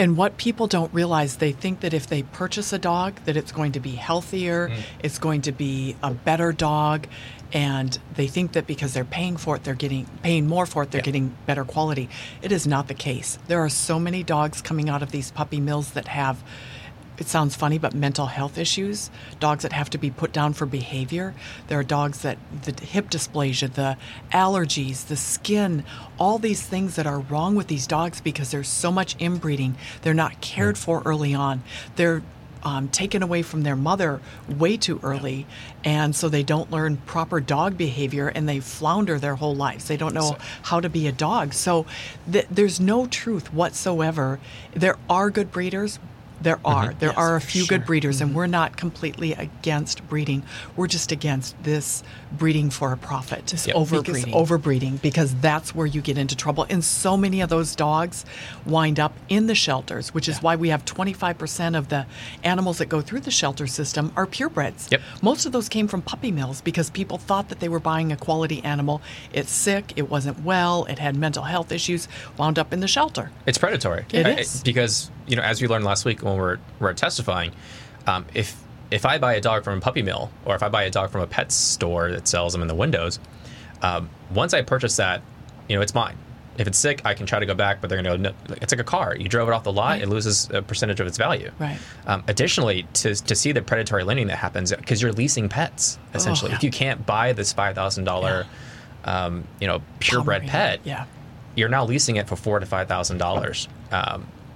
And 0.00 0.16
what 0.16 0.36
people 0.36 0.66
don't 0.66 0.92
realize, 0.92 1.36
they 1.36 1.52
think 1.52 1.80
that 1.80 1.94
if 1.94 2.08
they 2.08 2.22
purchase 2.24 2.72
a 2.72 2.78
dog, 2.78 3.20
that 3.24 3.36
it's 3.36 3.52
going 3.52 3.72
to 3.72 3.80
be 3.80 3.90
healthier, 3.92 4.68
Mm. 4.68 4.80
it's 5.04 5.18
going 5.20 5.42
to 5.42 5.52
be 5.52 5.94
a 6.02 6.10
better 6.12 6.50
dog, 6.52 7.06
and 7.52 7.96
they 8.14 8.26
think 8.26 8.52
that 8.52 8.66
because 8.66 8.94
they're 8.94 9.04
paying 9.04 9.36
for 9.36 9.54
it, 9.56 9.62
they're 9.62 9.74
getting 9.74 10.06
paying 10.22 10.48
more 10.48 10.66
for 10.66 10.82
it, 10.82 10.90
they're 10.90 11.00
Yeah. 11.00 11.04
getting 11.04 11.34
better 11.46 11.64
quality. 11.64 12.08
It 12.42 12.50
is 12.50 12.66
not 12.66 12.88
the 12.88 12.94
case. 12.94 13.38
There 13.46 13.60
are 13.60 13.68
so 13.68 14.00
many 14.00 14.24
dogs 14.24 14.60
coming 14.60 14.88
out 14.88 15.02
of 15.02 15.12
these 15.12 15.30
puppy 15.30 15.60
mills 15.60 15.90
that 15.90 16.08
have 16.08 16.42
it 17.20 17.28
sounds 17.28 17.54
funny, 17.54 17.76
but 17.76 17.92
mental 17.92 18.26
health 18.26 18.56
issues, 18.56 19.10
dogs 19.38 19.62
that 19.62 19.74
have 19.74 19.90
to 19.90 19.98
be 19.98 20.10
put 20.10 20.32
down 20.32 20.54
for 20.54 20.64
behavior. 20.64 21.34
There 21.68 21.78
are 21.78 21.84
dogs 21.84 22.22
that 22.22 22.38
the 22.62 22.72
hip 22.84 23.10
dysplasia, 23.10 23.72
the 23.72 23.98
allergies, 24.32 25.06
the 25.06 25.16
skin, 25.16 25.84
all 26.18 26.38
these 26.38 26.62
things 26.62 26.96
that 26.96 27.06
are 27.06 27.20
wrong 27.20 27.54
with 27.54 27.66
these 27.66 27.86
dogs 27.86 28.22
because 28.22 28.50
there's 28.50 28.68
so 28.68 28.90
much 28.90 29.16
inbreeding. 29.20 29.76
They're 30.00 30.14
not 30.14 30.40
cared 30.40 30.78
for 30.78 31.02
early 31.04 31.34
on. 31.34 31.62
They're 31.96 32.22
um, 32.62 32.88
taken 32.88 33.22
away 33.22 33.42
from 33.42 33.62
their 33.62 33.76
mother 33.76 34.20
way 34.48 34.76
too 34.76 35.00
early, 35.02 35.46
and 35.84 36.14
so 36.14 36.28
they 36.28 36.42
don't 36.42 36.70
learn 36.70 36.96
proper 36.98 37.40
dog 37.40 37.76
behavior 37.76 38.28
and 38.28 38.48
they 38.48 38.60
flounder 38.60 39.18
their 39.18 39.36
whole 39.36 39.54
lives. 39.54 39.88
They 39.88 39.96
don't 39.96 40.14
know 40.14 40.36
how 40.62 40.80
to 40.80 40.88
be 40.88 41.06
a 41.06 41.12
dog. 41.12 41.52
So 41.52 41.86
th- 42.30 42.46
there's 42.50 42.80
no 42.80 43.06
truth 43.06 43.52
whatsoever. 43.52 44.40
There 44.72 44.96
are 45.08 45.30
good 45.30 45.50
breeders. 45.50 45.98
There 46.40 46.56
mm-hmm. 46.56 46.66
are. 46.66 46.94
There 46.94 47.10
Yes, 47.10 47.18
are 47.18 47.36
a 47.36 47.40
few 47.40 47.64
sure. 47.64 47.78
good 47.78 47.86
breeders, 47.86 48.20
and 48.20 48.30
mm-hmm. 48.30 48.36
we're 48.38 48.46
not 48.46 48.76
completely 48.76 49.32
against 49.32 50.06
breeding. 50.08 50.42
We're 50.76 50.86
just 50.86 51.12
against 51.12 51.60
this 51.62 52.02
breeding 52.32 52.70
for 52.70 52.92
a 52.92 52.96
profit, 52.96 53.46
just 53.46 53.66
Yep. 53.66 53.76
overbreeding. 53.76 54.24
Because- 54.24 54.50
overbreeding, 54.50 55.02
because 55.02 55.34
that's 55.36 55.74
where 55.74 55.86
you 55.86 56.00
get 56.00 56.18
into 56.18 56.36
trouble. 56.36 56.66
And 56.70 56.84
so 56.84 57.16
many 57.16 57.40
of 57.40 57.48
those 57.48 57.74
dogs 57.74 58.24
wind 58.64 58.98
up 59.00 59.12
in 59.28 59.46
the 59.46 59.54
shelters, 59.54 60.14
which 60.14 60.28
is 60.28 60.42
why 60.42 60.56
we 60.56 60.68
have 60.68 60.84
25% 60.84 61.76
of 61.76 61.88
the 61.88 62.06
animals 62.44 62.78
that 62.78 62.86
go 62.86 63.00
through 63.00 63.20
the 63.20 63.30
shelter 63.30 63.66
system 63.66 64.12
are 64.16 64.26
purebreds. 64.26 64.90
Yep. 64.90 65.00
Most 65.22 65.46
of 65.46 65.52
those 65.52 65.68
came 65.68 65.88
from 65.88 66.02
puppy 66.02 66.30
mills 66.32 66.60
because 66.60 66.90
people 66.90 67.18
thought 67.18 67.48
that 67.48 67.60
they 67.60 67.68
were 67.68 67.80
buying 67.80 68.12
a 68.12 68.16
quality 68.16 68.62
animal. 68.64 69.02
It's 69.32 69.50
sick, 69.50 69.92
it 69.96 70.08
wasn't 70.10 70.44
well, 70.44 70.84
it 70.86 70.98
had 70.98 71.16
mental 71.16 71.44
health 71.44 71.72
issues, 71.72 72.08
wound 72.36 72.58
up 72.58 72.72
in 72.72 72.80
the 72.80 72.88
shelter. 72.88 73.30
It's 73.46 73.58
predatory. 73.58 74.04
It 74.12 74.26
I- 74.26 74.30
is. 74.40 74.62
because 74.62 75.10
you 75.30 75.36
know, 75.36 75.42
as 75.42 75.62
we 75.62 75.68
learned 75.68 75.84
last 75.84 76.04
week 76.04 76.22
when 76.22 76.34
we 76.34 76.40
we're 76.40 76.58
we're 76.80 76.92
testifying, 76.92 77.52
um, 78.06 78.26
if 78.34 78.60
if 78.90 79.06
I 79.06 79.18
buy 79.18 79.34
a 79.34 79.40
dog 79.40 79.62
from 79.64 79.78
a 79.78 79.80
puppy 79.80 80.02
mill 80.02 80.30
or 80.44 80.54
if 80.56 80.62
I 80.62 80.68
buy 80.68 80.82
a 80.82 80.90
dog 80.90 81.10
from 81.10 81.20
a 81.22 81.26
pet 81.26 81.52
store 81.52 82.10
that 82.10 82.26
sells 82.26 82.52
them 82.52 82.62
in 82.62 82.68
the 82.68 82.74
windows, 82.74 83.20
um, 83.82 84.10
once 84.34 84.52
I 84.52 84.62
purchase 84.62 84.96
that, 84.96 85.22
you 85.68 85.76
know, 85.76 85.82
it's 85.82 85.94
mine. 85.94 86.16
If 86.58 86.66
it's 86.66 86.76
sick, 86.78 87.00
I 87.06 87.14
can 87.14 87.24
try 87.24 87.38
to 87.38 87.46
go 87.46 87.54
back, 87.54 87.80
but 87.80 87.88
they're 87.88 88.02
going 88.02 88.20
to 88.22 88.28
go. 88.30 88.30
No, 88.50 88.56
it's 88.60 88.72
like 88.72 88.80
a 88.80 88.84
car. 88.84 89.16
You 89.16 89.28
drove 89.28 89.48
it 89.48 89.52
off 89.52 89.62
the 89.62 89.72
lot, 89.72 89.90
Right. 89.92 90.02
it 90.02 90.08
loses 90.08 90.50
a 90.50 90.60
percentage 90.60 91.00
of 91.00 91.06
its 91.06 91.16
value. 91.16 91.50
Right. 91.58 91.78
Um, 92.06 92.22
additionally, 92.28 92.86
to 92.94 93.14
to 93.14 93.34
see 93.36 93.52
the 93.52 93.62
predatory 93.62 94.02
lending 94.04 94.26
that 94.26 94.36
happens 94.38 94.72
because 94.74 95.00
you're 95.00 95.12
leasing 95.12 95.48
pets 95.48 95.98
essentially. 96.12 96.50
yeah. 96.50 96.56
If 96.56 96.64
you 96.64 96.70
can't 96.72 97.06
buy 97.06 97.32
this 97.32 97.52
five 97.52 97.76
thousand 97.76 98.04
dollar, 98.04 98.46
um, 99.04 99.44
you 99.60 99.68
know, 99.68 99.80
purebred 100.00 100.42
Pomeranian. 100.42 100.50
pet, 100.50 100.80
Yeah. 100.84 101.04
you're 101.54 101.68
now 101.70 101.84
leasing 101.86 102.16
it 102.16 102.26
for 102.28 102.34
four 102.36 102.58
to 102.58 102.66
five 102.66 102.88
thousand 102.88 103.18
dollars. 103.18 103.68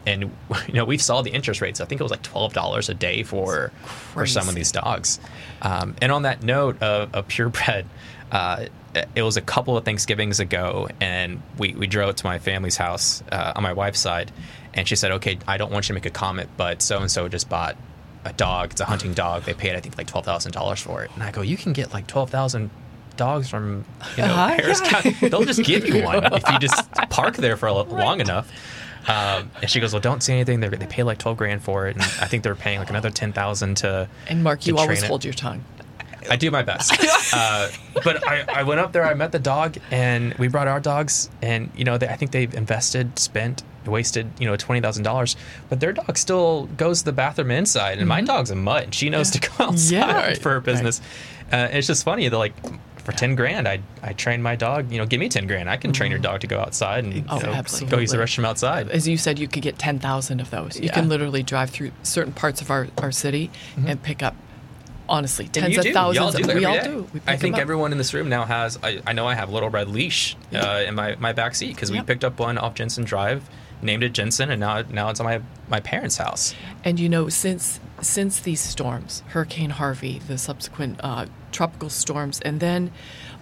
And 0.07 0.23
you 0.69 0.75
know 0.75 0.85
we've 0.85 1.03
saw 1.03 1.23
the 1.23 1.31
interest 1.31 1.61
rates. 1.61 1.81
I 1.81 1.85
think 1.85 2.01
it 2.01 2.05
was 2.05 2.11
like 2.11 2.23
twelve 2.23 2.53
dollars 2.53 2.89
a 2.89 2.95
day 2.95 3.23
for 3.23 3.71
for 4.13 4.27
some 4.27 4.49
of 4.49 4.55
these 4.55 4.73
dogs. 4.73 5.19
Um, 5.63 5.97
and 6.03 6.13
on 6.13 6.23
that 6.23 6.43
note 6.43 6.83
of, 6.83 7.15
of 7.15 7.29
purebred, 7.29 7.87
uh, 8.31 8.67
it 9.15 9.23
was 9.23 9.37
a 9.37 9.41
couple 9.43 9.77
of 9.77 9.85
Thanksgivings 9.85 10.41
ago, 10.41 10.89
and 11.01 11.43
we 11.59 11.75
we 11.75 11.87
drove 11.87 12.17
to 12.17 12.27
my 12.27 12.39
family's 12.39 12.77
house 12.77 13.23
uh, 13.33 13.53
on 13.57 13.63
my 13.63 13.73
wife's 13.73 14.01
side, 14.01 14.31
and 14.75 14.87
she 14.87 14.97
said, 14.97 15.11
"Okay, 15.13 15.39
I 15.49 15.57
don't 15.57 15.73
want 15.73 15.87
you 15.87 15.89
to 15.89 15.95
make 15.95 16.07
a 16.07 16.11
comment, 16.11 16.51
but 16.57 16.83
so 16.83 16.99
and 16.99 17.11
so 17.11 17.29
just 17.29 17.49
bought." 17.49 17.77
A 18.27 18.33
dog. 18.33 18.71
It's 18.73 18.81
a 18.81 18.87
hunting 18.87 19.13
dog. 19.13 19.43
They 19.43 19.53
paid, 19.53 19.77
I 19.77 19.81
think, 19.81 19.99
like 19.99 20.07
twelve 20.07 20.25
thousand 20.25 20.53
dollars 20.53 20.81
for 20.81 21.05
it. 21.05 21.11
And 21.13 21.23
I 21.23 21.31
go, 21.31 21.43
you 21.43 21.59
can 21.59 21.75
get 21.75 21.93
like 21.93 22.07
twelve 22.07 22.31
thousand 22.31 22.71
dogs 23.19 23.51
from 23.51 23.85
you 24.17 24.23
know 24.23 24.33
Uh-huh, 24.33 24.49
Harris 24.57 24.81
yeah. 24.81 24.89
County. 25.03 25.29
They'll 25.29 25.45
just 25.45 25.63
give 25.63 25.87
you 25.87 26.03
one 26.03 26.25
if 26.33 26.43
you 26.51 26.59
just 26.59 26.91
park 27.11 27.37
there 27.37 27.59
for 27.59 27.67
a, 27.67 27.75
lo- 27.75 27.83
long 27.85 28.21
enough. 28.23 28.51
Um, 29.07 29.51
and 29.61 29.71
she 29.71 29.81
goes, 29.81 29.93
"Well, 29.93 30.01
don't 30.01 30.23
say 30.23 30.35
anything. 30.35 30.61
They 30.61 30.69
they 30.69 30.87
pay 30.87 31.03
like 31.03 31.19
twelve 31.19 31.37
grand 31.37 31.63
for 31.63 31.89
it, 31.89 31.97
and 31.97 32.03
I 32.03 32.27
think 32.27 32.43
they're 32.43 32.55
paying 32.55 32.79
like 32.79 32.91
another 32.91 33.11
ten 33.11 33.33
thousand 33.33 33.77
to." 33.79 34.09
And 34.29 34.43
Mark, 34.43 34.67
you 34.67 34.79
always 34.79 35.03
it." 35.03 35.07
hold 35.07 35.25
your 35.25 35.35
tongue. 35.35 35.65
I 36.31 36.37
do 36.37 36.51
my 36.51 36.63
best. 36.63 36.91
uh, 37.35 37.69
but 38.03 38.27
I, 38.27 38.47
I 38.49 38.63
went 38.63 38.81
up 38.81 38.93
there, 38.93 39.05
I 39.05 39.13
met 39.13 39.31
the 39.31 39.39
dog, 39.39 39.77
and 39.91 40.33
we 40.35 40.49
brought 40.49 40.69
our 40.69 40.81
dogs, 40.81 41.29
and 41.43 41.71
you 41.77 41.85
know, 41.85 41.99
they, 41.99 42.09
I 42.09 42.17
think 42.17 42.31
they've 42.31 42.55
invested, 42.55 43.19
spent, 43.19 43.63
wasted, 43.85 44.31
you 44.39 44.47
know, 44.47 44.57
twenty 44.57 44.81
thousand 44.81 45.03
dollars, 45.03 45.37
but 45.69 45.81
their 45.81 45.93
dog 45.93 46.17
still 46.17 46.65
goes 46.79 47.01
to 47.01 47.05
the 47.05 47.13
bathroom 47.13 47.51
inside, 47.51 47.99
and 47.99 48.09
my 48.09 48.23
dog's 48.23 48.51
a 48.51 48.55
mutt, 48.57 48.85
and 48.85 48.95
she 48.95 49.11
knows 49.11 49.31
to 49.33 49.41
go 49.41 49.49
outside 49.61 49.77
Mm-hmm. 49.77 50.31
Yeah. 50.31 50.35
for 50.37 50.53
her 50.53 50.61
business. 50.61 51.03
Uh, 51.53 51.69
it's 51.73 51.87
just 51.87 52.05
funny 52.05 52.27
that 52.29 52.39
like. 52.39 52.55
For 53.05 53.13
ten 53.13 53.35
grand, 53.35 53.69
I 53.69 53.81
I 54.03 54.13
train 54.15 54.41
my 54.43 54.57
dog. 54.57 54.91
You 54.91 54.99
know, 54.99 55.07
give 55.07 55.21
me 55.21 55.29
ten 55.29 55.47
grand. 55.47 55.69
I 55.69 55.77
can 55.77 55.93
train 55.93 56.11
your 56.11 56.21
dog 56.21 56.41
to 56.41 56.47
go 56.47 56.59
outside 56.59 57.05
and 57.05 57.25
Oh, 57.29 57.37
you 57.39 57.47
know, 57.47 57.63
go 57.91 57.99
use 57.99 58.11
the 58.13 58.17
restroom 58.17 58.45
outside. 58.47 58.89
As 58.91 59.07
you 59.07 59.17
said, 59.19 59.39
you 59.39 59.47
could 59.47 59.63
get 59.63 59.79
10,000 59.79 60.41
of 60.41 60.51
those. 60.51 60.77
You 60.79 60.87
Yeah. 60.87 60.95
can 60.95 61.09
literally 61.11 61.43
drive 61.43 61.69
through 61.71 61.91
certain 62.03 62.33
parts 62.33 62.61
of 62.63 62.71
our, 62.71 62.89
our 62.99 63.13
city 63.13 63.51
and 63.87 64.03
pick 64.03 64.23
up, 64.23 64.35
honestly, 65.09 65.45
Mm-hmm. 65.47 65.53
Tens 65.75 65.79
of 65.79 65.93
thousands. 65.93 66.17
Y'all 66.17 66.33
do 66.33 66.39
of, 66.41 66.47
that 66.47 66.57
we 66.57 66.65
every 66.65 66.79
all 66.79 66.85
day. 66.85 66.91
do. 66.91 67.07
We 67.13 67.21
I 67.27 67.37
think 67.37 67.59
everyone 67.59 67.93
in 67.93 67.99
this 67.99 68.15
room 68.15 68.29
now 68.29 68.45
has. 68.45 68.79
I, 68.83 69.01
I 69.07 69.13
know 69.13 69.27
I 69.27 69.35
have 69.35 69.51
Little 69.51 69.69
Red 69.71 69.89
Leash 69.89 70.37
uh, 70.55 70.83
in 70.87 70.95
my, 70.95 71.15
my 71.17 71.33
back 71.33 71.55
seat 71.55 71.75
because 71.75 71.91
we 71.93 72.01
picked 72.01 72.25
up 72.25 72.39
one 72.39 72.57
off 72.59 72.75
Jensen 72.75 73.05
Drive, 73.05 73.49
named 73.83 74.03
it 74.03 74.13
Jensen, 74.15 74.51
and 74.51 74.61
now 74.61 74.83
now 74.91 75.11
it's 75.11 75.21
on 75.21 75.27
my 75.27 75.41
my 75.69 75.81
parents' 75.81 76.17
house. 76.17 76.55
And 76.85 76.99
you 76.99 77.09
know, 77.11 77.29
since 77.29 77.81
since 78.05 78.41
these 78.41 78.61
storms, 78.61 79.23
Hurricane 79.29 79.71
Harvey, 79.71 80.21
the 80.21 80.39
subsequent 80.39 81.01
uh, 81.03 81.27
tropical 81.53 81.91
storms, 81.91 82.41
and 82.41 82.61
then 82.61 82.91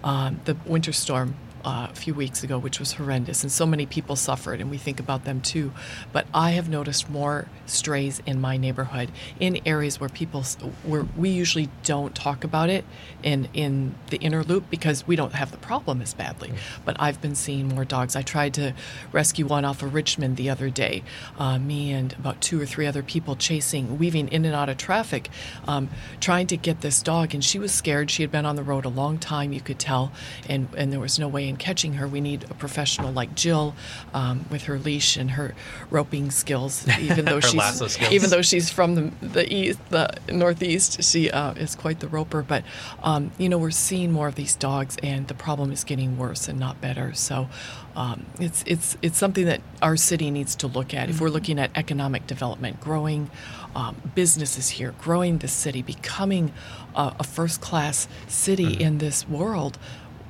um, 0.03 0.41
the 0.45 0.55
winter 0.65 0.91
storm 0.93 1.35
uh, 1.65 1.87
a 1.89 1.95
few 1.95 2.13
weeks 2.13 2.43
ago, 2.43 2.57
which 2.57 2.79
was 2.79 2.93
horrendous, 2.93 3.43
and 3.43 3.51
so 3.51 3.65
many 3.65 3.85
people 3.85 4.15
suffered, 4.15 4.59
and 4.59 4.69
we 4.69 4.77
think 4.77 4.99
about 4.99 5.23
them 5.25 5.41
too. 5.41 5.71
But 6.11 6.27
I 6.33 6.51
have 6.51 6.69
noticed 6.69 7.09
more 7.09 7.47
strays 7.65 8.21
in 8.25 8.41
my 8.41 8.57
neighborhood 8.57 9.11
in 9.39 9.59
areas 9.65 9.99
where 9.99 10.09
people 10.09 10.43
where 10.83 11.05
we 11.17 11.29
usually 11.29 11.69
don't 11.83 12.13
talk 12.13 12.43
about 12.43 12.69
it 12.69 12.85
in 13.21 13.47
in 13.53 13.95
the 14.09 14.17
inner 14.17 14.43
loop 14.43 14.69
because 14.69 15.07
we 15.07 15.15
don't 15.15 15.33
have 15.33 15.51
the 15.51 15.57
problem 15.57 16.01
as 16.01 16.13
badly. 16.13 16.53
But 16.83 16.97
I've 16.99 17.21
been 17.21 17.35
seeing 17.35 17.69
more 17.69 17.85
dogs. 17.85 18.15
I 18.15 18.21
tried 18.21 18.53
to 18.55 18.73
rescue 19.11 19.45
one 19.45 19.65
off 19.65 19.81
of 19.81 19.93
Richmond 19.93 20.37
the 20.37 20.49
other 20.49 20.69
day. 20.69 21.03
Uh, 21.37 21.59
me 21.59 21.91
and 21.91 22.13
about 22.13 22.41
two 22.41 22.61
or 22.61 22.65
three 22.65 22.85
other 22.85 23.03
people 23.03 23.35
chasing, 23.35 23.97
weaving 23.97 24.27
in 24.29 24.45
and 24.45 24.53
out 24.53 24.69
of 24.69 24.77
traffic, 24.77 25.29
um, 25.67 25.89
trying 26.19 26.47
to 26.47 26.57
get 26.57 26.81
this 26.81 27.01
dog, 27.01 27.33
and 27.33 27.43
she 27.43 27.59
was 27.59 27.71
scared. 27.71 28.11
She 28.11 28.23
had 28.23 28.31
been 28.31 28.45
on 28.45 28.55
the 28.55 28.63
road 28.63 28.85
a 28.85 28.89
long 28.89 29.17
time, 29.17 29.53
you 29.53 29.61
could 29.61 29.79
tell, 29.79 30.11
and 30.49 30.67
and 30.75 30.91
there 30.91 30.99
was 30.99 31.17
no 31.17 31.27
way 31.27 31.47
in 31.53 31.57
catching 31.57 31.93
her. 31.93 32.07
We 32.07 32.21
need 32.21 32.43
a 32.49 32.53
professional 32.55 33.11
like 33.11 33.35
Jill 33.35 33.75
um, 34.13 34.45
with 34.49 34.63
her 34.63 34.79
leash 34.79 35.17
and 35.17 35.31
her 35.31 35.53
roping 35.89 36.31
skills, 36.31 36.87
even 36.99 37.25
though 37.25 37.35
Her 37.35 37.41
she's 37.41 38.11
even 38.11 38.29
though 38.29 38.41
she's 38.41 38.69
from 38.69 38.95
the 38.95 39.11
the 39.21 39.53
east, 39.53 39.79
the 39.89 40.09
northeast, 40.31 41.03
she 41.03 41.29
uh, 41.29 41.53
is 41.53 41.75
quite 41.75 41.99
the 41.99 42.07
roper. 42.07 42.41
But 42.41 42.63
um, 43.03 43.31
you 43.37 43.49
know, 43.49 43.57
we're 43.57 43.71
seeing 43.71 44.11
more 44.11 44.27
of 44.27 44.35
these 44.35 44.55
dogs, 44.55 44.97
and 45.03 45.27
the 45.27 45.33
problem 45.33 45.71
is 45.71 45.83
getting 45.83 46.17
worse 46.17 46.47
and 46.47 46.59
not 46.59 46.81
better. 46.81 47.13
So. 47.13 47.47
Um, 47.95 48.25
it's 48.39 48.63
it's 48.65 48.97
it's 49.03 49.19
something 49.19 49.45
that 49.45 49.61
our 49.83 49.95
city 49.95 50.31
needs 50.31 50.55
to 50.55 50.67
look 50.67 50.95
at. 50.95 51.11
If 51.11 51.21
we're 51.21 51.29
looking 51.29 51.59
at 51.59 51.69
economic 51.75 52.25
development, 52.25 52.79
growing 52.79 53.29
um, 53.75 53.95
businesses 54.15 54.69
here, 54.69 54.95
growing 54.99 55.37
the 55.37 55.47
city, 55.47 55.83
becoming 55.83 56.53
a, 56.95 57.13
a 57.19 57.23
first 57.23 57.61
class 57.61 58.07
city 58.27 58.73
in 58.81 58.97
this 58.97 59.27
world, 59.27 59.77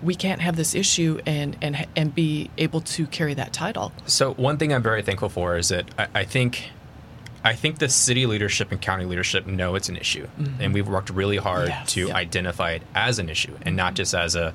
we 0.03 0.15
can't 0.15 0.41
have 0.41 0.55
this 0.55 0.75
issue 0.75 1.19
and 1.25 1.55
and 1.61 1.87
and 1.95 2.13
be 2.13 2.49
able 2.57 2.81
to 2.81 3.07
carry 3.07 3.33
that 3.35 3.53
title. 3.53 3.91
So 4.05 4.33
one 4.33 4.57
thing 4.57 4.73
I'm 4.73 4.83
very 4.83 5.01
thankful 5.01 5.29
for 5.29 5.57
is 5.57 5.69
that 5.69 5.85
I, 5.97 6.07
I 6.15 6.23
think 6.25 6.69
I 7.43 7.53
think 7.55 7.79
the 7.79 7.89
city 7.89 8.25
leadership 8.25 8.71
and 8.71 8.79
county 8.81 9.05
leadership 9.05 9.45
know 9.47 9.75
it's 9.75 9.89
an 9.89 9.97
issue, 9.97 10.27
and 10.59 10.73
we've 10.73 10.87
worked 10.87 11.09
really 11.09 11.37
hard 11.37 11.69
Yes. 11.69 11.93
to 11.93 12.07
Yep. 12.07 12.15
identify 12.15 12.71
it 12.73 12.83
as 12.95 13.19
an 13.19 13.29
issue, 13.29 13.55
and 13.63 13.75
not 13.75 13.95
just 13.95 14.13
as 14.13 14.35
a 14.35 14.53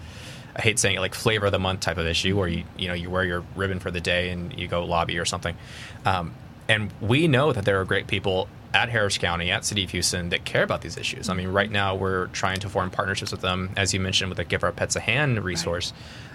I 0.57 0.63
hate 0.63 0.79
saying 0.79 0.97
it 0.97 1.01
like 1.01 1.15
flavor 1.15 1.47
of 1.47 1.53
the 1.53 1.59
month 1.59 1.81
type 1.81 1.99
of 1.99 2.07
issue 2.07 2.37
where 2.37 2.49
you 2.49 2.65
you 2.77 2.89
know 2.89 2.95
you 2.95 3.11
wear 3.11 3.25
your 3.25 3.45
ribbon 3.57 3.79
for 3.79 3.91
the 3.91 4.01
day 4.01 4.31
and 4.31 4.59
you 4.59 4.69
go 4.69 4.85
lobby 4.85 5.19
or 5.19 5.25
something. 5.25 5.57
Um, 6.05 6.33
and 6.69 6.91
we 7.01 7.29
know 7.29 7.53
that 7.53 7.65
there 7.65 7.81
are 7.81 7.85
great 7.85 8.07
people 8.09 8.49
at 8.75 8.89
Harris 8.89 9.17
County, 9.19 9.51
at 9.51 9.65
City 9.65 9.85
of 9.85 9.91
Houston, 9.91 10.29
that 10.31 10.45
care 10.45 10.63
about 10.63 10.83
these 10.83 10.97
issues. 10.97 11.29
I 11.29 11.35
mean, 11.35 11.49
right 11.49 11.71
now 11.71 11.95
we're 11.95 12.27
trying 12.29 12.61
to 12.61 12.69
form 12.69 12.91
partnerships 12.91 13.33
with 13.33 13.41
them, 13.41 13.71
as 13.77 13.95
you 13.95 14.01
mentioned, 14.01 14.29
with 14.31 14.37
the 14.39 14.45
Give 14.45 14.63
Our 14.63 14.73
Pets 14.73 14.97
a 14.97 15.01
Hand 15.01 15.43
resource, 15.43 15.93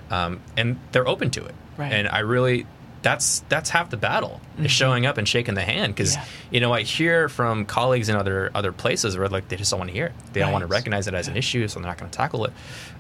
um, 0.10 0.40
and 0.58 0.80
they're 0.92 1.08
open 1.08 1.30
to 1.32 1.46
it. 1.46 1.56
Right. 1.78 1.92
And 1.94 2.08
I 2.08 2.20
really, 2.20 2.66
that's 3.02 3.40
that's 3.50 3.70
half 3.70 3.90
the 3.90 3.98
battle 3.98 4.40
is 4.58 4.72
showing 4.72 5.06
up 5.06 5.18
and 5.18 5.28
shaking 5.28 5.56
the 5.56 5.62
hand 5.62 5.94
because 5.94 6.16
Yeah. 6.16 6.24
you 6.52 6.60
know 6.62 6.72
I 6.72 6.84
hear 6.84 7.28
from 7.28 7.66
colleagues 7.66 8.08
in 8.08 8.16
other 8.16 8.50
other 8.56 8.72
places 8.72 9.18
where 9.18 9.28
like 9.28 9.50
they 9.50 9.58
just 9.58 9.72
don't 9.72 9.80
want 9.80 9.90
to 9.90 9.94
hear 9.94 10.06
it. 10.08 10.14
They 10.32 10.40
don't 10.40 10.54
want 10.54 10.62
to 10.64 10.68
recognize 10.68 11.08
it 11.08 11.14
as 11.14 11.28
an 11.28 11.36
issue, 11.36 11.68
so 11.68 11.80
they're 11.80 11.88
not 11.90 11.98
going 11.98 12.10
to 12.10 12.18
tackle 12.18 12.46
it. 12.46 12.54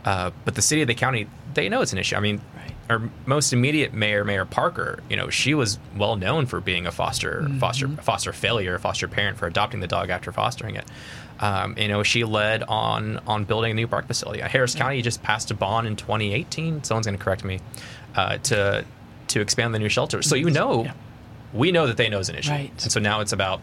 Uh, 0.03 0.31
but 0.43 0.55
the 0.55 0.61
city 0.61 0.81
of 0.81 0.87
the 0.89 0.93
county, 0.95 1.27
they 1.53 1.69
know 1.69 1.81
it's 1.81 1.93
an 1.93 1.99
issue. 1.99 2.15
I 2.17 2.19
mean, 2.19 2.41
Right. 2.55 2.72
Our 2.89 3.01
most 3.25 3.53
immediate 3.53 3.93
mayor, 3.93 4.23
Mayor 4.25 4.45
Parker, 4.45 4.99
you 5.09 5.15
know, 5.15 5.29
she 5.29 5.53
was 5.53 5.79
well 5.95 6.15
known 6.15 6.45
for 6.45 6.59
being 6.59 6.85
a 6.85 6.91
foster 6.91 7.47
foster 7.59 7.87
foster 7.87 8.33
failure, 8.33 8.77
foster 8.79 9.07
parent 9.07 9.37
for 9.37 9.47
adopting 9.47 9.79
the 9.79 9.87
dog 9.87 10.09
after 10.09 10.31
fostering 10.31 10.75
it. 10.75 10.85
Um, 11.39 11.75
you 11.77 11.87
know, 11.87 12.03
she 12.03 12.23
led 12.23 12.63
on 12.63 13.19
on 13.27 13.45
building 13.45 13.71
a 13.71 13.73
new 13.73 13.87
park 13.87 14.07
facility. 14.07 14.41
Uh, 14.41 14.47
Harris 14.49 14.75
County 14.75 15.01
just 15.01 15.23
passed 15.23 15.49
a 15.51 15.53
bond 15.53 15.87
in 15.87 15.95
2018. 15.95 16.83
Someone's 16.83 17.07
going 17.07 17.17
to 17.17 17.23
correct 17.23 17.43
me 17.43 17.59
uh, 18.15 18.37
to 18.39 18.85
to 19.29 19.41
expand 19.41 19.73
the 19.73 19.79
new 19.79 19.89
shelter. 19.89 20.21
So 20.21 20.35
you 20.35 20.49
know, 20.51 20.83
Yeah. 20.85 20.93
we 21.53 21.71
know 21.71 21.87
that 21.87 21.97
they 21.97 22.09
know 22.09 22.19
is 22.19 22.29
an 22.29 22.35
issue, 22.35 22.51
Right. 22.51 22.71
and 22.83 22.91
so 22.91 22.99
now 22.99 23.21
it's 23.21 23.31
about 23.33 23.61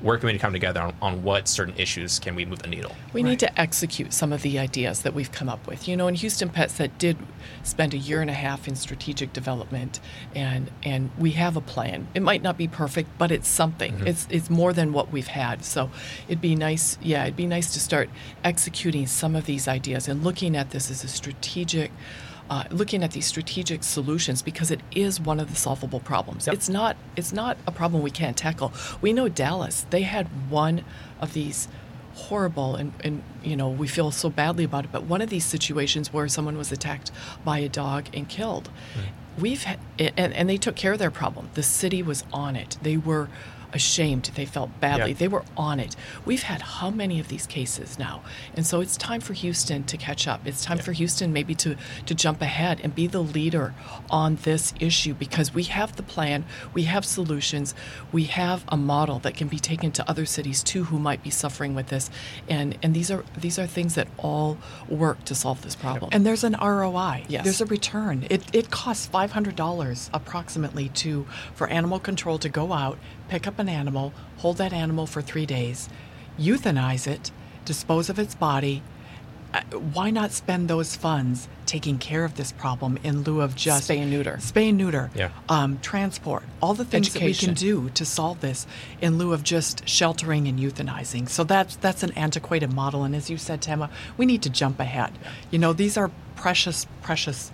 working 0.00 0.28
to 0.28 0.38
come 0.38 0.52
together 0.52 0.80
on, 0.80 0.94
on 1.02 1.22
what 1.22 1.48
certain 1.48 1.74
issues 1.76 2.18
can 2.18 2.34
we 2.34 2.44
move 2.44 2.60
the 2.60 2.68
needle. 2.68 2.94
We 3.12 3.22
Right. 3.22 3.30
need 3.30 3.40
to 3.40 3.60
execute 3.60 4.12
some 4.12 4.32
of 4.32 4.42
the 4.42 4.58
ideas 4.58 5.02
that 5.02 5.14
we've 5.14 5.32
come 5.32 5.48
up 5.48 5.66
with. 5.66 5.88
You 5.88 5.96
know, 5.96 6.06
in 6.06 6.14
Houston 6.14 6.48
PetSet 6.50 6.90
did 6.98 7.16
spend 7.64 7.94
a 7.94 7.98
year 7.98 8.20
and 8.20 8.30
a 8.30 8.34
half 8.34 8.68
in 8.68 8.76
strategic 8.76 9.32
development 9.32 9.98
and 10.34 10.70
and 10.84 11.10
we 11.18 11.32
have 11.32 11.56
a 11.56 11.60
plan. 11.60 12.06
It 12.14 12.22
might 12.22 12.42
not 12.42 12.56
be 12.56 12.68
perfect, 12.68 13.10
but 13.18 13.30
it's 13.32 13.48
something. 13.48 13.92
Mm-hmm. 13.92 14.06
It's 14.06 14.26
it's 14.30 14.50
more 14.50 14.72
than 14.72 14.92
what 14.92 15.10
we've 15.10 15.26
had. 15.26 15.64
So 15.64 15.90
it'd 16.28 16.40
be 16.40 16.54
nice, 16.54 16.96
yeah, 17.02 17.24
it'd 17.24 17.36
be 17.36 17.46
nice 17.46 17.72
to 17.72 17.80
start 17.80 18.08
executing 18.44 19.06
some 19.06 19.34
of 19.34 19.46
these 19.46 19.66
ideas 19.66 20.06
and 20.08 20.22
looking 20.22 20.56
at 20.56 20.70
this 20.70 20.90
as 20.90 21.02
a 21.02 21.08
strategic 21.08 21.90
uh, 22.50 22.64
looking 22.70 23.02
at 23.02 23.12
these 23.12 23.26
strategic 23.26 23.82
solutions 23.82 24.42
because 24.42 24.70
it 24.70 24.80
is 24.92 25.20
one 25.20 25.38
of 25.40 25.50
the 25.50 25.56
solvable 25.56 26.00
problems. 26.00 26.46
Yep. 26.46 26.54
It's 26.54 26.68
not 26.68 26.96
it's 27.16 27.32
not 27.32 27.56
a 27.66 27.72
problem 27.72 28.02
we 28.02 28.10
can't 28.10 28.36
tackle. 28.36 28.72
We 29.00 29.12
know 29.12 29.28
Dallas, 29.28 29.86
they 29.90 30.02
had 30.02 30.26
one 30.50 30.84
of 31.20 31.32
these 31.32 31.68
horrible 32.14 32.74
and, 32.74 32.92
and 33.04 33.22
you 33.44 33.56
know 33.56 33.68
we 33.68 33.86
feel 33.86 34.10
so 34.10 34.28
badly 34.28 34.64
about 34.64 34.84
it 34.84 34.90
but 34.90 35.04
one 35.04 35.22
of 35.22 35.30
these 35.30 35.44
situations 35.44 36.12
where 36.12 36.26
someone 36.26 36.58
was 36.58 36.72
attacked 36.72 37.12
by 37.44 37.58
a 37.58 37.68
dog 37.68 38.06
and 38.12 38.28
killed 38.28 38.68
we've 39.38 39.62
had, 39.62 39.78
and, 40.00 40.34
and 40.34 40.50
they 40.50 40.56
took 40.56 40.74
care 40.74 40.92
of 40.92 40.98
their 40.98 41.12
problem 41.12 41.48
the 41.54 41.62
city 41.62 42.02
was 42.02 42.24
on 42.32 42.56
it 42.56 42.76
they 42.82 42.96
were 42.96 43.28
ashamed 43.72 44.30
they 44.34 44.44
felt 44.46 44.70
badly 44.80 45.10
Yeah. 45.12 45.16
they 45.18 45.28
were 45.28 45.44
on 45.56 45.80
it 45.80 45.94
we've 46.24 46.42
had 46.44 46.62
how 46.62 46.90
many 46.90 47.20
of 47.20 47.28
these 47.28 47.46
cases 47.46 47.98
now 47.98 48.22
and 48.54 48.66
so 48.66 48.80
it's 48.80 48.96
time 48.96 49.20
for 49.20 49.32
houston 49.34 49.84
to 49.84 49.96
catch 49.96 50.26
up 50.26 50.46
it's 50.46 50.64
time 50.64 50.78
for 50.78 50.92
houston 50.92 51.32
maybe 51.32 51.54
to 51.56 51.76
to 52.06 52.14
jump 52.14 52.40
ahead 52.42 52.80
and 52.82 52.94
be 52.94 53.06
the 53.06 53.22
leader 53.22 53.74
on 54.10 54.36
this 54.42 54.72
issue 54.80 55.14
because 55.14 55.52
we 55.54 55.64
have 55.64 55.96
the 55.96 56.02
plan 56.02 56.44
we 56.74 56.84
have 56.84 57.04
solutions 57.04 57.74
we 58.12 58.24
have 58.24 58.64
a 58.68 58.76
model 58.76 59.18
that 59.20 59.34
can 59.36 59.48
be 59.48 59.58
taken 59.58 59.90
to 59.92 60.08
other 60.08 60.24
cities 60.26 60.62
too 60.62 60.84
who 60.84 60.98
might 60.98 61.22
be 61.22 61.30
suffering 61.30 61.74
with 61.74 61.88
this 61.88 62.10
and 62.48 62.76
and 62.82 62.94
these 62.94 63.10
are 63.10 63.24
these 63.36 63.58
are 63.58 63.66
things 63.66 63.94
that 63.94 64.08
all 64.18 64.56
work 64.88 65.22
to 65.24 65.34
solve 65.34 65.62
this 65.62 65.76
problem 65.76 66.10
And 66.12 66.24
there's 66.26 66.44
an 66.44 66.56
ROI. 66.60 67.24
Yes. 67.28 67.44
There's 67.44 67.60
a 67.60 67.66
return. 67.66 68.26
It, 68.30 68.42
it 68.54 68.70
costs 68.70 69.06
five 69.06 69.32
hundred 69.32 69.56
dollars 69.56 70.10
approximately 70.12 70.88
to 70.90 71.26
for 71.54 71.66
animal 71.68 71.98
control 71.98 72.38
to 72.38 72.48
go 72.48 72.72
out, 72.72 72.98
pick 73.28 73.46
up 73.46 73.58
an 73.58 73.68
animal, 73.68 74.12
hold 74.38 74.56
that 74.58 74.72
animal 74.72 75.06
for 75.06 75.22
three 75.22 75.46
days, 75.46 75.88
euthanize 76.38 77.06
it, 77.06 77.30
dispose 77.64 78.08
of 78.08 78.18
its 78.18 78.34
body. 78.34 78.82
Uh, 79.54 79.60
Why 79.78 80.10
not 80.10 80.32
spend 80.32 80.68
those 80.68 80.94
funds 80.94 81.48
taking 81.64 81.96
care 81.98 82.24
of 82.24 82.36
this 82.36 82.52
problem 82.52 82.98
in 83.02 83.22
lieu 83.22 83.40
of 83.40 83.54
just 83.56 83.88
Spay 83.88 83.98
and 83.98 84.10
neuter. 84.10 84.36
spay 84.40 84.68
and 84.68 84.76
neuter, 84.78 85.10
Yeah. 85.14 85.30
um, 85.48 85.78
transport, 85.80 86.42
all 86.60 86.74
the 86.74 86.84
things 86.84 87.12
that 87.14 87.22
we 87.22 87.32
can 87.34 87.54
do 87.54 87.88
to 87.90 88.04
solve 88.04 88.40
this 88.40 88.66
in 89.00 89.16
lieu 89.16 89.32
of 89.32 89.42
just 89.42 89.88
sheltering 89.88 90.48
and 90.48 90.58
euthanizing. 90.58 91.28
So 91.30 91.44
that's 91.44 91.76
that's 91.76 92.02
an 92.02 92.12
antiquated 92.12 92.72
model, 92.74 93.04
and 93.04 93.16
as 93.16 93.30
you 93.30 93.38
said, 93.38 93.62
Tama, 93.62 93.88
we 94.18 94.26
need 94.26 94.42
to 94.42 94.50
jump 94.50 94.80
ahead. 94.80 95.12
You 95.50 95.58
know, 95.58 95.72
these 95.72 95.96
are 95.96 96.10
precious, 96.36 96.86
precious 97.02 97.50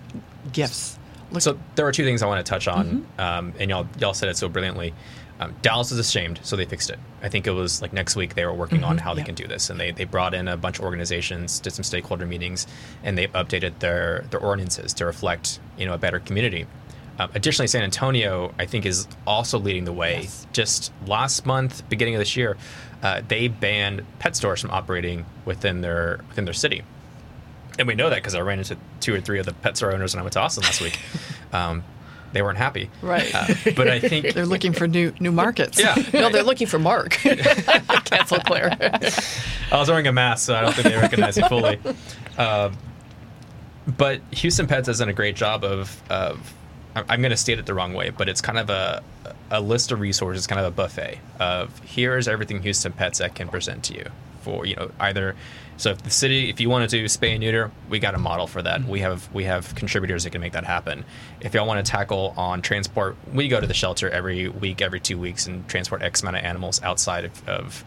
gifts. 0.53 0.99
Look, 1.31 1.43
So 1.43 1.59
there 1.77 1.87
are 1.87 1.93
two 1.93 2.05
things 2.05 2.23
I 2.23 2.27
want 2.27 2.45
to 2.45 2.49
touch 2.49 2.67
on, 2.69 2.87
Mm-hmm. 2.87 3.21
um, 3.21 3.53
and 3.61 3.71
y'all 3.71 3.87
y'all 4.01 4.15
said 4.15 4.29
it 4.29 4.37
so 4.37 4.49
brilliantly. 4.49 4.95
Um, 5.41 5.55
Dallas 5.63 5.91
is 5.91 5.99
ashamed, 5.99 6.39
so 6.43 6.55
they 6.55 6.65
fixed 6.65 6.91
it. 6.91 6.99
I 7.23 7.29
think 7.29 7.47
it 7.47 7.51
was 7.51 7.83
like 7.83 7.93
next 7.93 8.15
week 8.15 8.35
they 8.35 8.45
were 8.47 8.55
working 8.55 8.85
on 8.85 8.99
how 8.99 9.15
they 9.15 9.23
Mm-hmm. 9.23 9.27
Can 9.27 9.35
do 9.35 9.47
this, 9.47 9.71
and 9.71 9.81
they, 9.81 9.91
they 9.91 10.05
brought 10.05 10.35
in 10.35 10.49
a 10.49 10.57
bunch 10.57 10.79
of 10.79 10.85
organizations, 10.85 11.61
did 11.61 11.73
some 11.73 11.83
stakeholder 11.83 12.27
meetings, 12.27 12.67
and 13.03 13.17
they 13.17 13.27
updated 13.29 13.79
their 13.79 14.25
their 14.31 14.41
ordinances 14.41 14.93
to 14.95 15.07
reflect 15.07 15.61
you 15.79 15.87
know 15.87 15.95
a 15.95 15.99
better 15.99 16.21
community. 16.21 16.67
Um, 17.19 17.31
additionally, 17.35 17.69
San 17.69 17.83
Antonio 17.83 18.55
I 18.59 18.67
think 18.67 18.87
is 18.87 19.09
also 19.27 19.59
leading 19.59 19.85
the 19.85 19.93
way. 19.93 20.23
Yes. 20.23 20.47
Just 20.53 20.93
last 21.07 21.47
month, 21.47 21.89
beginning 21.89 22.15
of 22.15 22.19
this 22.19 22.37
year, 22.37 22.57
uh, 23.03 23.23
they 23.27 23.49
banned 23.49 24.05
pet 24.19 24.37
stores 24.37 24.61
from 24.61 24.71
operating 24.71 25.25
within 25.47 25.81
their 25.81 26.21
within 26.29 26.45
their 26.45 26.55
city 26.55 26.83
and 27.79 27.89
we 27.89 27.95
know 27.95 28.11
that 28.11 28.17
because 28.17 28.35
I 28.35 28.41
ran 28.41 28.59
into 28.59 28.77
two 29.01 29.15
or 29.15 29.21
three 29.21 29.39
of 29.39 29.47
the 29.47 29.53
pet 29.53 29.77
store 29.77 29.93
owners 29.93 30.15
when 30.15 30.21
I 30.21 30.23
went 30.23 30.35
to 30.35 30.41
Austin 30.41 30.63
last 30.65 30.81
week. 30.81 30.99
Um, 31.53 31.85
they 32.35 32.43
weren't 32.43 32.59
happy, 32.59 32.91
Right. 33.01 33.35
Uh, 33.35 33.47
but 33.77 33.89
I 33.89 33.99
think 34.01 34.33
they're 34.35 34.45
looking 34.47 34.73
for 34.75 34.87
new 34.87 35.13
new 35.21 35.33
markets. 35.33 35.81
yeah. 35.81 35.95
no 36.13 36.29
they're 36.31 36.43
looking 36.43 36.67
for 36.67 36.79
mark 36.79 37.13
cancel 38.05 38.39
claire 38.41 38.77
I 39.73 39.79
was 39.79 39.89
wearing 39.89 40.07
a 40.07 40.13
mask, 40.13 40.47
so 40.47 40.55
I 40.55 40.61
don't 40.61 40.75
think 40.75 40.89
they 40.89 40.97
recognize 40.97 41.37
me 41.37 41.49
fully. 41.49 41.81
Um, 42.37 42.77
but 43.87 44.21
Houston 44.33 44.67
Pets 44.67 44.87
has 44.89 44.99
done 44.99 45.09
a 45.09 45.13
great 45.13 45.37
job 45.37 45.65
of, 45.65 46.03
of 46.11 46.55
I'm- 46.95 47.05
I'm 47.09 47.21
going 47.21 47.31
to 47.31 47.37
state 47.37 47.59
it 47.59 47.67
the 47.67 47.75
wrong 47.75 47.93
way, 47.93 48.11
but 48.11 48.29
it's 48.29 48.41
kind 48.41 48.59
of 48.59 48.71
a, 48.71 49.03
a 49.51 49.61
list 49.61 49.93
of 49.93 50.01
resources, 50.01 50.47
kind 50.47 50.61
of 50.61 50.67
a 50.67 50.71
buffet 50.71 51.19
of 51.41 51.79
here's 51.81 52.29
everything 52.29 52.63
Houston 52.63 52.93
PetSet 52.93 53.35
can 53.35 53.49
present 53.49 53.85
to 53.85 53.95
you 53.95 54.07
for 54.43 54.65
you 54.67 54.77
know 54.77 54.91
either. 55.01 55.35
So 55.77 55.91
if 55.91 56.03
the 56.03 56.11
city, 56.11 56.51
if 56.51 56.61
you 56.61 56.71
want 56.71 56.89
to 56.89 56.97
do 56.97 57.05
spay 57.07 57.31
and 57.31 57.41
neuter, 57.41 57.71
we 57.89 57.99
got 57.99 58.15
a 58.15 58.19
model 58.19 58.47
for 58.47 58.63
that. 58.63 58.85
We 58.85 59.01
have 59.01 59.33
we 59.33 59.45
have 59.45 59.75
contributors 59.75 60.25
that 60.25 60.31
can 60.31 60.41
make 60.41 60.53
that 60.53 60.65
happen. 60.65 61.05
If 61.41 61.55
y'all 61.55 61.67
want 61.67 61.85
to 61.85 61.91
tackle 61.91 62.33
on 62.37 62.63
transport, 62.63 63.17
we 63.33 63.49
go 63.49 63.61
to 63.61 63.67
the 63.67 63.75
shelter 63.75 64.09
every 64.09 64.49
week, 64.49 64.81
every 64.81 65.01
two 65.01 65.19
weeks, 65.19 65.47
and 65.47 65.67
transport 65.69 66.03
X 66.03 66.23
amount 66.23 66.37
of 66.37 66.45
animals 66.45 66.83
outside 66.83 67.25
of 67.25 67.49
of, 67.49 67.85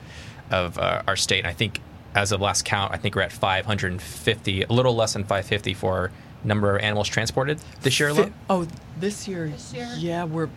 of 0.52 0.78
uh, 0.78 1.04
our 1.08 1.16
state. 1.16 1.40
And 1.40 1.48
I 1.48 1.54
think 1.54 1.80
as 2.14 2.32
of 2.32 2.42
last 2.42 2.66
count, 2.66 2.94
I 2.94 2.98
think 2.98 3.16
we're 3.16 3.22
at 3.22 3.32
550, 3.32 4.64
a 4.64 4.68
little 4.74 4.96
less 4.96 5.14
than 5.14 5.24
550 5.24 5.74
for 5.76 6.12
number 6.44 6.76
of 6.76 6.82
animals 6.82 7.08
transported 7.08 7.60
this 7.82 8.00
year 8.00 8.10
alone? 8.10 8.32
Fi- 8.32 8.34
oh, 8.50 8.68
this 9.00 9.28
year, 9.28 9.48
This 9.50 9.74
year? 9.74 9.90
yeah, 9.98 10.24
we're. 10.24 10.50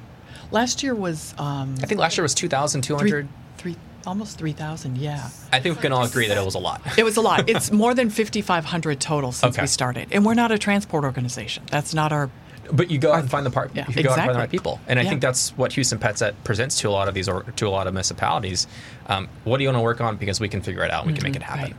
Last 0.52 0.82
year 0.82 0.94
was 0.94 1.34
um, 1.38 1.76
I 1.82 1.86
think 1.86 2.00
last 2.00 2.16
year 2.16 2.22
was 2.22 2.34
three, 2.34 2.48
2,200. 2.48 3.28
three, 3.56 3.76
almost 4.10 4.36
three 4.38 4.52
thousand. 4.52 4.98
Yeah, 4.98 5.30
I 5.52 5.60
think 5.60 5.76
we 5.76 5.82
can 5.82 5.92
all 5.92 6.04
agree 6.04 6.28
that 6.28 6.36
it 6.36 6.44
was 6.44 6.56
a 6.56 6.58
lot. 6.58 6.82
it 6.98 7.04
was 7.04 7.16
a 7.16 7.20
lot. 7.20 7.48
it's 7.54 7.72
more 7.72 7.94
than 7.94 8.10
fifty 8.10 8.42
five 8.42 8.66
hundred 8.66 9.00
total 9.00 9.32
since 9.32 9.54
Okay. 9.54 9.62
we 9.62 9.66
started, 9.66 10.08
and 10.10 10.26
we're 10.26 10.34
not 10.34 10.52
a 10.52 10.58
transport 10.58 11.04
organization. 11.04 11.62
That's 11.70 11.94
not 11.94 12.12
our. 12.12 12.28
But 12.72 12.90
you 12.90 12.98
go 12.98 13.12
out 13.12 13.20
and 13.20 13.30
find 13.30 13.46
the 13.46 13.50
part. 13.50 13.70
Yeah, 13.74 13.86
you 13.88 14.02
go 14.02 14.10
out 14.10 14.18
and 14.18 14.26
find 14.26 14.34
the 14.34 14.40
right 14.40 14.50
people, 14.50 14.80
and 14.86 14.98
I 14.98 15.02
Yeah. 15.02 15.08
think 15.08 15.22
that's 15.22 15.56
what 15.56 15.72
Houston 15.72 15.98
PetSet 15.98 16.34
presents 16.44 16.78
to 16.80 16.88
a 16.88 16.90
lot 16.90 17.08
of 17.08 17.14
these 17.14 17.28
or 17.28 17.42
to 17.42 17.66
a 17.66 17.70
lot 17.70 17.86
of 17.86 17.94
municipalities. 17.94 18.66
Um, 19.06 19.28
what 19.44 19.56
do 19.56 19.62
you 19.62 19.68
want 19.68 19.78
to 19.78 19.82
work 19.82 20.00
on? 20.00 20.16
Because 20.16 20.40
we 20.40 20.48
can 20.48 20.60
figure 20.60 20.84
it 20.84 20.90
out. 20.90 21.04
and 21.04 21.12
We 21.12 21.14
can 21.14 21.22
make 21.22 21.32
mm-hmm. 21.32 21.42
it 21.42 21.46
happen. 21.46 21.64
Right. 21.72 21.76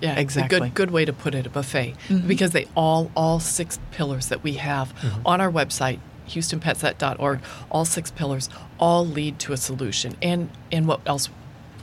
Yeah, 0.00 0.18
Exactly. 0.18 0.56
A 0.56 0.60
good 0.60 0.74
good 0.74 0.90
way 0.90 1.04
to 1.06 1.12
put 1.12 1.34
it, 1.34 1.46
a 1.46 1.50
buffet, 1.50 1.94
mm-hmm. 2.08 2.28
because 2.28 2.50
they 2.50 2.66
all 2.74 3.10
all 3.14 3.38
six 3.40 3.78
pillars 3.92 4.26
that 4.28 4.42
we 4.42 4.54
have 4.54 4.94
mm-hmm. 4.96 5.26
on 5.26 5.40
our 5.40 5.50
website, 5.50 6.00
HoustonPetSet.org, 6.28 7.40
all 7.70 7.84
six 7.84 8.10
pillars 8.10 8.48
all 8.78 9.06
lead 9.06 9.38
to 9.40 9.52
a 9.52 9.56
solution. 9.56 10.16
And 10.20 10.50
and 10.70 10.86
what 10.86 11.00
else? 11.06 11.28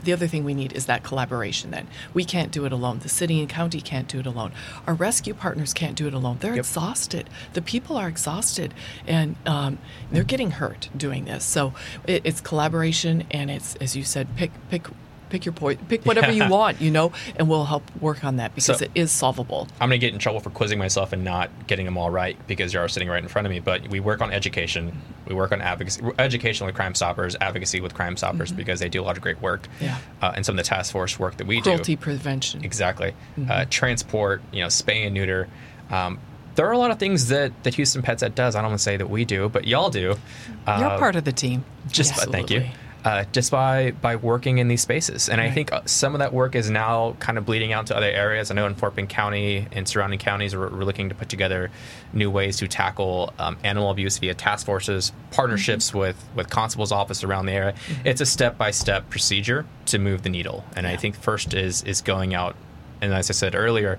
The 0.04 0.12
other 0.12 0.26
thing 0.26 0.44
we 0.44 0.54
need 0.54 0.72
is 0.72 0.86
that 0.86 1.02
collaboration. 1.02 1.70
Then 1.70 1.86
we 2.12 2.24
can't 2.24 2.52
do 2.52 2.64
it 2.64 2.72
alone. 2.72 3.00
The 3.00 3.08
city 3.08 3.40
and 3.40 3.48
county 3.48 3.80
can't 3.80 4.06
do 4.08 4.20
it 4.20 4.26
alone. 4.26 4.52
Our 4.86 4.94
rescue 4.94 5.34
partners 5.34 5.72
can't 5.72 5.96
do 5.96 6.06
it 6.06 6.14
alone. 6.14 6.36
They're 6.40 6.52
Yep. 6.54 6.60
exhausted. 6.60 7.30
The 7.54 7.62
people 7.62 7.96
are 7.96 8.08
exhausted, 8.08 8.74
and 9.06 9.36
um, 9.46 9.78
they're 10.12 10.22
getting 10.24 10.52
hurt 10.52 10.88
doing 10.96 11.24
this. 11.24 11.44
So 11.44 11.72
it, 12.06 12.22
it's 12.24 12.40
collaboration, 12.40 13.24
and 13.30 13.50
it's 13.50 13.74
as 13.76 13.96
you 13.96 14.04
said, 14.04 14.28
pick 14.36 14.50
pick. 14.70 14.86
Pick 15.34 15.46
your 15.46 15.52
point. 15.52 15.88
Pick 15.88 16.06
whatever 16.06 16.30
you 16.30 16.48
want, 16.48 16.80
you 16.80 16.92
know, 16.92 17.10
and 17.34 17.48
we'll 17.48 17.64
help 17.64 17.82
work 18.00 18.22
on 18.22 18.36
that 18.36 18.54
because 18.54 18.78
So- 18.78 18.84
it 18.84 18.92
is 18.94 19.10
solvable. 19.10 19.66
I'm 19.80 19.88
going 19.88 19.98
to 20.00 20.06
get 20.06 20.12
in 20.12 20.20
trouble 20.20 20.38
for 20.38 20.50
quizzing 20.50 20.78
myself 20.78 21.12
and 21.12 21.24
not 21.24 21.50
getting 21.66 21.86
them 21.86 21.98
all 21.98 22.08
right 22.08 22.36
because 22.46 22.72
you 22.72 22.78
are 22.78 22.86
sitting 22.86 23.08
right 23.08 23.20
in 23.20 23.28
front 23.28 23.46
of 23.46 23.50
me. 23.50 23.58
But 23.58 23.88
we 23.88 23.98
work 23.98 24.20
on 24.20 24.30
education. 24.32 24.96
We 25.26 25.34
work 25.34 25.50
on 25.50 25.60
advocacy, 25.60 26.02
education 26.20 26.66
with 26.66 26.76
Crime 26.76 26.94
Stoppers, 26.94 27.34
advocacy 27.40 27.80
with 27.80 27.94
Crime 27.94 28.16
Stoppers 28.16 28.52
because 28.52 28.78
they 28.78 28.88
do 28.88 29.02
a 29.02 29.04
lot 29.04 29.16
of 29.16 29.24
great 29.24 29.42
work. 29.42 29.66
Yeah. 29.80 29.98
Uh, 30.22 30.30
and 30.36 30.46
some 30.46 30.56
of 30.56 30.64
the 30.64 30.68
task 30.68 30.92
force 30.92 31.18
work 31.18 31.38
that 31.38 31.48
we 31.48 31.56
do, 31.56 31.62
Cruelty 31.72 31.96
do. 31.96 32.00
prevention. 32.02 32.64
Exactly. 32.64 33.12
Uh, 33.50 33.64
transport, 33.68 34.40
you 34.52 34.60
know, 34.60 34.68
spay 34.68 35.04
and 35.04 35.14
neuter. 35.14 35.48
Um, 35.90 36.20
there 36.54 36.68
are 36.68 36.72
a 36.72 36.78
lot 36.78 36.92
of 36.92 37.00
things 37.00 37.26
that, 37.30 37.50
that 37.64 37.74
Houston 37.74 38.02
PetSet 38.02 38.36
does. 38.36 38.54
I 38.54 38.60
don't 38.62 38.70
want 38.70 38.78
to 38.78 38.84
say 38.84 38.96
that 38.98 39.10
we 39.10 39.24
do, 39.24 39.48
but 39.48 39.66
y'all 39.66 39.90
do. 39.90 40.00
You're 40.00 40.16
Uh, 40.68 40.96
part 41.00 41.16
of 41.16 41.24
the 41.24 41.32
team. 41.32 41.64
just 41.90 42.14
Yes. 42.16 42.26
thank 42.26 42.50
you. 42.50 42.64
Uh, 43.04 43.24
just 43.32 43.50
by 43.50 43.90
by 44.00 44.16
working 44.16 44.58
in 44.58 44.68
these 44.68 44.80
spaces. 44.80 45.28
And 45.28 45.40
i 45.40 45.50
think 45.50 45.72
uh, 45.72 45.82
some 45.84 46.14
of 46.14 46.20
that 46.20 46.32
work 46.32 46.54
is 46.54 46.70
now 46.70 47.16
kind 47.20 47.36
of 47.38 47.44
bleeding 47.44 47.72
out 47.72 47.86
to 47.88 47.96
other 47.96 48.06
areas. 48.10 48.50
I 48.50 48.54
know 48.54 48.66
in 48.66 48.74
fort 48.74 48.94
bend 48.96 49.10
county 49.10 49.66
and 49.72 49.86
surrounding 49.86 50.18
counties 50.18 50.56
we're, 50.56 50.70
we're 50.70 50.84
looking 50.84 51.08
to 51.10 51.14
put 51.14 51.28
together 51.28 51.70
new 52.12 52.30
ways 52.30 52.56
to 52.58 52.68
tackle 52.68 53.32
um, 53.38 53.56
animal 53.62 53.90
abuse 53.90 54.18
via 54.18 54.34
task 54.34 54.66
forces 54.66 55.12
partnerships 55.30 55.90
Mm-hmm. 55.90 55.98
with 55.98 56.24
with 56.34 56.48
constable's 56.50 56.92
office 56.92 57.22
around 57.24 57.46
the 57.46 57.52
area. 57.52 57.74
It's 58.04 58.20
a 58.20 58.26
step-by-step 58.26 59.10
procedure 59.10 59.66
to 59.86 59.98
move 59.98 60.22
the 60.22 60.30
needle. 60.30 60.64
And 60.76 60.86
i 60.86 60.96
think 60.96 61.14
first 61.16 61.52
is 61.54 61.82
is 61.82 62.00
going 62.00 62.32
out 62.34 62.56
and 63.02 63.12
as 63.12 63.28
i 63.30 63.32
said 63.34 63.54
earlier 63.54 63.98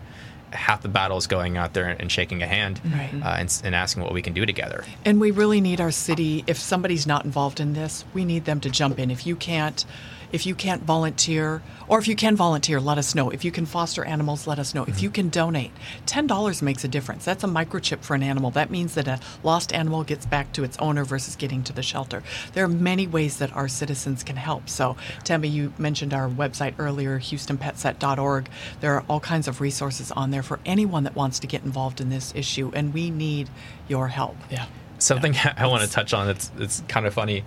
half 0.51 0.81
the 0.81 0.87
battle 0.87 1.17
is 1.17 1.27
going 1.27 1.57
out 1.57 1.73
there 1.73 1.87
and 1.87 2.11
shaking 2.11 2.41
a 2.41 2.47
hand 2.47 2.79
Right. 2.85 3.11
uh, 3.21 3.35
and, 3.39 3.61
and 3.63 3.75
asking 3.75 4.03
what 4.03 4.13
we 4.13 4.21
can 4.21 4.33
do 4.33 4.45
together 4.45 4.83
And 5.03 5.19
we 5.19 5.31
really 5.31 5.61
need 5.61 5.81
our 5.81 5.91
city. 5.91 6.43
If 6.47 6.57
somebody's 6.57 7.05
not 7.07 7.25
involved 7.25 7.59
in 7.59 7.73
this, 7.73 8.05
we 8.13 8.25
need 8.25 8.45
them 8.45 8.59
to 8.61 8.69
jump 8.69 8.99
in. 8.99 9.11
If 9.11 9.25
you 9.27 9.35
can't, 9.35 9.85
if 10.31 10.45
you 10.45 10.55
can't 10.55 10.83
volunteer, 10.83 11.61
or 11.87 11.99
if 11.99 12.07
you 12.07 12.15
can 12.15 12.35
volunteer, 12.35 12.79
let 12.79 12.97
us 12.97 13.15
know. 13.15 13.29
If 13.29 13.45
you 13.45 13.51
can 13.51 13.65
foster 13.65 14.03
animals, 14.05 14.47
let 14.47 14.59
us 14.59 14.73
know. 14.73 14.83
If 14.83 15.01
you 15.01 15.09
can 15.09 15.29
donate, 15.29 15.71
ten 16.05 16.27
dollars 16.27 16.61
makes 16.61 16.83
a 16.83 16.87
difference. 16.87 17.25
That's 17.25 17.43
a 17.43 17.47
microchip 17.47 18.03
for 18.03 18.15
an 18.15 18.23
animal. 18.23 18.51
That 18.51 18.69
means 18.69 18.95
that 18.95 19.07
a 19.07 19.19
lost 19.43 19.73
animal 19.73 20.03
gets 20.03 20.25
back 20.25 20.51
to 20.53 20.63
its 20.63 20.77
owner 20.77 21.03
versus 21.03 21.35
getting 21.35 21.63
to 21.63 21.73
the 21.73 21.83
shelter. 21.83 22.23
There 22.53 22.63
are 22.65 22.69
many 22.69 23.07
ways 23.07 23.37
that 23.37 23.55
our 23.55 23.67
citizens 23.67 24.23
can 24.23 24.35
help. 24.35 24.69
So, 24.69 24.95
Tammy, 25.23 25.47
you 25.47 25.73
mentioned 25.77 26.13
our 26.13 26.29
website 26.29 26.75
earlier, 26.79 27.19
HoustonPetSet.org. 27.19 28.49
There 28.81 28.93
are 28.93 29.03
all 29.09 29.19
kinds 29.19 29.47
of 29.47 29.61
resources 29.61 30.11
on 30.11 30.31
there 30.31 30.43
for 30.43 30.59
anyone 30.65 31.03
that 31.03 31.15
wants 31.15 31.39
to 31.39 31.47
get 31.47 31.63
involved 31.63 32.01
in 32.01 32.09
this 32.09 32.33
issue, 32.35 32.71
and 32.73 32.93
we 32.93 33.09
need 33.09 33.49
your 33.87 34.07
help. 34.07 34.35
Yeah. 34.49 34.65
something 34.97 35.35
I 35.57 35.67
want 35.67 35.83
to 35.83 35.89
touch 35.89 36.13
on 36.13 36.27
that's 36.27 36.51
it's 36.57 36.83
kind 36.87 37.05
of 37.05 37.13
funny. 37.13 37.43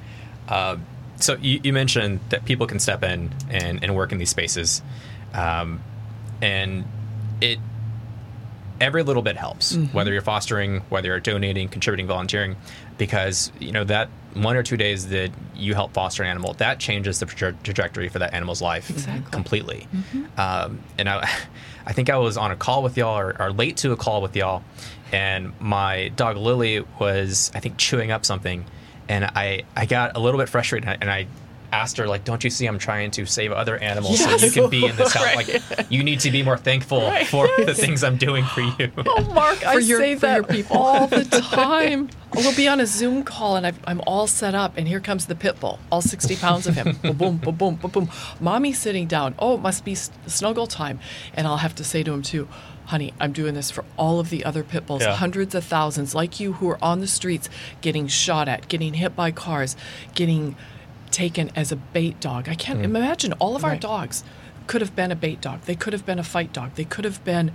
Uh, 0.49 0.77
so 1.21 1.37
you, 1.37 1.61
you 1.63 1.73
mentioned 1.73 2.21
that 2.31 2.45
people 2.45 2.67
can 2.67 2.79
step 2.79 3.03
in 3.03 3.31
and, 3.51 3.83
and 3.83 3.95
work 3.95 4.13
in 4.13 4.19
these 4.19 4.31
spaces, 4.31 4.83
um, 5.35 5.83
and 6.43 6.85
it 7.41 7.59
every 8.81 9.03
little 9.03 9.23
bit 9.23 9.37
helps. 9.37 9.77
Whether 9.77 10.13
you're 10.13 10.23
fostering, 10.23 10.81
whether 10.89 11.09
you're 11.09 11.21
donating, 11.21 11.69
contributing, 11.69 12.07
volunteering, 12.07 12.57
because 12.97 13.51
you 13.59 13.73
know 13.73 13.85
that 13.85 14.09
one 14.35 14.57
or 14.57 14.63
two 14.63 14.77
days 14.77 15.09
that 15.09 15.31
you 15.57 15.75
help 15.75 15.93
foster 15.95 16.23
an 16.23 16.29
animal 16.29 16.53
that 16.55 16.79
changes 16.79 17.19
the 17.19 17.27
traje- 17.27 17.61
trajectory 17.65 18.09
for 18.09 18.21
that 18.21 18.35
animal's 18.35 18.63
life 18.63 18.89
Exactly. 18.91 19.31
completely. 19.33 19.89
Um, 20.37 20.81
and 20.99 21.09
I, 21.09 21.29
I 21.87 21.93
think 21.93 22.11
I 22.11 22.19
was 22.19 22.37
on 22.37 22.51
a 22.53 22.57
call 22.57 22.83
with 22.83 22.97
y'all 22.97 23.19
or, 23.19 23.35
or 23.41 23.51
late 23.53 23.79
to 23.79 23.91
a 23.93 23.97
call 23.97 24.23
with 24.23 24.37
y'all, 24.37 24.63
and 25.11 25.59
my 25.61 26.09
dog 26.11 26.37
Lily 26.37 26.85
was 27.01 27.51
I 27.55 27.61
think 27.61 27.79
chewing 27.79 28.11
up 28.13 28.25
something, 28.27 28.65
and 29.09 29.25
I 29.25 29.63
I 29.77 29.87
got 29.87 30.17
a 30.17 30.21
little 30.21 30.39
bit 30.41 30.49
frustrated 30.49 30.89
and 31.01 31.11
I 31.11 31.27
asked 31.71 31.99
her 31.99 32.07
like, 32.09 32.25
"Don't 32.25 32.43
you 32.43 32.49
see 32.49 32.65
I'm 32.67 32.79
trying 32.79 33.11
to 33.11 33.27
save 33.27 33.53
other 33.53 33.77
animals 33.77 34.21
so 34.25 34.37
you 34.37 34.51
can 34.51 34.71
be 34.71 34.87
in 34.87 34.97
this 34.97 35.13
house? 35.13 35.23
Right. 35.37 35.37
Like 35.77 35.87
you 35.91 36.03
need 36.03 36.21
to 36.21 36.31
be 36.31 36.43
more 36.43 36.57
thankful 36.57 37.03
Right. 37.03 37.27
for 37.27 37.47
the 37.59 37.75
things 37.75 38.03
I'm 38.03 38.17
doing 38.17 38.45
for 38.47 38.63
you." 38.63 38.91
Oh, 39.07 39.31
Mark, 39.35 39.67
I 39.67 39.75
For 39.75 39.81
your- 39.81 40.01
say 40.01 40.15
that 40.15 40.49
people. 40.49 40.77
all 40.79 41.07
the 41.07 41.25
time. 41.25 42.09
Oh, 42.35 42.41
we'll 42.41 42.55
be 42.57 42.69
on 42.69 42.81
a 42.81 42.87
Zoom 42.87 43.23
call, 43.23 43.57
and 43.57 43.67
I've, 43.67 43.79
I'm 43.87 44.01
all 44.07 44.27
set 44.27 44.55
up, 44.55 44.77
and 44.79 44.87
here 44.89 45.01
comes 45.01 45.27
the 45.27 45.35
pit 45.35 45.61
bull, 45.61 45.79
all 45.93 46.01
60 46.03 46.37
pounds 46.37 46.67
of 46.67 46.75
him. 46.75 46.97
boom, 47.03 47.17
boom, 47.17 47.37
boom, 47.39 47.55
boom, 47.57 47.75
boom, 47.77 47.91
boom. 47.91 48.11
Mommy's 48.41 48.79
sitting 48.79 49.07
down. 49.07 49.35
Oh, 49.39 49.55
it 49.55 49.61
must 49.61 49.83
be 49.85 49.95
snuggle 49.95 50.67
time. 50.67 51.01
And 51.35 51.47
I'll 51.47 51.57
have 51.59 51.75
to 51.77 51.85
say 51.85 52.03
to 52.03 52.13
him, 52.13 52.21
too, 52.23 52.47
honey, 52.89 53.13
I'm 53.21 53.33
doing 53.33 53.55
this 53.55 53.71
for 53.71 53.85
all 53.99 54.19
of 54.19 54.31
the 54.31 54.45
other 54.45 54.65
pit 54.65 54.87
bulls, 54.87 55.03
Yeah. 55.03 55.15
hundreds 55.15 55.55
of 55.55 55.63
thousands 55.63 56.15
like 56.15 56.41
you 56.41 56.55
who 56.55 56.71
are 56.71 56.79
on 56.83 57.01
the 57.01 57.07
streets 57.07 57.51
getting 57.83 58.09
shot 58.09 58.49
at, 58.49 58.67
getting 58.69 58.95
hit 58.95 59.15
by 59.15 59.31
cars, 59.31 59.77
getting 60.15 60.57
taken 61.11 61.51
as 61.55 61.71
a 61.71 61.77
bait 61.77 62.19
dog. 62.19 62.49
I 62.49 62.55
can't 62.55 62.79
hmm. 62.79 62.85
imagine 62.97 63.35
all 63.35 63.57
of 63.57 63.65
our 63.65 63.77
dogs 63.77 64.25
could 64.67 64.81
have 64.81 64.97
been 64.97 65.13
a 65.13 65.17
bait 65.17 65.41
dog. 65.41 65.63
They 65.63 65.75
could 65.75 65.93
have 65.93 66.07
been 66.07 66.19
a 66.19 66.25
fight 66.25 66.53
dog. 66.53 66.77
They 66.77 66.85
could 66.85 67.05
have 67.05 67.23
been 67.25 67.53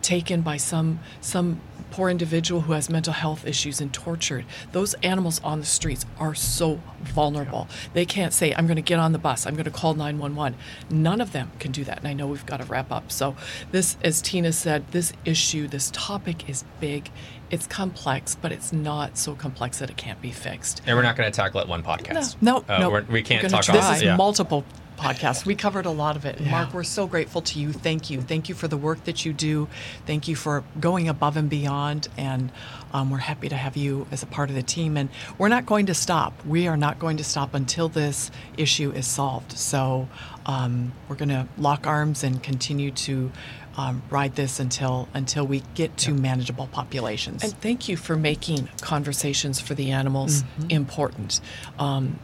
taken 0.00 0.42
by 0.42 0.56
some 0.56 1.00
some 1.20 1.60
poor 1.90 2.08
individual 2.10 2.62
who 2.62 2.72
has 2.72 2.88
mental 2.90 3.12
health 3.12 3.46
issues 3.46 3.80
and 3.80 3.92
tortured. 3.92 4.44
Those 4.72 4.94
animals 5.02 5.40
on 5.42 5.60
the 5.60 5.66
streets 5.66 6.06
are 6.18 6.34
so 6.34 6.80
vulnerable. 7.02 7.68
They 7.94 8.04
can't 8.04 8.32
say, 8.32 8.54
I'm 8.54 8.66
going 8.66 8.76
to 8.76 8.82
get 8.82 8.98
on 8.98 9.12
the 9.12 9.18
bus, 9.18 9.46
I'm 9.46 9.54
going 9.54 9.64
to 9.64 9.70
call 9.70 9.94
911. 9.94 10.58
None 10.90 11.20
of 11.20 11.32
them 11.32 11.50
can 11.58 11.72
do 11.72 11.84
that. 11.84 11.98
And 11.98 12.08
I 12.08 12.12
know 12.12 12.26
we've 12.26 12.46
got 12.46 12.58
to 12.58 12.64
wrap 12.66 12.90
up. 12.92 13.10
So, 13.10 13.36
this, 13.70 13.96
as 14.02 14.20
Tina 14.22 14.52
said, 14.52 14.90
this 14.92 15.12
issue, 15.24 15.68
this 15.68 15.90
topic 15.92 16.48
is 16.48 16.64
big. 16.80 17.10
It's 17.50 17.66
complex, 17.66 18.34
but 18.34 18.52
it's 18.52 18.72
not 18.72 19.16
so 19.16 19.34
complex 19.34 19.78
that 19.78 19.88
it 19.88 19.96
can't 19.96 20.20
be 20.20 20.30
fixed. 20.30 20.82
And 20.86 20.96
we're 20.96 21.02
not 21.02 21.16
going 21.16 21.30
to 21.30 21.34
tackle 21.34 21.60
it 21.60 21.68
one 21.68 21.82
podcast. 21.82 22.36
No, 22.42 22.62
Uh, 22.68 22.78
no. 22.78 22.90
we're, 22.90 23.02
can't 23.22 23.40
gonna 23.42 23.48
talk 23.48 23.64
try. 23.64 23.74
This 23.76 23.84
about 23.86 23.96
is 23.96 24.02
yeah. 24.02 24.16
multiple 24.16 24.64
podcasts. 24.98 25.46
We 25.46 25.54
covered 25.54 25.86
a 25.86 25.90
lot 25.90 26.16
of 26.16 26.24
it. 26.26 26.40
Yeah. 26.40 26.50
Mark, 26.50 26.74
we're 26.74 26.82
so 26.82 27.06
grateful 27.06 27.40
to 27.42 27.58
you. 27.58 27.72
Thank 27.72 28.10
you. 28.10 28.20
Thank 28.20 28.48
you 28.48 28.54
for 28.54 28.68
the 28.68 28.76
work 28.76 29.04
that 29.04 29.24
you 29.24 29.32
do. 29.32 29.68
Thank 30.06 30.28
you 30.28 30.36
for 30.36 30.64
going 30.80 31.08
above 31.08 31.36
and 31.36 31.48
beyond. 31.48 32.08
And 32.16 32.50
um, 32.92 33.10
we're 33.10 33.18
happy 33.18 33.48
to 33.48 33.56
have 33.56 33.76
you 33.76 34.06
as 34.10 34.22
a 34.22 34.26
part 34.26 34.50
of 34.50 34.56
the 34.56 34.62
team. 34.62 34.96
And 34.96 35.08
we're 35.38 35.48
not 35.48 35.64
going 35.64 35.86
to 35.86 35.94
stop. 35.94 36.44
We 36.44 36.66
are 36.66 36.76
not 36.76 36.98
going 36.98 37.16
to 37.18 37.24
stop 37.24 37.54
until 37.54 37.88
this 37.88 38.30
issue 38.56 38.90
is 38.90 39.06
solved. 39.06 39.52
So 39.52 40.08
um, 40.46 40.92
we're 41.08 41.16
going 41.16 41.28
to 41.30 41.46
lock 41.56 41.86
arms 41.86 42.24
and 42.24 42.42
continue 42.42 42.90
to. 42.90 43.32
Um, 43.76 44.02
ride 44.10 44.34
this 44.34 44.58
until 44.58 45.08
until 45.14 45.46
we 45.46 45.62
get 45.76 45.96
to 45.98 46.12
manageable 46.12 46.66
populations. 46.66 47.44
And 47.44 47.52
thank 47.60 47.88
you 47.88 47.96
for 47.96 48.16
making 48.16 48.68
conversations 48.80 49.60
for 49.60 49.74
the 49.74 49.92
animals 49.92 50.42
important. 50.68 51.40
Um, 51.78 52.18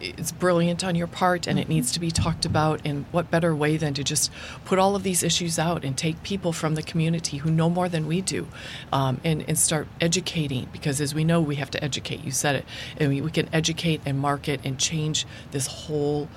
it's 0.00 0.32
brilliant 0.32 0.84
on 0.84 0.94
your 0.94 1.06
part, 1.06 1.46
and 1.46 1.58
it 1.58 1.68
needs 1.68 1.92
to 1.92 2.00
be 2.00 2.10
talked 2.10 2.44
about. 2.44 2.80
And 2.84 3.06
what 3.10 3.30
better 3.30 3.54
way 3.54 3.76
than 3.76 3.94
to 3.94 4.04
just 4.04 4.30
put 4.64 4.78
all 4.78 4.94
of 4.94 5.02
these 5.02 5.22
issues 5.22 5.58
out 5.58 5.84
and 5.84 5.96
take 5.96 6.22
people 6.22 6.52
from 6.52 6.74
the 6.74 6.82
community 6.82 7.38
who 7.38 7.50
know 7.50 7.68
more 7.68 7.88
than 7.88 8.06
we 8.06 8.20
do, 8.20 8.46
um, 8.92 9.20
and 9.24 9.44
and 9.48 9.58
start 9.58 9.88
educating? 10.00 10.68
Because 10.72 11.00
as 11.00 11.14
we 11.14 11.24
know, 11.24 11.40
we 11.40 11.56
have 11.56 11.70
to 11.70 11.82
educate. 11.82 12.24
You 12.24 12.30
said 12.30 12.56
it, 12.56 12.64
and 12.96 13.08
we, 13.08 13.20
we 13.20 13.30
can 13.30 13.48
educate 13.52 14.00
and 14.06 14.18
market 14.18 14.60
and 14.64 14.78
change 14.78 15.26
this 15.50 15.66
whole 15.66 16.28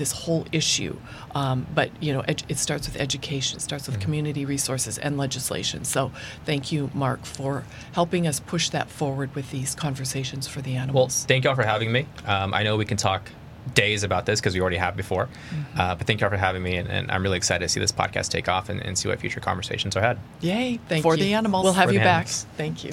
this 0.00 0.12
whole 0.12 0.46
issue. 0.50 0.96
Um, 1.34 1.66
but 1.74 1.90
you 2.02 2.12
know, 2.12 2.20
ed- 2.22 2.42
it 2.48 2.58
starts 2.58 2.88
with 2.88 3.00
education. 3.00 3.58
It 3.58 3.60
starts 3.60 3.86
with 3.86 4.00
community 4.00 4.44
resources 4.44 4.98
and 4.98 5.16
legislation. 5.18 5.84
So 5.84 6.10
thank 6.44 6.72
you, 6.72 6.90
Mark, 6.94 7.24
for 7.24 7.64
helping 7.92 8.26
us 8.26 8.40
push 8.40 8.70
that 8.70 8.90
forward 8.90 9.34
with 9.36 9.50
these 9.50 9.74
conversations 9.74 10.48
for 10.48 10.60
the 10.62 10.74
animals. 10.74 10.94
Well, 10.94 11.02
animals. 11.04 11.24
thank 11.28 11.44
y'all 11.44 11.54
for 11.54 11.62
having 11.62 11.92
me. 11.92 12.06
Um, 12.26 12.52
I 12.54 12.62
know 12.64 12.76
we 12.76 12.86
can 12.86 12.96
talk 12.96 13.30
days 13.74 14.02
about 14.02 14.24
this 14.24 14.40
because 14.40 14.54
we 14.54 14.60
already 14.60 14.78
have 14.78 14.96
before. 14.96 15.28
Uh, 15.76 15.94
but 15.94 16.06
thank 16.06 16.20
you 16.20 16.26
all 16.26 16.30
for 16.30 16.36
having 16.38 16.62
me, 16.62 16.76
and, 16.76 16.88
and 16.88 17.10
I'm 17.10 17.22
really 17.22 17.36
excited 17.36 17.62
to 17.64 17.68
see 17.68 17.78
this 17.78 17.92
podcast 17.92 18.30
take 18.30 18.48
off 18.48 18.70
and, 18.70 18.80
and 18.80 18.96
see 18.98 19.06
what 19.08 19.20
future 19.20 19.38
conversations 19.40 19.94
are 19.96 20.00
had. 20.00 20.18
Yay 20.40 20.80
Thank 20.88 21.04
you. 21.04 21.10
for 21.10 21.16
you. 21.16 21.24
the 21.24 21.34
animals. 21.34 21.64
We'll 21.64 21.74
have 21.74 21.88
For 21.90 21.92
you 21.92 21.98
the 22.00 22.04
back. 22.04 22.26
animals. 22.26 22.46
Thank 22.56 22.84
you. 22.84 22.92